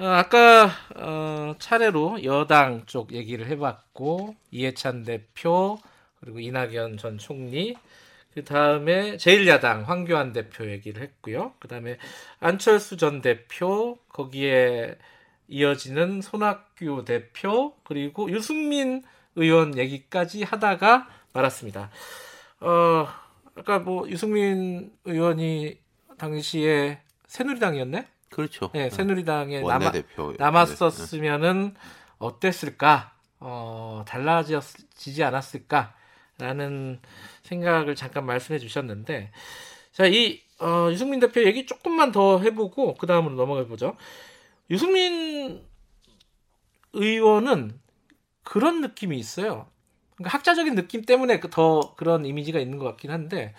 [0.00, 5.78] 어, 아까 어, 차례로 여당 쪽 얘기를 해봤고 이해찬 대표
[6.20, 7.76] 그리고 이낙연 전 총리
[8.34, 11.54] 그 다음에 제1야당 황교안 대표 얘기를 했고요.
[11.58, 11.98] 그 다음에
[12.40, 14.96] 안철수 전 대표 거기에
[15.48, 19.02] 이어지는 손학규 대표 그리고 유승민
[19.34, 21.90] 의원 얘기까지 하다가 말았습니다.
[22.60, 23.08] 어,
[23.56, 25.78] 아까 뭐 유승민 의원이
[26.18, 28.06] 당시에 새누리당이었네?
[28.30, 28.70] 그렇죠.
[28.74, 29.92] 네, 새누리당에 남아,
[30.38, 31.74] 남았었으면은
[32.18, 33.12] 어땠을까?
[33.40, 35.94] 어, 달라지지 않았을까
[36.38, 37.00] 라는
[37.42, 39.30] 생각을 잠깐 말씀해 주셨는데,
[39.92, 43.96] 자, 이 어, 유승민 대표 얘기 조금만 더 해보고 그 다음으로 넘어가 보죠.
[44.70, 45.64] 유승민
[46.92, 47.80] 의원은
[48.42, 49.68] 그런 느낌이 있어요.
[50.16, 53.54] 그러니까 학자적인 느낌 때문에 그더 그런 이미지가 있는 것 같긴 한데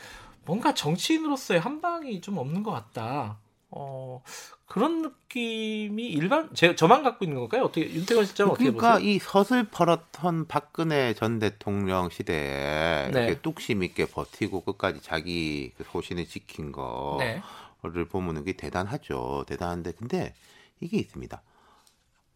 [0.45, 3.39] 뭔가 정치인으로서의 한 방이 좀 없는 것 같다.
[3.69, 4.23] 어,
[4.70, 7.64] 그런 느낌이 일반 제 저만 갖고 있는 건가요?
[7.64, 9.10] 어떻게 윤태건 실장은 어떻게 그러니까 보세요?
[9.10, 13.26] 이 서슬퍼렇던 박근혜 전 대통령 시대에 네.
[13.26, 16.72] 이렇게 뚝심 있게 버티고 끝까지 자기 그 소신을 지킨
[17.18, 17.41] 네.
[17.82, 19.46] 거를 보면 이게 대단하죠.
[19.48, 20.36] 대단한데 근데
[20.82, 21.41] 이게 있습니다.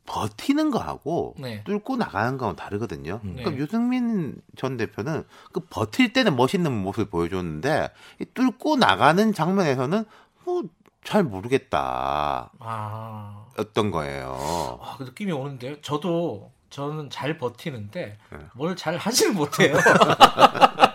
[0.07, 1.64] 버티는 거하고 네.
[1.65, 3.19] 뚫고 나가는 거하고 다르거든요.
[3.22, 3.57] 그러니까 네.
[3.57, 7.91] 유승민 전 대표는 그 버틸 때는 멋있는 모습을 보여줬는데
[8.22, 10.03] 이 뚫고 나가는 장면에서는
[10.45, 10.64] 뭐
[11.03, 14.80] 잘 모르겠다 아, 였던 거예요.
[14.81, 15.81] 아, 그 느낌이 오는데요.
[15.81, 18.38] 저도 저는 잘 버티는데 네.
[18.55, 19.75] 뭘잘 하지는 못해요.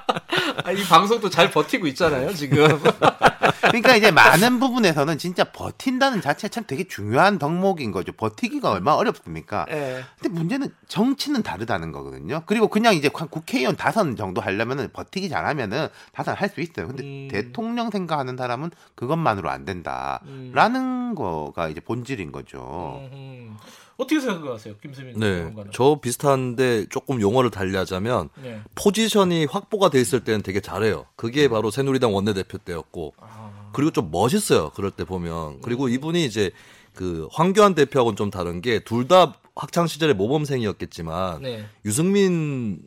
[0.68, 2.68] 아, 이 방송도 잘 버티고 있잖아요, 지금.
[3.62, 8.12] 그러니까 이제 많은 부분에서는 진짜 버틴다는 자체가 참 되게 중요한 덕목인 거죠.
[8.12, 9.64] 버티기가 얼마나 어렵습니까?
[9.70, 10.04] 예.
[10.20, 12.42] 근데 문제는 정치는 다르다는 거거든요.
[12.44, 16.86] 그리고 그냥 이제 한 국회의원 다선 정도 하려면은 버티기 잘하면은 다선 할 수 있어요.
[16.86, 17.28] 근데 음.
[17.30, 23.00] 대통령 생각하는 사람은 그것만으로 안 된다라는 거가 이제 본질인 거죠.
[23.12, 23.56] 음,
[23.98, 25.72] 어떻게 생각하세요, 김수민 네, 장관은?
[25.74, 28.60] 저 비슷한데 조금 용어를 달리하자면 네.
[28.76, 31.06] 포지션이 확보가 돼 있을 때는 되게 잘해요.
[31.16, 34.70] 그게 바로 새누리당 원내대표 때였고 아, 그리고 좀 멋있어요.
[34.70, 36.52] 그럴 때 보면 그리고 이분이 이제
[36.94, 41.66] 그 황교안 대표하고는 좀 다른 게 둘 다 학창 시절에 모범생이었겠지만 네.
[41.84, 42.80] 유승민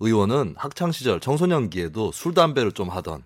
[0.00, 3.22] 의원은 학창 시절 청소년기에도 술 담배를 좀 하던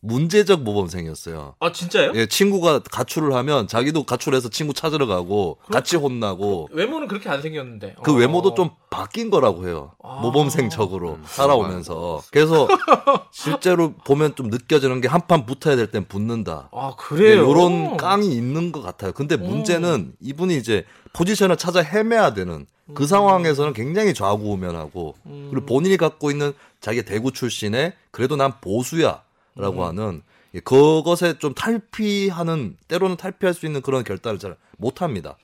[0.00, 1.56] 문제적 모범생이었어요.
[1.58, 2.12] 아 진짜요?
[2.14, 7.96] 예, 친구가 가출을 하면 자기도 가출해서 친구 찾으러 가고 같이 혼나고 외모는 그렇게 안 생겼는데.
[8.02, 8.14] 그 어.
[8.14, 9.92] 외모도 좀 바뀐 거라고 해요.
[10.02, 10.20] 아.
[10.22, 12.22] 모범생적으로 살아오면서.
[12.30, 12.68] 그래서
[13.32, 16.68] 실제로 보면 좀 느껴지는 게 한 판 붙어야 될 땐 붙는다.
[16.72, 17.50] 아 그래요.
[17.50, 19.12] 이런 깡이 있는 것 같아요.
[19.12, 25.14] 근데 문제는 이분이 이제 포지션을 찾아 헤매야 되는 그 상황에서는 굉장히 좌우우면하고
[25.50, 29.22] 그리고 본인이 갖고 있는 자기 대구 출신의 그래도 난 보수야
[29.58, 30.22] 라고 하는
[30.54, 35.36] 예, 그것에 좀 탈피하는 때로는 탈피할 수 있는 그런 결단을 잘 못합니다.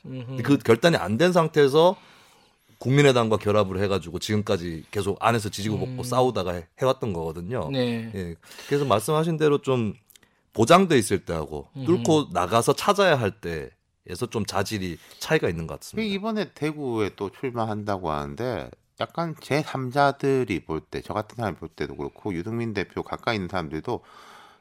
[0.43, 1.97] 그 결단이 안 된 상태에서
[2.78, 7.70] 국민의당과 결합을 해가지고 지금까지 계속 안에서 지지고 볶고 싸우다가 해- 해왔던 거거든요.
[7.70, 8.11] 네.
[8.15, 8.35] 예.
[8.69, 9.95] 그래서 말씀하신 대로 좀
[10.53, 16.07] 보장돼 있을 때하고 뚫고 나가서 찾아야 할 때에서 좀 자질이 차이가 있는 것 같습니다.
[16.15, 21.96] 이번에 대구에 또 출마한다고 하는데 약간 제 3자들이 볼 때, 저 같은 사람이 볼 때도
[21.96, 24.04] 그렇고 유승민 대표 가까이 있는 사람들도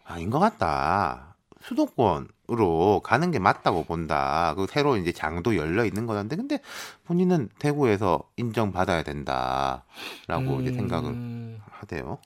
[0.03, 1.35] 아닌 것 같다.
[1.61, 4.53] 수도권으로 가는 게 맞다고 본다.
[4.55, 6.60] 그 새로 이제 장도 열려 있는 거는데 근데
[7.05, 9.85] 본인은 대구에서 인정받아야 된다
[10.27, 12.18] 라고 이제 생각을 음, 하대요.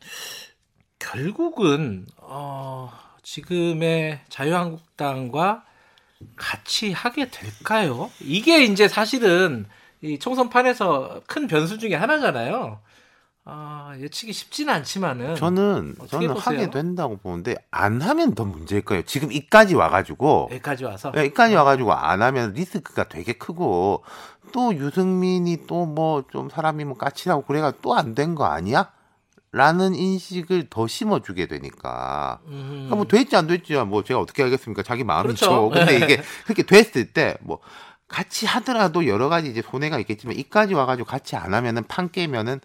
[0.97, 5.63] 결국은 어, 지금의 자유한국당과
[6.35, 8.09] 같이 하게 될까요?
[8.19, 9.67] 이게 이제 사실은
[10.01, 12.79] 이 총선판에서 큰 변수 중에 하나잖아요.
[13.49, 16.39] 아, 예측이 쉽지는 않지만은 저는 저는 보세요?
[16.57, 19.03] 하게 된다고 보는데 안 하면 더 문제일 거예요.
[19.03, 24.03] 지금 이까지 와가지고 여기까지 와서 야, 이까지 와가지고 안 하면 리스크가 되게 크고
[24.51, 28.91] 또 유승민이 또 뭐 좀 사람이 뭐 까칠하고 그래가 또 안 된 거 아니야?
[29.53, 34.83] 라는 인식을 더 심어주게 되니까 음, 그러니까 뭐 됐지 안 됐지 뭐 제가 어떻게 알겠습니까?
[34.83, 35.69] 자기 마음이죠.
[35.69, 35.69] 그렇죠.
[35.69, 37.59] 근데 이게 그렇게 됐을 때 뭐
[38.07, 42.59] 같이 하더라도 여러 가지 이제 손해가 있겠지만 이까지 와가지고 같이 안 하면은 판 깨면은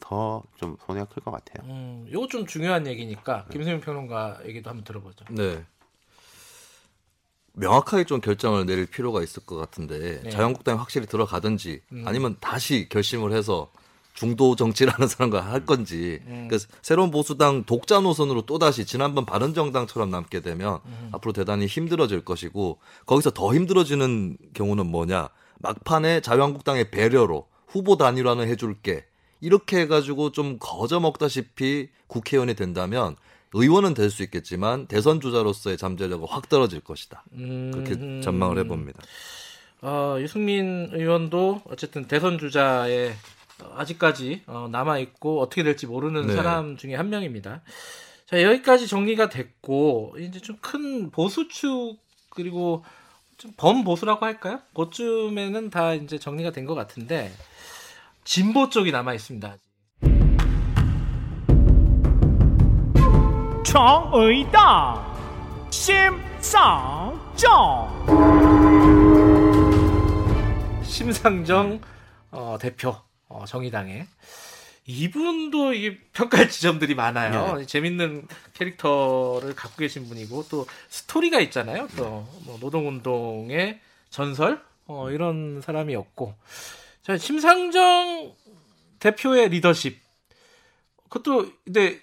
[0.00, 1.68] 더 좀 손해가 클 것 같아요.
[1.70, 5.24] 음, 요거 좀 중요한 얘기니까 김세민 평론가 얘기도 한번 들어보죠.
[5.30, 5.64] 네.
[7.54, 10.30] 명확하게 좀 결정을 내릴 필요가 있을 것 같은데 네.
[10.30, 13.70] 자유한국당이 확실히 들어가든지 아니면 다시 결심을 해서
[14.16, 16.20] 중도 정치라는 사람과 할 건지.
[16.24, 20.80] 그러니까 새로운 보수당 독자 노선으로 또 다시 지난번 바른정당처럼 남게 되면
[21.12, 25.28] 앞으로 대단히 힘들어질 것이고 거기서 더 힘들어지는 경우는 뭐냐?
[25.58, 29.04] 막판에 자유한국당의 배려로 후보 단일화는 해줄게.
[29.42, 33.16] 이렇게 해가지고 좀 거저 먹다시피 국회의원이 된다면
[33.52, 37.22] 의원은 될 수 있겠지만 대선 주자로서의 잠재력은 확 떨어질 것이다.
[37.32, 38.98] 음, 그렇게 전망을 해봅니다.
[39.82, 43.12] 어, 유승민 의원도 어쨌든 대선 주자에 어,
[43.74, 46.34] 아직까지 어, 남아 있고 어떻게 될지 모르는 네.
[46.36, 47.62] 사람 중에 한 명입니다.
[48.26, 51.96] 자 여기까지 정리가 됐고 이제 좀 큰 보수 축
[52.30, 52.84] 그리고
[53.38, 54.60] 좀 범보수라고 할까요?
[54.74, 57.30] 그쯤에는 다 이제 정리가 된 것 같은데
[58.24, 59.56] 진보 쪽이 남아 있습니다.
[63.64, 65.14] 정의당
[65.70, 66.56] 심상정
[70.82, 71.80] 심상정
[72.30, 72.94] 어, 대표
[73.36, 74.06] 어, 정의당의
[74.86, 77.64] 이분도 이게 평가할 지점들이 많아요.
[77.66, 81.88] 재밌는 캐릭터를 갖고 계신 분이고 또 스토리가 있잖아요.
[81.96, 83.80] 또 뭐 노동운동의
[84.10, 86.34] 전설 어, 이런 사람이었고
[87.02, 88.32] 자 심상정
[89.00, 90.00] 대표의 리더십
[91.08, 92.00] 그것도 근데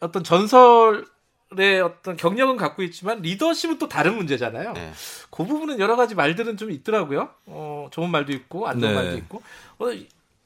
[0.00, 1.04] 어떤 전설
[1.52, 4.72] 의 어떤 경력은 갖고 있지만 리더십은 또 다른 문제잖아요.
[4.72, 4.92] 네.
[5.30, 7.28] 그 부분은 여러 가지 말들은 좀 있더라고요.
[7.46, 8.94] 어, 좋은 말도 있고 안 좋은 네.
[8.94, 9.42] 말도 있고.
[9.80, 9.86] 어,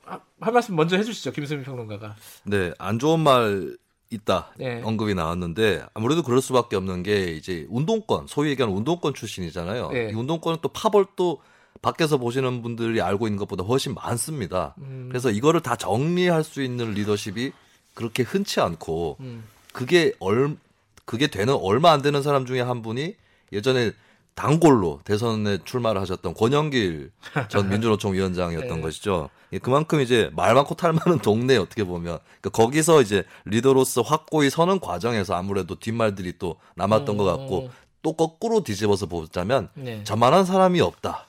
[0.06, 2.16] 이- 아, 할 말씀 먼저 해주시죠, 김수민 평론가가.
[2.44, 3.76] 네, 안 좋은 말
[4.10, 4.80] 있다 네.
[4.84, 9.90] 언급이 나왔는데 아무래도 그럴 수밖에 없는 게 이제 운동권 소위 얘기하는 운동권 출신이잖아요.
[9.90, 10.10] 네.
[10.10, 11.40] 이 운동권은 또 파벌 또
[11.82, 14.74] 밖에서 보시는 분들이 알고 있는 것보다 훨씬 많습니다.
[14.78, 15.08] 음.
[15.10, 17.52] 그래서 이거를 다 정리할 수 있는 리더십이
[17.94, 19.44] 그렇게 흔치 않고 음.
[19.72, 20.56] 그게 얼
[21.04, 23.16] 그게 되는 얼마 안 되는 사람 중에 한 분이
[23.52, 23.92] 예전에
[24.34, 27.12] 단골로 대선에 출마를 하셨던 권영길
[27.48, 28.80] 전 민주노총 위원장이었던 네.
[28.80, 29.30] 것이죠.
[29.52, 34.50] 예, 그만큼 이제 말 많고 탈 많은 동네 어떻게 보면 그러니까 거기서 이제 리더로서 확고히
[34.50, 37.70] 서는 과정에서 아무래도 뒷말들이 또 남았던 것 같고
[38.02, 40.02] 또 거꾸로 뒤집어서 보자면 네.
[40.04, 41.28] 저만한 사람이 없다.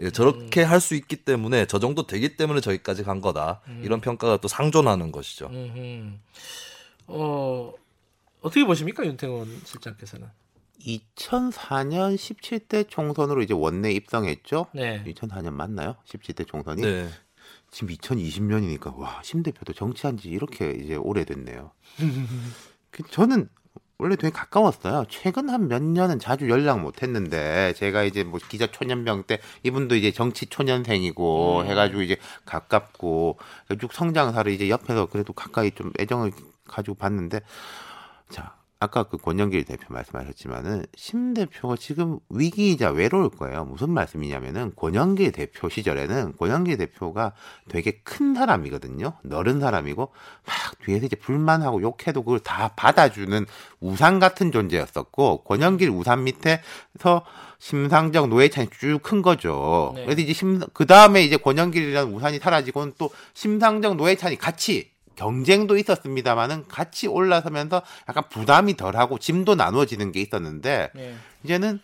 [0.00, 3.60] 예, 저렇게 할수 있기 때문에 저 정도 되기 때문에 저기까지 간 거다.
[3.82, 5.50] 이런 평가가 또 상존하는 것이죠.
[7.06, 7.72] 어,
[8.40, 10.28] 어떻게 보십니까, 윤태원 실장께서는?
[10.86, 14.66] 2004년 17대 총선으로 이제 원내 입성했죠.
[14.74, 15.02] 네.
[15.06, 15.96] 2004년 맞나요?
[16.06, 17.08] 17대 총선이 네.
[17.70, 21.72] 지금 2020년이니까 와 심 대표도 정치한 지 이렇게 이제 오래됐네요.
[22.90, 23.48] 그 저는
[23.98, 25.04] 원래 되게 가까웠어요.
[25.08, 29.94] 최근 한 몇 년은 자주 연락 못 했는데 제가 이제 뭐 기자 초년병 때 이분도
[29.94, 31.66] 이제 정치 초년생이고 음.
[31.66, 33.38] 해가지고 이제 가깝고
[33.80, 36.32] 쭉 성장사를 이제 옆에서 그래도 가까이 좀 애정을
[36.66, 37.40] 가지고 봤는데
[38.28, 43.64] 자 아까 그 권영길 대표 말씀하셨지만은 심 대표가 지금 위기이자 외로울 거예요.
[43.64, 47.32] 무슨 말씀이냐면은 권영길 대표 시절에는 권영길 대표가
[47.68, 49.12] 되게 큰 사람이거든요.
[49.22, 53.46] 너른 사람이고 막 뒤에서 이제 불만하고 욕해도 그걸 다 받아주는
[53.80, 57.24] 우산 같은 존재였었고 권영길 우산 밑에서
[57.58, 59.92] 심상정 노회찬이 쭉 큰 거죠.
[59.94, 60.04] 네.
[60.04, 66.68] 그래서 이제 심 그 다음에 이제 권영길이라는 우산이 사라지고는 또 심상정 노회찬이 같이 경쟁도 있었습니다만은
[66.68, 71.14] 같이 올라서면서 약간 부담이 덜하고 짐도 나누어지는 게 있었는데 네.
[71.44, 71.80] 이제는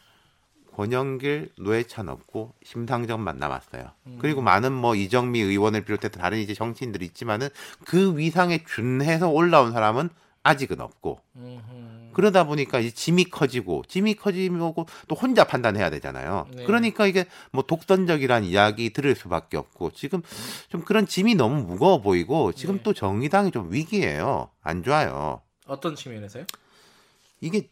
[0.78, 3.90] 권영길, 노회찬 없고 심상정만 남았어요.
[4.06, 4.18] 음.
[4.20, 7.48] 그리고 많은 뭐 이정미 의원을 비롯해서 다른 이제 정치인들이 있지만은
[7.84, 10.08] 그 위상에 준해서 올라온 사람은
[10.44, 11.77] 아직은 없고 음흠.
[12.18, 16.48] 그러다 보니까 이제 짐이 커지고 짐이 커지고 또 혼자 판단해야 되잖아요.
[16.52, 16.64] 네.
[16.64, 20.22] 그러니까 이게 뭐 독선적이란 이야기 들을 수밖에 없고 지금
[20.68, 22.82] 좀 그런 짐이 너무 무거워 보이고 지금 네.
[22.82, 24.50] 또 정의당이 좀 위기예요.
[24.62, 25.42] 안 좋아요.
[25.68, 26.42] 어떤 측면에서요?
[27.40, 27.68] 이게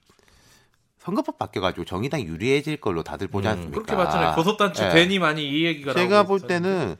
[1.00, 3.82] 선거법 바뀌어가지고 정의당이 유리해질 걸로 다들 보지 음, 않습니까?
[3.82, 4.36] 그렇게 봤잖아요.
[4.36, 4.92] 고소단체 예.
[4.92, 6.40] 괜히 많이 이 얘기가 제가 볼.
[6.40, 6.94] 때는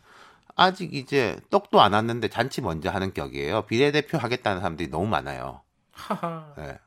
[0.57, 3.63] 아직 이제 떡도 안 왔는데 잔치 먼저 하는 격이에요.
[3.67, 5.61] 비례대표 하겠다는 사람들이 너무 많아요.
[5.93, 6.53] 하하.
[6.59, 6.79] 예.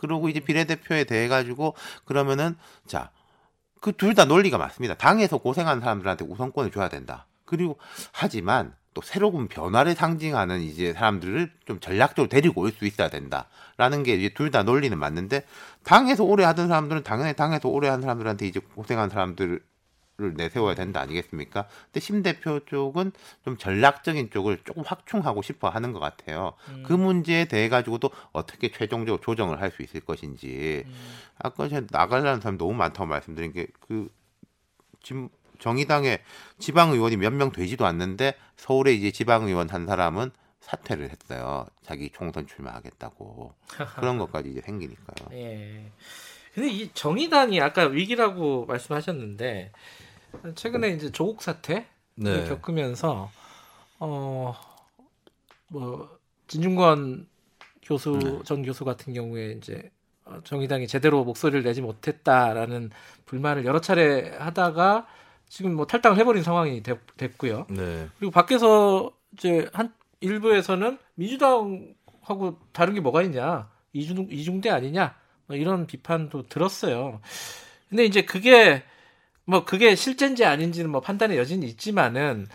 [0.00, 1.74] 그러고 이제 비례대표에 대해 가지고
[2.06, 2.56] 그러면은
[2.86, 3.10] 자,
[3.82, 4.94] 그 둘 다 논리가 맞습니다.
[4.94, 7.26] 당에서 고생하는 사람들한테 우선권을 줘야 된다.
[7.44, 7.78] 그리고
[8.12, 14.14] 하지만 또 새로운 변화를 상징하는 이제 사람들을 좀 전략적으로 데리고 올 수 있어야 된다라는 게
[14.14, 15.44] 이제 둘 다 논리는 맞는데
[15.84, 19.60] 당에서 오래 하던 사람들은 당연히 당에서 오래 한 사람들한테 이제 고생한 사람들
[20.22, 21.66] 을 내세워야 된다 아니겠습니까?
[21.86, 23.12] 근데 심 대표 쪽은
[23.44, 26.52] 좀 전략적인 쪽을 조금 확충하고 싶어 하는 것 같아요.
[26.84, 30.84] 그 문제에 대해 가지고도 어떻게 최종적으로 조정을 할 수 있을 것인지.
[31.38, 34.08] 아까 제가 나가려는 사람 너무 많다고 말씀드린 게 그
[35.02, 35.28] 지금
[35.58, 36.22] 정의당의
[36.58, 40.30] 지방 의원이 몇 명 되지도 않는데 서울에 이제 지방 의원 한 사람은
[40.60, 41.66] 사퇴를 했어요.
[41.82, 43.54] 자기 총선 출마하겠다고
[43.96, 45.28] 그런 것까지 이제 생기니까요.
[45.32, 45.90] 예.
[46.54, 49.70] 근데 이 정의당이 아까 위기라고 말씀하셨는데
[50.54, 52.44] 최근에 이제 조국 사태 네.
[52.48, 53.30] 겪으면서
[53.98, 54.54] 어
[55.70, 57.28] 뭐 진중권
[57.82, 58.38] 교수 네.
[58.44, 59.90] 전 교수 같은 경우에 이제
[60.24, 62.90] 어, 정의당이 제대로 목소리를 내지 못했다라는
[63.24, 65.06] 불만을 여러 차례 하다가
[65.48, 67.66] 지금 뭐 탈당을 해버린 상황이 됐, 됐고요.
[67.70, 68.08] 네.
[68.18, 75.14] 그리고 밖에서 이제 한 일부에서는 민주당하고 다른 게 뭐가 있냐 이중 이중대 아니냐
[75.46, 77.20] 뭐 이런 비판도 들었어요.
[77.88, 78.82] 근데 이제 그게
[79.50, 82.46] 뭐 그게 실제인지 아닌지는 뭐 판단의 여지는 있지만은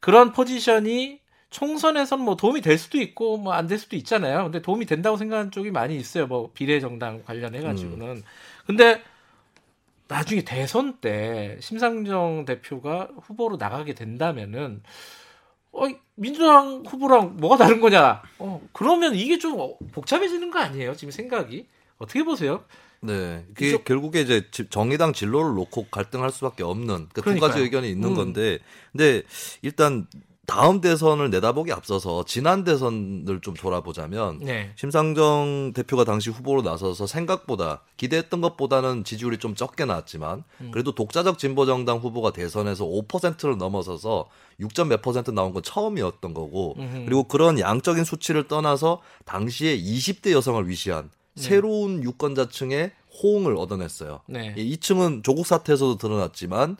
[0.00, 1.20] 그런 포지션이
[1.50, 4.44] 총선에서는 뭐 도움이 될 수도 있고 뭐 안 될 수도 있잖아요.
[4.44, 6.26] 근데 도움이 된다고 생각하는 쪽이 많이 있어요.
[6.26, 8.22] 뭐 비례 정당 관련해 가지고는.
[8.66, 9.02] 근데
[10.08, 14.82] 나중에 대선 때 심상정 대표가 후보로 나가게 된다면은
[15.72, 15.84] 어,
[16.16, 18.22] 민주당 후보랑 뭐가 다른 거냐?
[18.38, 20.94] 어, 그러면 이게 좀 어, 복잡해지는 거 아니에요?
[20.96, 21.66] 지금 생각이
[21.98, 22.64] 어떻게 보세요?
[23.02, 27.50] 네, 그게 이쪽- 결국에 이제 지- 정의당 진로를 놓고 갈등할 수밖에 없는 그두 그러니까요.
[27.50, 28.14] 가지 의견이 있는 음.
[28.14, 28.58] 건데,
[28.92, 29.22] 근데
[29.60, 30.06] 일단
[30.46, 34.72] 다음 대선을 내다보기 앞서서 지난 대선을 좀 돌아보자면 네.
[34.76, 40.70] 심상정 대표가 당시 후보로 나서서 생각보다 기대했던 것보다는 지지율이 좀 적게 나왔지만 음.
[40.72, 44.26] 그래도 독자적 진보 정당 후보가 대선에서 5%를 넘어서서
[44.60, 46.76] 6점 몇 퍼센트 나온 건 처음이었던 거고.
[47.06, 52.92] 그리고 그런 양적인 수치를 떠나서 당시에 20대 여성을 위시한 새로운 유권자층의
[53.22, 54.20] 호응을 얻어냈어요.
[54.26, 54.54] 네.
[54.56, 56.76] 이 층은 조국 사태에서도 드러났지만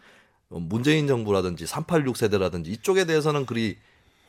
[0.50, 3.76] 어, 문재인 정부라든지 386 세대라든지 이쪽에 대해서는 그리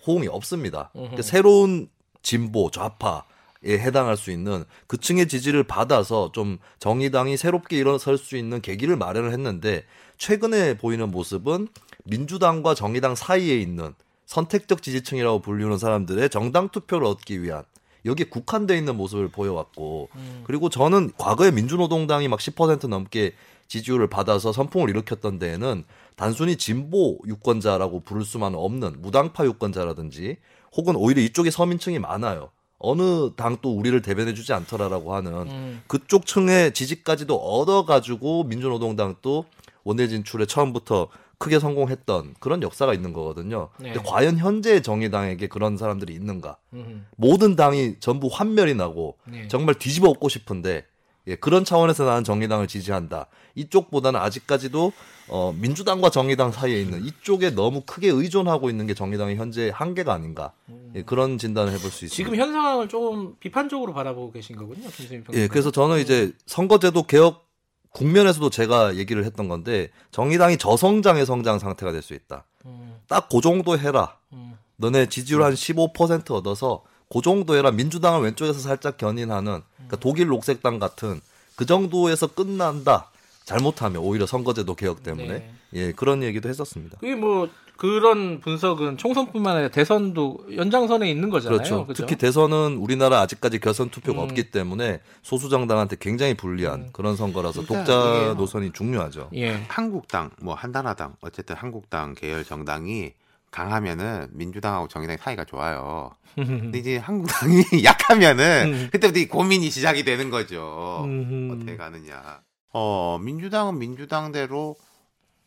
[0.06, 0.90] 호응이 없습니다.
[0.94, 1.90] 그러니까 새로운
[2.22, 3.24] 진보 좌파에
[3.66, 9.32] 해당할 수 있는 그 층의 지지를 받아서 좀 정의당이 새롭게 일어설 수 있는 계기를 마련을
[9.32, 9.86] 했는데
[10.18, 11.68] 최근에 보이는 모습은
[12.06, 13.94] 민주당과 정의당 사이에 있는
[14.26, 17.64] 선택적 지지층이라고 불리는 사람들의 정당 투표를 얻기 위한
[18.06, 20.10] 여기에 국한돼 있는 모습을 보여왔고
[20.44, 23.34] 그리고 저는 과거에 민주노동당이 막 10% 넘게
[23.68, 25.84] 지지율을 받아서 선풍을 일으켰던 데에는
[26.16, 30.38] 단순히 진보 유권자라고 부를 수만 없는 무당파 유권자라든지
[30.76, 32.50] 혹은 오히려 이쪽에 서민층이 많아요.
[32.78, 35.82] 어느 당도 우리를 대변해주지 않더라라고 하는 음.
[35.88, 39.46] 그쪽 층의 지지까지도 얻어가지고 민주노동당도
[39.86, 41.08] 원내 진출에 처음부터
[41.44, 43.68] 크게 성공했던 그런 역사가 있는 거거든요.
[43.78, 43.92] 네.
[43.92, 46.56] 근데 과연 현재 정의당에게 그런 사람들이 있는가?
[46.72, 47.06] 음.
[47.18, 49.50] 모든 당이 전부 환멸이 나고 네.
[49.50, 50.86] 정말 뒤집어 엎고 싶은데
[51.28, 53.28] 예, 그런 차원에서 나는 정의당을 지지한다.
[53.56, 54.92] 이쪽보다는 아직까지도
[55.30, 60.54] 어, 민주당과 정의당 사이에 있는 이쪽에 너무 크게 의존하고 있는 게 정의당의 현재 한계가 아닌가.
[60.96, 62.16] 예, 그런 진단을 해볼 수 있습니다.
[62.16, 65.24] 지금 현 상황을 조금 비판적으로 바라보고 계신 거군요, 김수민.
[65.34, 67.43] 예, 그래서 저는 이제 선거제도 개혁
[67.94, 72.44] 국면에서도 제가 얘기를 했던 건데 정의당이 저성장의 성장 상태가 될 수 있다.
[72.66, 74.18] 음, 딱그 정도 해라.
[74.34, 74.58] 음.
[74.78, 77.72] 너네 지지율 한15% 얻어서 그 정도 해라.
[77.72, 81.22] 민주당을 왼쪽에서 살짝 견인하는 그러니까 독일 녹색당 같은
[81.56, 83.10] 그 정도에서 끝난다.
[83.46, 85.54] 잘못하면 오히려 선거제도 개혁 때문에 네.
[85.74, 86.98] 예 그런 얘기도 했었습니다.
[87.00, 91.58] 그게 뭐 그런 분석은 총선뿐만 아니라 대선도 연장선에 있는 거잖아요.
[91.58, 91.86] 그렇죠.
[91.86, 92.04] 그죠?
[92.06, 94.24] 특히 대선은 우리나라 아직까지 결선 투표가 음.
[94.26, 99.30] 없기 때문에 소수 정당한테 굉장히 불리한 그런 선거라서 독자 이게 노선이 중요하죠.
[99.36, 99.64] 예.
[99.68, 103.14] 한국당, 뭐 한나라당, 어쨌든 한국당 계열 정당이
[103.52, 106.12] 강하면은 민주당하고 정의당 사이가 좋아요.
[106.36, 108.90] 근데 이제 한국당이 약하면은 음.
[108.92, 111.04] 그때부터 이 고민이 시작이 되는 거죠.
[111.06, 111.52] 음.
[111.54, 112.42] 어떻게 가느냐.
[112.74, 114.76] 어, 민주당은 민주당대로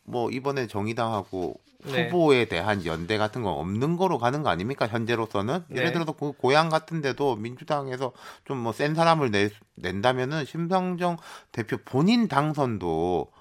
[0.07, 2.09] 뭐 이번에 정의당하고 네.
[2.09, 4.87] 후보에 대한 연대 같은 건 없는 거로 가는 거 아닙니까?
[4.87, 5.79] 현재로서는 네.
[5.81, 8.13] 예를 들어서 그 고향 같은데도 민주당에서
[8.45, 11.17] 좀 뭐 센 사람을 내, 낸다면은 심상정
[11.53, 13.31] 대표 본인 당선도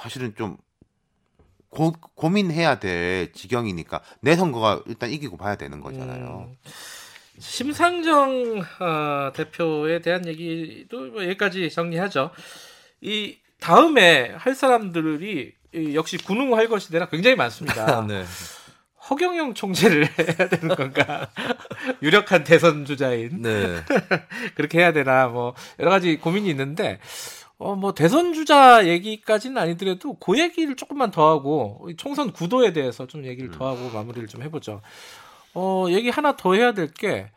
[0.00, 0.58] 사실은 좀
[1.70, 6.48] 고, 고민해야 될 지경이니까 내 선거가 일단 이기고 봐야 되는 거잖아요.
[6.48, 6.56] 음,
[7.38, 12.30] 심상정 어, 대표에 대한 얘기도 뭐 여기까지 정리하죠.
[13.00, 15.63] 이 다음에 할 사람들이 이
[15.94, 18.04] 역시 군웅 할 것이 대라 굉장히 많습니다.
[18.06, 18.24] 네.
[19.10, 21.28] 허경영 총재를 해야 되는 건가?
[22.02, 23.82] 유력한 대선 주자인 네.
[24.56, 27.00] 그렇게 해야 되나 뭐 여러 가지 고민이 있는데
[27.58, 33.06] 어 뭐 대선 주자 얘기까지는 아니더라도 그 얘기를 조금만 더 하고 이 총선 구도에 대해서
[33.06, 34.80] 좀 얘기를 더 하고 마무리를 좀 해보죠.
[35.54, 37.30] 어 얘기 하나 더 해야 될 게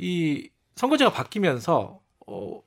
[0.00, 2.60] 이 선거제가 바뀌면서 어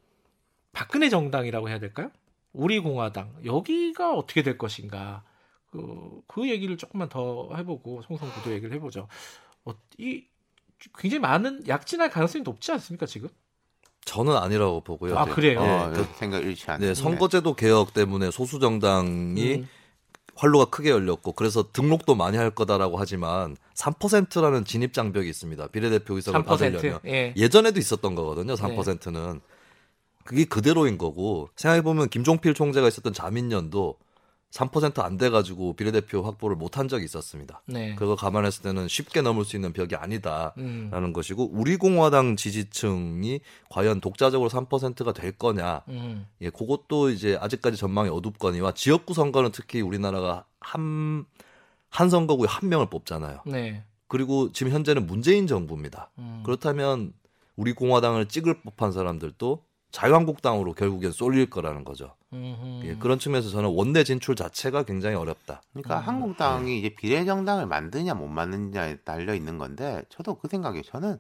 [0.74, 2.12] 박근혜 정당이라고 해야 될까요?
[2.54, 5.24] 우리 공화당 여기가 어떻게 될 것인가
[5.72, 9.08] 그, 그 얘기를 조금만 더 해보고 총선 구도 얘기를 해보죠.
[9.66, 10.26] 어, 이
[10.98, 13.30] 굉장히 많은 약진할 가능성이 높지 않습니까 지금?
[14.04, 15.18] 저는 아니라고 보고요.
[15.18, 15.32] 아, 네.
[15.32, 15.62] 그래요?
[15.62, 15.70] 네.
[15.70, 16.86] 어, 그- 생각 일치하는.
[16.88, 19.68] 네, 선거제도 개혁 때문에 소수 정당이 음.
[20.36, 25.68] 활로가 크게 열렸고 그래서 등록도 많이 할 거다라고 하지만 3%라는 진입 장벽이 있습니다.
[25.68, 26.46] 비례대표 의석을 3%?
[26.46, 27.34] 받으려면 예.
[27.38, 28.56] 예전에도 있었던 거거든요.
[28.56, 29.40] 3%는
[30.24, 33.98] 그게 그대로인 거고 생각해 보면 김종필 총재가 있었던 자민련도
[34.52, 37.62] 3%안 돼 가지고 비례대표 확보를 못한 적이 있었습니다.
[37.68, 37.96] 네.
[37.96, 41.14] 그거 감안했을 때는 쉽게 넘을 수 있는 벽이 아니다라는 음.
[41.14, 43.40] 것이고 우리 공화당 지지층이
[43.70, 46.28] 과연 독자적으로 3%가 될 거냐 음.
[46.42, 51.26] 예, 그것도 이제 아직까지 전망이 어둡거니와 지역구 선거는 특히 우리나라가 한,
[51.90, 53.44] 한 선거구에 한 명을 뽑잖아요.
[53.46, 53.84] 네.
[54.08, 56.12] 그리고 지금 현재는 문재인 정부입니다.
[56.20, 56.44] 음.
[56.46, 57.14] 그렇다면
[57.56, 62.16] 우리 공화당을 찍을 법한 사람들도 자유한국당으로 결국엔 쏠릴 거라는 거죠.
[62.84, 65.62] 예, 그런 측면에서 저는 원내 진출 자체가 굉장히 어렵다.
[65.74, 66.08] 그러니까 음.
[66.08, 71.20] 한국당이 이제 비례정당을 만드냐 못 만드냐에 달려 있는 건데 저도 그 생각에 저는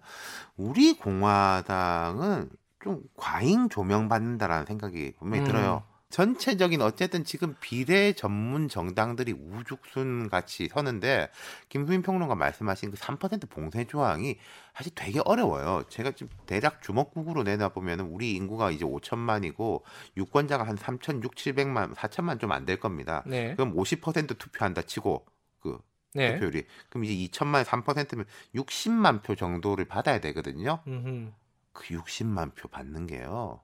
[0.56, 2.49] 우리 공화당은
[2.84, 5.48] 좀 과잉 조명받는다라는 생각이 분명히 음.
[5.48, 5.84] 들어요.
[6.11, 11.29] 전체적인 어쨌든 지금 비례 전문 정당들이 우죽순 같이 서는데
[11.69, 14.38] 김수민 평론가 말씀하신 그 3% 봉쇄 조항이
[14.75, 15.83] 사실 되게 어려워요.
[15.89, 19.81] 제가 지금 대략 주먹국으로 내놔 보면은 우리 인구가 이제 5천만이고
[20.17, 23.23] 유권자가 한 3천 6, 700만, 4천만 좀 안 될 겁니다.
[23.25, 23.55] 네.
[23.55, 25.25] 그럼 50% 투표한다 치고
[25.61, 25.79] 그
[26.13, 26.33] 네.
[26.33, 30.79] 투표율이 그럼 이제 2천만에 3%면 60만 표 정도를 받아야 되거든요.
[30.85, 31.31] 음흠.
[31.73, 33.61] 그 60만 표 받는 게요.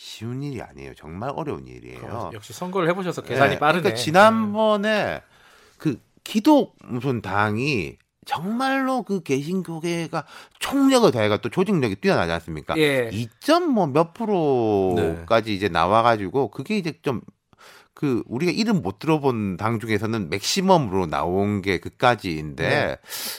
[0.00, 0.94] 쉬운 일이 아니에요.
[0.94, 2.04] 정말 어려운 일이에요.
[2.04, 3.82] 어, 역시 선거를 해보셔서 계산이 네, 빠르네.
[3.82, 5.22] 그러니까 지난번에
[5.76, 10.24] 그 기독 무슨 당이 정말로 그 개신교계가
[10.60, 12.76] 총력을 다해가 또 조직력이 뛰어나지 않습니까?
[12.76, 13.10] 예.
[13.10, 17.20] 2.뭐몇 프로까지 이제 나와가지고 그게 이제 좀
[17.98, 22.96] 그 우리가 이름 못 들어본 당 중에서는 맥시멈으로 나온 게 그까지인데 네.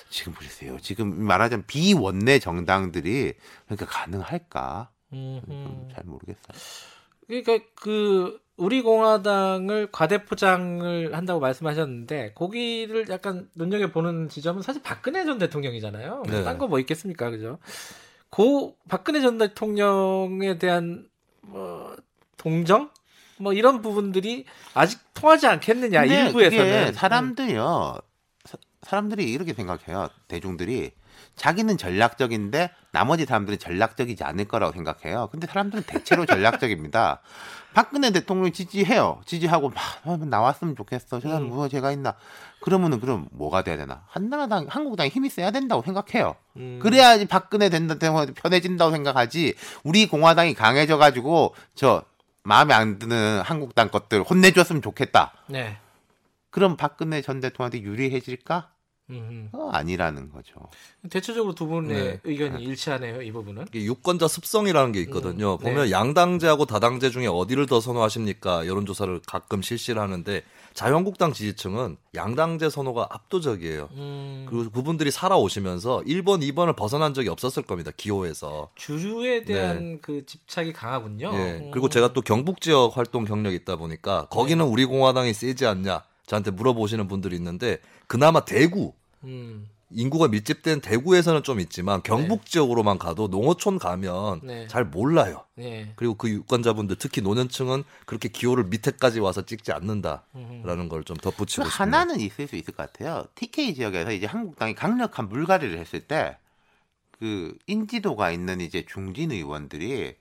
[0.10, 0.78] 지금 보세요.
[0.82, 3.36] 지금 말하자면 비원내 정당들이
[3.68, 4.90] 그러니까 가능할까?
[5.14, 5.46] 음흠.
[5.46, 6.58] 좀잘 모르겠어요.
[7.28, 15.38] 그러니까 그 우리 공화당을 과대포장을 한다고 말씀하셨는데 거기를 약간 눈여겨 보는 지점은 사실 박근혜 전
[15.38, 16.24] 대통령이잖아요.
[16.28, 16.44] 네.
[16.44, 17.60] 딴거 뭐 있겠습니까, 그죠?
[18.30, 21.08] 고 박근혜 전 대통령에 대한
[21.42, 21.96] 뭐
[22.38, 22.90] 동정
[23.38, 28.00] 뭐 이런 부분들이 아직 통하지 않겠느냐 일부에서는 사람들이요.
[28.44, 30.10] 사, 사람들이 이렇게 생각해요.
[30.28, 30.92] 대중들이
[31.40, 35.30] 자기는 전략적인데 나머지 사람들은 전략적이지 않을 거라고 생각해요.
[35.32, 37.22] 근데 사람들은 대체로 전략적입니다.
[37.74, 39.22] 박근혜 대통령 지지해요.
[39.26, 41.22] 지지하고 막 어, 나왔으면 좋겠어.
[41.22, 41.50] 저 사람 음.
[41.50, 42.16] 무엇 제가 있나?
[42.60, 44.04] 그러면은 그럼 뭐가 돼야 되나?
[44.08, 46.36] 한나라당, 한국당이 힘이 세야 된다고 생각해요.
[46.58, 46.80] 음.
[46.82, 49.54] 그래야지 박근혜 된다 편해진다고 생각하지.
[49.84, 52.04] 우리 공화당이 강해져 가지고 저
[52.44, 55.32] 마음에 안 드는 한국당 것들 혼내줬으면 좋겠다.
[55.48, 55.78] 네.
[56.50, 58.72] 그럼 박근혜 전 대통령한테 유리해질까?
[59.10, 59.50] 음.
[59.52, 60.54] 어, 아니라는 거죠.
[61.10, 62.20] 대체적으로 두 분의 네.
[62.24, 63.66] 의견이 일치하네요 이 부분은.
[63.70, 65.54] 이게 유권자 습성이라는 게 있거든요.
[65.54, 65.92] 음, 보면 네.
[65.92, 68.68] 양당제하고 다당제 중에 어디를 더 선호하십니까?
[68.68, 73.90] 여론조사를 가끔 실시를 하는데 자유한국당 지지층은 양당제 선호가 압도적이에요.
[73.94, 74.46] 음.
[74.50, 77.92] 그리고 그분들이 살아오시면서 1번, 2번을 벗어난 적이 없었을 겁니다.
[77.96, 78.70] 기호에서.
[78.76, 81.32] 주주에 대한 그 집착이 강하군요.
[81.34, 81.38] 예.
[81.38, 81.72] 음.
[81.72, 84.72] 그리고 제가 또 경북 지역 활동 경력이 있다 보니까 거기는 네.
[84.72, 86.04] 우리 공화당이 세지 않냐?
[86.30, 87.80] 저한테 물어보시는 분들이 있는데
[88.10, 89.70] 그나마 대구 음.
[89.90, 94.68] 인구가 밀집된 대구에서는 좀 있지만 경북 지역으로만 가도 농어촌 가면 네.
[94.68, 95.46] 잘 몰라요.
[95.56, 95.94] 네.
[95.96, 100.90] 그리고 그 유권자분들 특히 노년층은 그렇게 기호를 밑에까지 와서 찍지 않는다라는 음.
[100.90, 101.70] 걸좀그 덧붙이고 싶습니다.
[101.70, 103.26] 하나는 있을 수 있을 것 같아요.
[103.36, 106.38] TK 지역에서 이제 한국당이 강력한 물갈이를 했을 때
[107.20, 110.16] 그 인지도가 있는 이제 중진 의원들이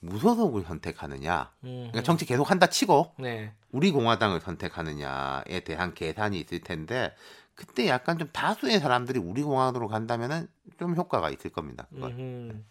[0.00, 1.88] 무소속을 선택하느냐, 음.
[1.90, 3.52] 그러니까 정치 계속 한다 치고 네.
[3.76, 7.14] 우리 공화당을 선택하느냐에 대한 계산이 있을 텐데
[7.54, 10.48] 그때 약간 좀 다수의 사람들이 우리 공화당으로 간다면은
[10.78, 11.86] 좀 효과가 있을 겁니다.
[11.92, 12.64] 음.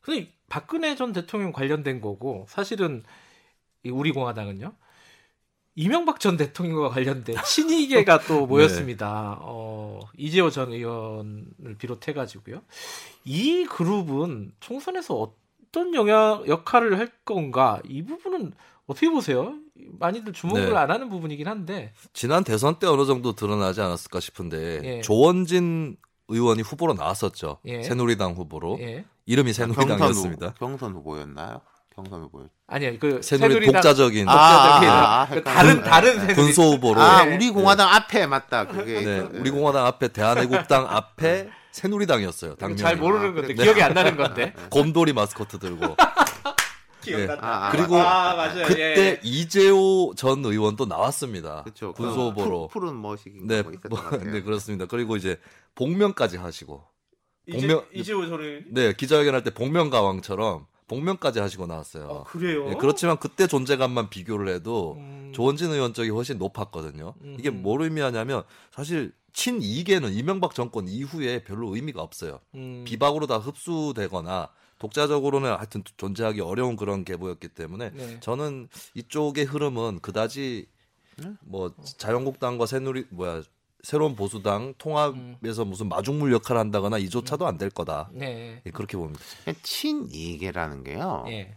[0.00, 3.02] 근데 박근혜 전 대통령 관련된 거고 사실은
[3.82, 4.72] 이 우리 공화당은요.
[5.74, 9.38] 이명박 전 대통령과 관련된 친이계가 또 모였습니다.
[9.40, 12.62] 어, 이재호 전 의원을 비롯해 가지고요.
[13.24, 17.80] 이 그룹은 총선에서 어떤 영향 역할을 할 건가?
[17.88, 18.52] 이 부분은
[18.86, 19.56] 어떻게 보세요?
[19.98, 20.76] 많이들 주목을 네.
[20.76, 21.92] 안 하는 부분이긴 한데.
[22.12, 25.00] 지난 대선 때 어느 정도 드러나지 않았을까 싶은데 예.
[25.00, 25.96] 조원진
[26.28, 27.58] 의원이 후보로 나왔었죠.
[27.66, 27.82] 예.
[27.82, 29.04] 새누리당 후보로 예.
[29.26, 30.46] 이름이 새누리당이었습니다.
[30.48, 31.60] 후, 경선 후보 였나요?
[31.94, 32.46] 경선 후보.
[32.68, 32.92] 아니요.
[33.00, 35.54] 그 새누리 새누리당 독자적인 아, 독자적인 아, 아, 그 헷갈려.
[35.56, 37.34] 다른 다른 새누리 군소 후보로 아, 네.
[37.34, 38.66] 우리 공화당 앞에 맞다.
[38.68, 42.54] 그게 네, 그- 우리 공화당 앞에 대한애국당 앞에 새누리당이었어요.
[42.56, 42.78] 당명이.
[42.78, 43.62] 잘 모르는 건데 네.
[43.62, 44.54] 기억이 안 나는 건데.
[44.70, 45.96] 곰돌이 마스코트 들고
[47.00, 47.46] 기억났다.
[47.46, 48.66] 아, 아, 그리고 아, 맞아요.
[48.66, 49.20] 그때 예.
[49.22, 51.62] 이재호 전 의원도 나왔습니다.
[51.62, 51.92] 그렇죠.
[51.92, 52.68] 군소 후보로.
[52.68, 54.18] 푸, 푸른 머시기 네, 뭐 뭐.
[54.18, 54.86] 네 그렇습니다.
[54.86, 55.38] 그리고 이제
[55.74, 56.84] 복면까지 하시고
[57.50, 62.24] 복면 이재호 저는 네 기자회견할 때 복면 가왕처럼 복면까지 하시고 나왔어요.
[62.26, 62.68] 그래요.
[62.70, 65.30] 예, 그렇지만 그때 존재감만 비교를 해도 음.
[65.32, 67.14] 조원진 의원 쪽이 훨씬 높았거든요.
[67.38, 67.62] 이게 음.
[67.62, 72.40] 뭘 의미하냐면 사실 친이계는 이명박 정권 이후에 별로 의미가 없어요.
[72.56, 72.82] 음.
[72.84, 74.48] 비박으로 다 흡수되거나
[74.80, 78.18] 독자적으로는 하여튼 존재하기 어려운 그런 계보였기 때문에 네.
[78.20, 80.66] 저는 이쪽의 흐름은 그다지
[81.42, 83.42] 뭐 자유한국당과 새누리 뭐야
[83.82, 88.10] 새로운 보수당 통합에서 무슨 마중물 역할을 한다거나 이조차도 안 될 거다.
[88.12, 88.62] 네.
[88.66, 89.20] 예, 그렇게 봅니다.
[89.62, 91.24] 친이계라는 게요.
[91.28, 91.54] 예.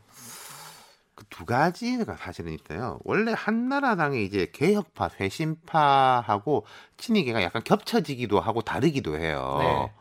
[1.16, 3.00] 그두 가지가 사실은 있어요.
[3.04, 6.66] 원래 한나라당의 이제 개혁파, 쇄신파하고
[6.98, 9.58] 친이계가 약간 겹쳐지기도 하고 다르기도 해요.
[9.60, 9.92] 네.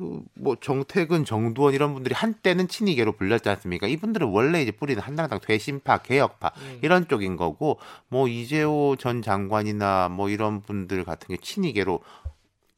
[0.00, 3.86] 그 뭐 정태근, 정두원 이런 분들이 한때는 친이계로 불렸지 않습니까?
[3.86, 6.78] 이분들은 원래 이제 뿌리는 한나라당 쇄신파, 개혁파 음.
[6.82, 7.78] 이런 쪽인 거고
[8.08, 12.00] 뭐 이재호 전 장관이나 뭐 이런 분들 같은 게 친이계로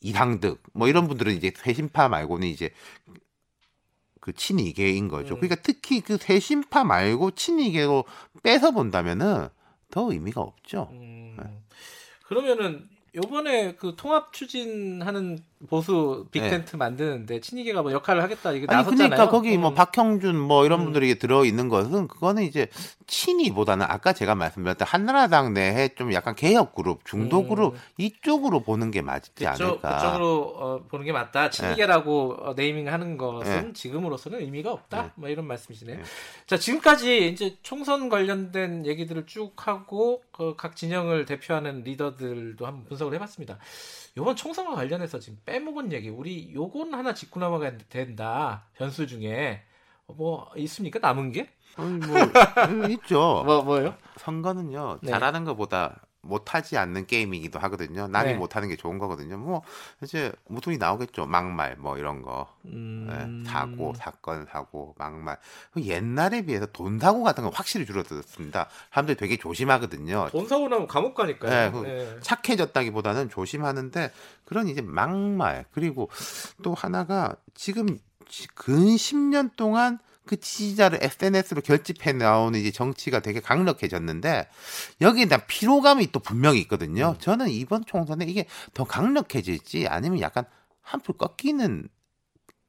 [0.01, 2.71] 이당득 뭐 이런 분들은 이제 쇄신파 말고는 이제
[4.21, 5.37] 그 친이계인 거죠.
[5.37, 8.05] 그러니까 특히 그 세신파 말고 친이계로
[8.43, 9.49] 뺏어 본다면은
[9.91, 10.89] 더 의미가 없죠.
[10.93, 11.37] 음,
[12.25, 15.39] 그러면은 요번에 그 통합 추진하는
[15.69, 18.75] 보수 빅텐트 만드는데 친이계가 뭐 역할을 하겠다 이게 네.
[18.75, 19.09] 나섰잖아요.
[19.11, 19.75] 그러니까 거기 뭐 음.
[19.75, 20.85] 박형준 뭐 이런 음.
[20.85, 22.69] 분들이 들어 있는 것은 그거는 이제
[23.07, 27.49] 친이보다는 아까 제가 말씀드렸던 한나라당 내에 좀 약간 개혁 그룹, 중도 음.
[27.49, 29.97] 그룹 이쪽으로 보는 게 맞지 그쪽, 않을까.
[29.97, 31.51] 그쪽으로 어, 보는 게 맞다.
[31.51, 33.73] 친이계라고 어, 네이밍하는 것은 네.
[33.73, 35.03] 지금으로서는 의미가 없다.
[35.03, 35.11] 네.
[35.17, 35.97] 뭐 이런 말씀이시네요.
[35.99, 36.03] 네.
[36.47, 43.15] 자 지금까지 이제 총선 관련된 얘기들을 쭉 하고 그 각 진영을 대표하는 리더들도 한번 분석을
[43.15, 43.59] 해봤습니다.
[44.17, 48.67] 이번 총선과 관련해서 지금 빼먹은 얘기, 우리 요건 하나 짚고 넘어가야 된다.
[48.75, 49.63] 변수 중에
[50.07, 50.99] 뭐 있습니까?
[50.99, 51.49] 남은 게?
[51.77, 52.19] 아니, 뭐
[52.69, 53.43] 음, 있죠.
[53.47, 53.95] 뭐 뭐요?
[54.19, 55.11] 선거는요 네.
[55.11, 58.07] 잘하는 것보다 못하지 않는 게임이기도 하거든요.
[58.07, 58.39] 남이 네.
[58.39, 59.37] 못하는 게 좋은 거거든요.
[59.37, 59.63] 뭐
[60.03, 61.27] 이제 무통이 나오겠죠.
[61.27, 62.49] 막말 뭐 이런 거.
[62.67, 63.43] 음...
[63.45, 65.37] 네, 사고, 사건, 사고, 막말.
[65.73, 68.69] 그 옛날에 비해서 돈 사고 같은 건 확실히 줄어들었습니다.
[68.91, 70.29] 사람들이 되게 조심하거든요.
[70.31, 71.51] 돈 사고 나면 감옥 가니까요.
[71.51, 72.21] 네, 그 네.
[72.21, 74.13] 착해졌다기보다는 조심하는데
[74.45, 76.09] 그런 이제 막말 그리고
[76.63, 83.41] 또 하나가 지금 지- 근 10년 동안 그 지지자를 SNS로 결집해 나오는 이제 정치가 되게
[83.41, 84.49] 강력해졌는데
[85.01, 87.17] 여기에 대한 피로감이 또 분명히 있거든요.
[87.19, 90.45] 저는 이번 총선에 이게 더 강력해질지 아니면 약간
[90.81, 91.89] 한풀 꺾이는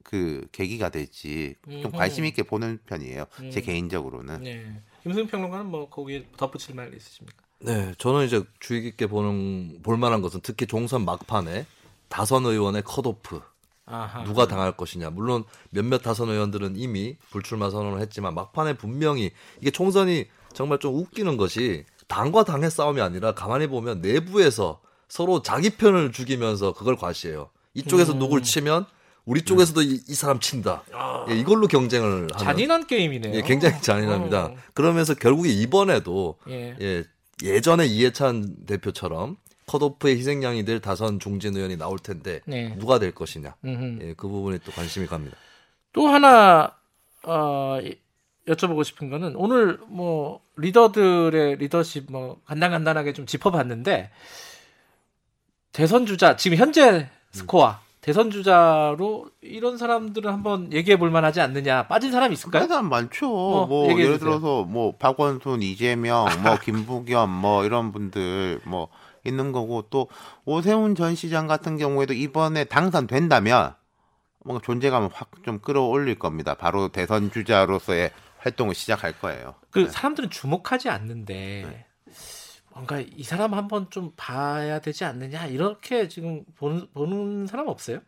[0.03, 1.91] 그 계기가 될지 좀.
[1.91, 3.25] 관심 있게 보는 편이에요.
[3.51, 3.65] 제 음.
[3.65, 4.43] 개인적으로는.
[4.43, 4.81] 네.
[5.01, 7.43] 김승 평론가는 뭐 거기에 덧붙일 말 있으십니까?
[7.59, 11.65] 네, 저는 이제 주의 깊게 보는 볼만한 것은 특히 종선 막판에
[12.09, 13.41] 다선 의원의 컷오프
[13.85, 14.23] 아하.
[14.23, 15.09] 누가 당할 것이냐.
[15.09, 19.31] 물론 몇몇 다선 의원들은 이미 불출마 선언을 했지만 막판에 분명히
[19.61, 25.71] 이게 총선이 정말 좀 웃기는 것이 당과 당의 싸움이 아니라 가만히 보면 내부에서 서로 자기
[25.71, 27.49] 편을 죽이면서 그걸 과시해요.
[27.73, 28.19] 이쪽에서 음.
[28.19, 28.85] 누굴 치면
[29.25, 30.83] 우리 쪽에서도 이, 이 사람 친다.
[31.29, 32.27] 예, 이걸로 경쟁을 하는.
[32.37, 33.33] 잔인한 게임이네요.
[33.35, 34.45] 예, 굉장히 잔인합니다.
[34.45, 34.55] 어.
[34.73, 36.75] 그러면서 결국에 이번에도 예.
[36.81, 37.03] 예,
[37.41, 39.37] 예전에 이해찬 대표처럼
[39.67, 42.75] 컷오프의 희생양이 될 다선 중진 의원이 나올 텐데 네.
[42.77, 43.55] 누가 될 것이냐.
[43.65, 45.37] 예, 그 부분에 또 관심이 갑니다.
[45.93, 46.75] 또 하나
[47.23, 47.95] 어, 이-
[48.47, 54.09] 여쭤보고 싶은 거는 오늘 뭐 리더들의 리더십 뭐 간단간단하게 좀 짚어봤는데
[55.71, 62.11] 대선 주자 지금 현재 스코어 대선 주자로 이런 사람들은 한번 얘기해 볼 만하지 않느냐 빠진
[62.11, 62.67] 사람이 있을까요?
[62.67, 63.27] 사람 많죠.
[63.29, 64.19] 뭐, 뭐, 예를.
[64.19, 68.89] 들어서 뭐 박원순, 이재명, 뭐 김부겸 뭐 이런 분들 뭐
[69.23, 70.09] 있는 거고 또
[70.45, 73.75] 오세훈 전 시장 같은 경우에도 이번에 당선된다면
[74.45, 76.53] 뭔가 존재감을 확 좀 끌어올릴 겁니다.
[76.53, 79.55] 바로 대선 주자로서의 활동을 시작할 거예요.
[79.71, 81.85] 그 사람들은 주목하지 않는데
[82.71, 87.99] 뭔가 이 사람 한번 좀 봐야 되지 않느냐 이렇게 지금 보는 보는 사람 없어요?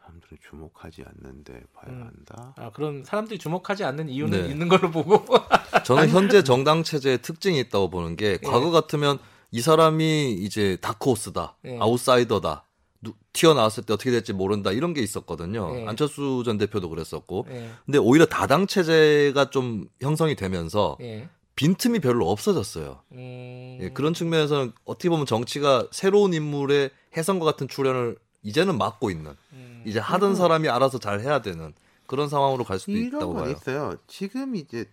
[0.00, 2.02] 사람들은 주목하지 않는데 봐야 음.
[2.02, 2.54] 한다.
[2.56, 4.48] 아 그런 사람들이 주목하지 않는 이유는 네.
[4.48, 5.24] 있는 걸로 보고
[5.84, 8.48] 저는 현재 정당 체제의 특징이 있다고 보는 게 예.
[8.48, 9.18] 과거 같으면
[9.50, 11.78] 이 사람이 이제 다크호스다, 예.
[11.78, 12.64] 아웃사이더다,
[13.02, 15.74] 누- 튀어나왔을 때 어떻게 될지 모른다 이런 게 있었거든요.
[15.80, 15.86] 예.
[15.86, 17.46] 안철수 전 대표도 그랬었고.
[17.50, 21.28] 예, 근데 오히려 다당 체제가 좀 형성이 되면서 예.
[21.54, 23.00] 빈틈이 별로 없어졌어요.
[23.12, 29.32] 음, 예, 그런 측면에서는 어떻게 보면 정치가 새로운 인물의 해성과 같은 출연을 이제는 맡고 있는
[29.52, 31.74] 음, 이제 하던 사람이 알아서 잘 해야 되는
[32.06, 33.52] 그런 상황으로 갈 수도 있다고 건 봐요.
[33.52, 33.96] 있어요.
[34.06, 34.86] 지금 이제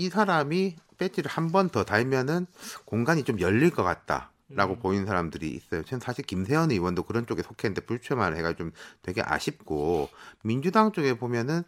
[0.00, 2.46] 이 사람이 배지를 한 번 더 달면은
[2.84, 4.78] 공간이 좀 열릴 것 같다 라고 음.
[4.80, 5.82] 보이는 사람들이 있어요.
[5.84, 8.72] 저는 사실 김세현 의원도 그런 쪽에 속했는데 불출마를 해가 좀
[9.02, 10.08] 되게 아쉽고
[10.42, 11.62] 민주당 쪽에 보면은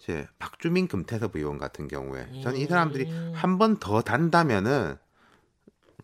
[0.00, 3.32] 이제 박주민 금태섭 의원 같은 경우에 저는 이 사람들이 음.
[3.34, 4.96] 한번 더 단다면은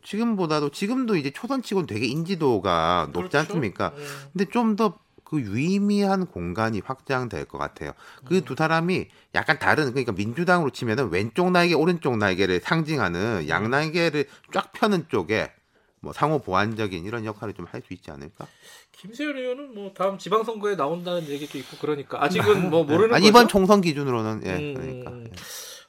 [0.02, 3.39] 지금보다도 지금도 이제 초선 치고는 되게 인지도가 높지 그렇죠?
[3.39, 3.93] 않습니까?
[3.97, 4.05] 예.
[4.32, 4.98] 근데 좀 더
[5.31, 7.93] 그 유의미한 공간이 확장될 것 같아요.
[8.24, 8.44] 그 음.
[8.44, 12.61] 두 사람이 약간 다른 그러니까 민주당으로 치면은 왼쪽 날개 오른쪽 날개를 음.
[12.61, 15.52] 상징하는 양날개를 쫙 펴는 쪽에
[16.01, 18.48] 뭐 상호 보완적인 이런 역할을 좀 할 수 있지 않을까?
[18.90, 23.28] 김세현 의원은 뭐 다음 지방선거에 나온다는 얘기도 있고 그러니까 아직은 뭐 모르는 아니, 거죠.
[23.28, 25.27] 이번 총선 기준으로는 예 음, 그러니까 음.
[25.28, 25.32] 예.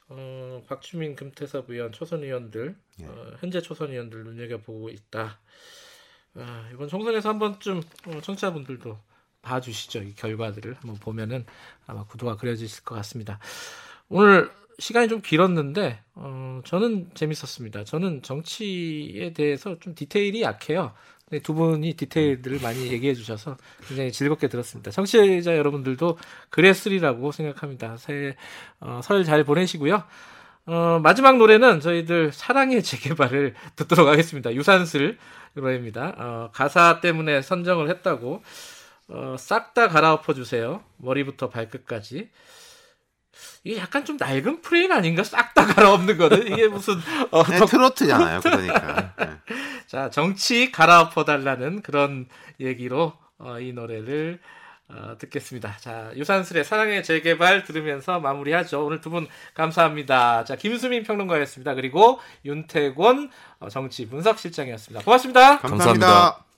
[0.10, 3.06] 어, 박주민, 금태섭 의원, 초선 의원들, 예.
[3.06, 5.40] 어, 현재 초선 의원들 눈여겨 보고 있다.
[6.36, 8.98] 아, 이번 총선에서 한 번쯤 어, 청취자분들도
[9.42, 10.04] 봐주시죠.
[10.04, 11.46] 이 결과들을 한번 보면은
[11.88, 13.40] 아마 구도가 그려지실 것 같습니다.
[14.10, 17.84] 오늘 시간이 좀 길었는데 어, 저는 재밌었습니다.
[17.84, 20.94] 저는 정치에 대해서 좀 디테일이 약해요.
[21.30, 23.58] 근데 두 분이 디테일들을 많이 얘기해 주셔서
[23.88, 24.92] 굉장히 즐겁게 들었습니다.
[24.92, 26.18] 청취자 여러분들도
[26.50, 27.96] 그랬으리라고 생각합니다.
[27.98, 28.36] 새해
[28.80, 30.04] 어, 설잘 보내시고요.
[30.66, 34.54] 어, 마지막 노래는 저희들 사랑의 재개발을 듣도록 하겠습니다.
[34.54, 35.18] 유산슬
[35.54, 36.16] 노래입니다.
[36.18, 38.44] 어, 가사 때문에 선정을 했다고
[39.14, 40.84] 어, 싹 다 갈아엎어 주세요.
[40.98, 42.30] 머리부터 발끝까지.
[43.64, 45.24] 이게 약간 좀 낡은 프레임 아닌가?
[45.24, 46.96] 싹 다 갈아엎는 거는 이게 무슨
[47.32, 48.40] 어, 네, 덕- 트로트잖아요.
[48.44, 49.14] 그러니까.
[49.18, 49.30] 네.
[49.88, 52.28] 자 정치 갈아엎어 달라는 그런
[52.60, 54.40] 얘기로 어, 이 노래를
[54.90, 55.78] 어, 듣겠습니다.
[55.80, 58.86] 자 유산슬의 사랑의 재개발 들으면서 마무리하죠.
[58.86, 60.44] 오늘 두 분 감사합니다.
[60.44, 61.74] 자 김수민 평론가였습니다.
[61.76, 63.30] 그리고 윤태곤
[63.60, 65.04] 어, 정치 분석실장이었습니다.
[65.06, 65.60] 고맙습니다.
[65.60, 66.06] 감사합니다.
[66.08, 66.51] 감사합니다.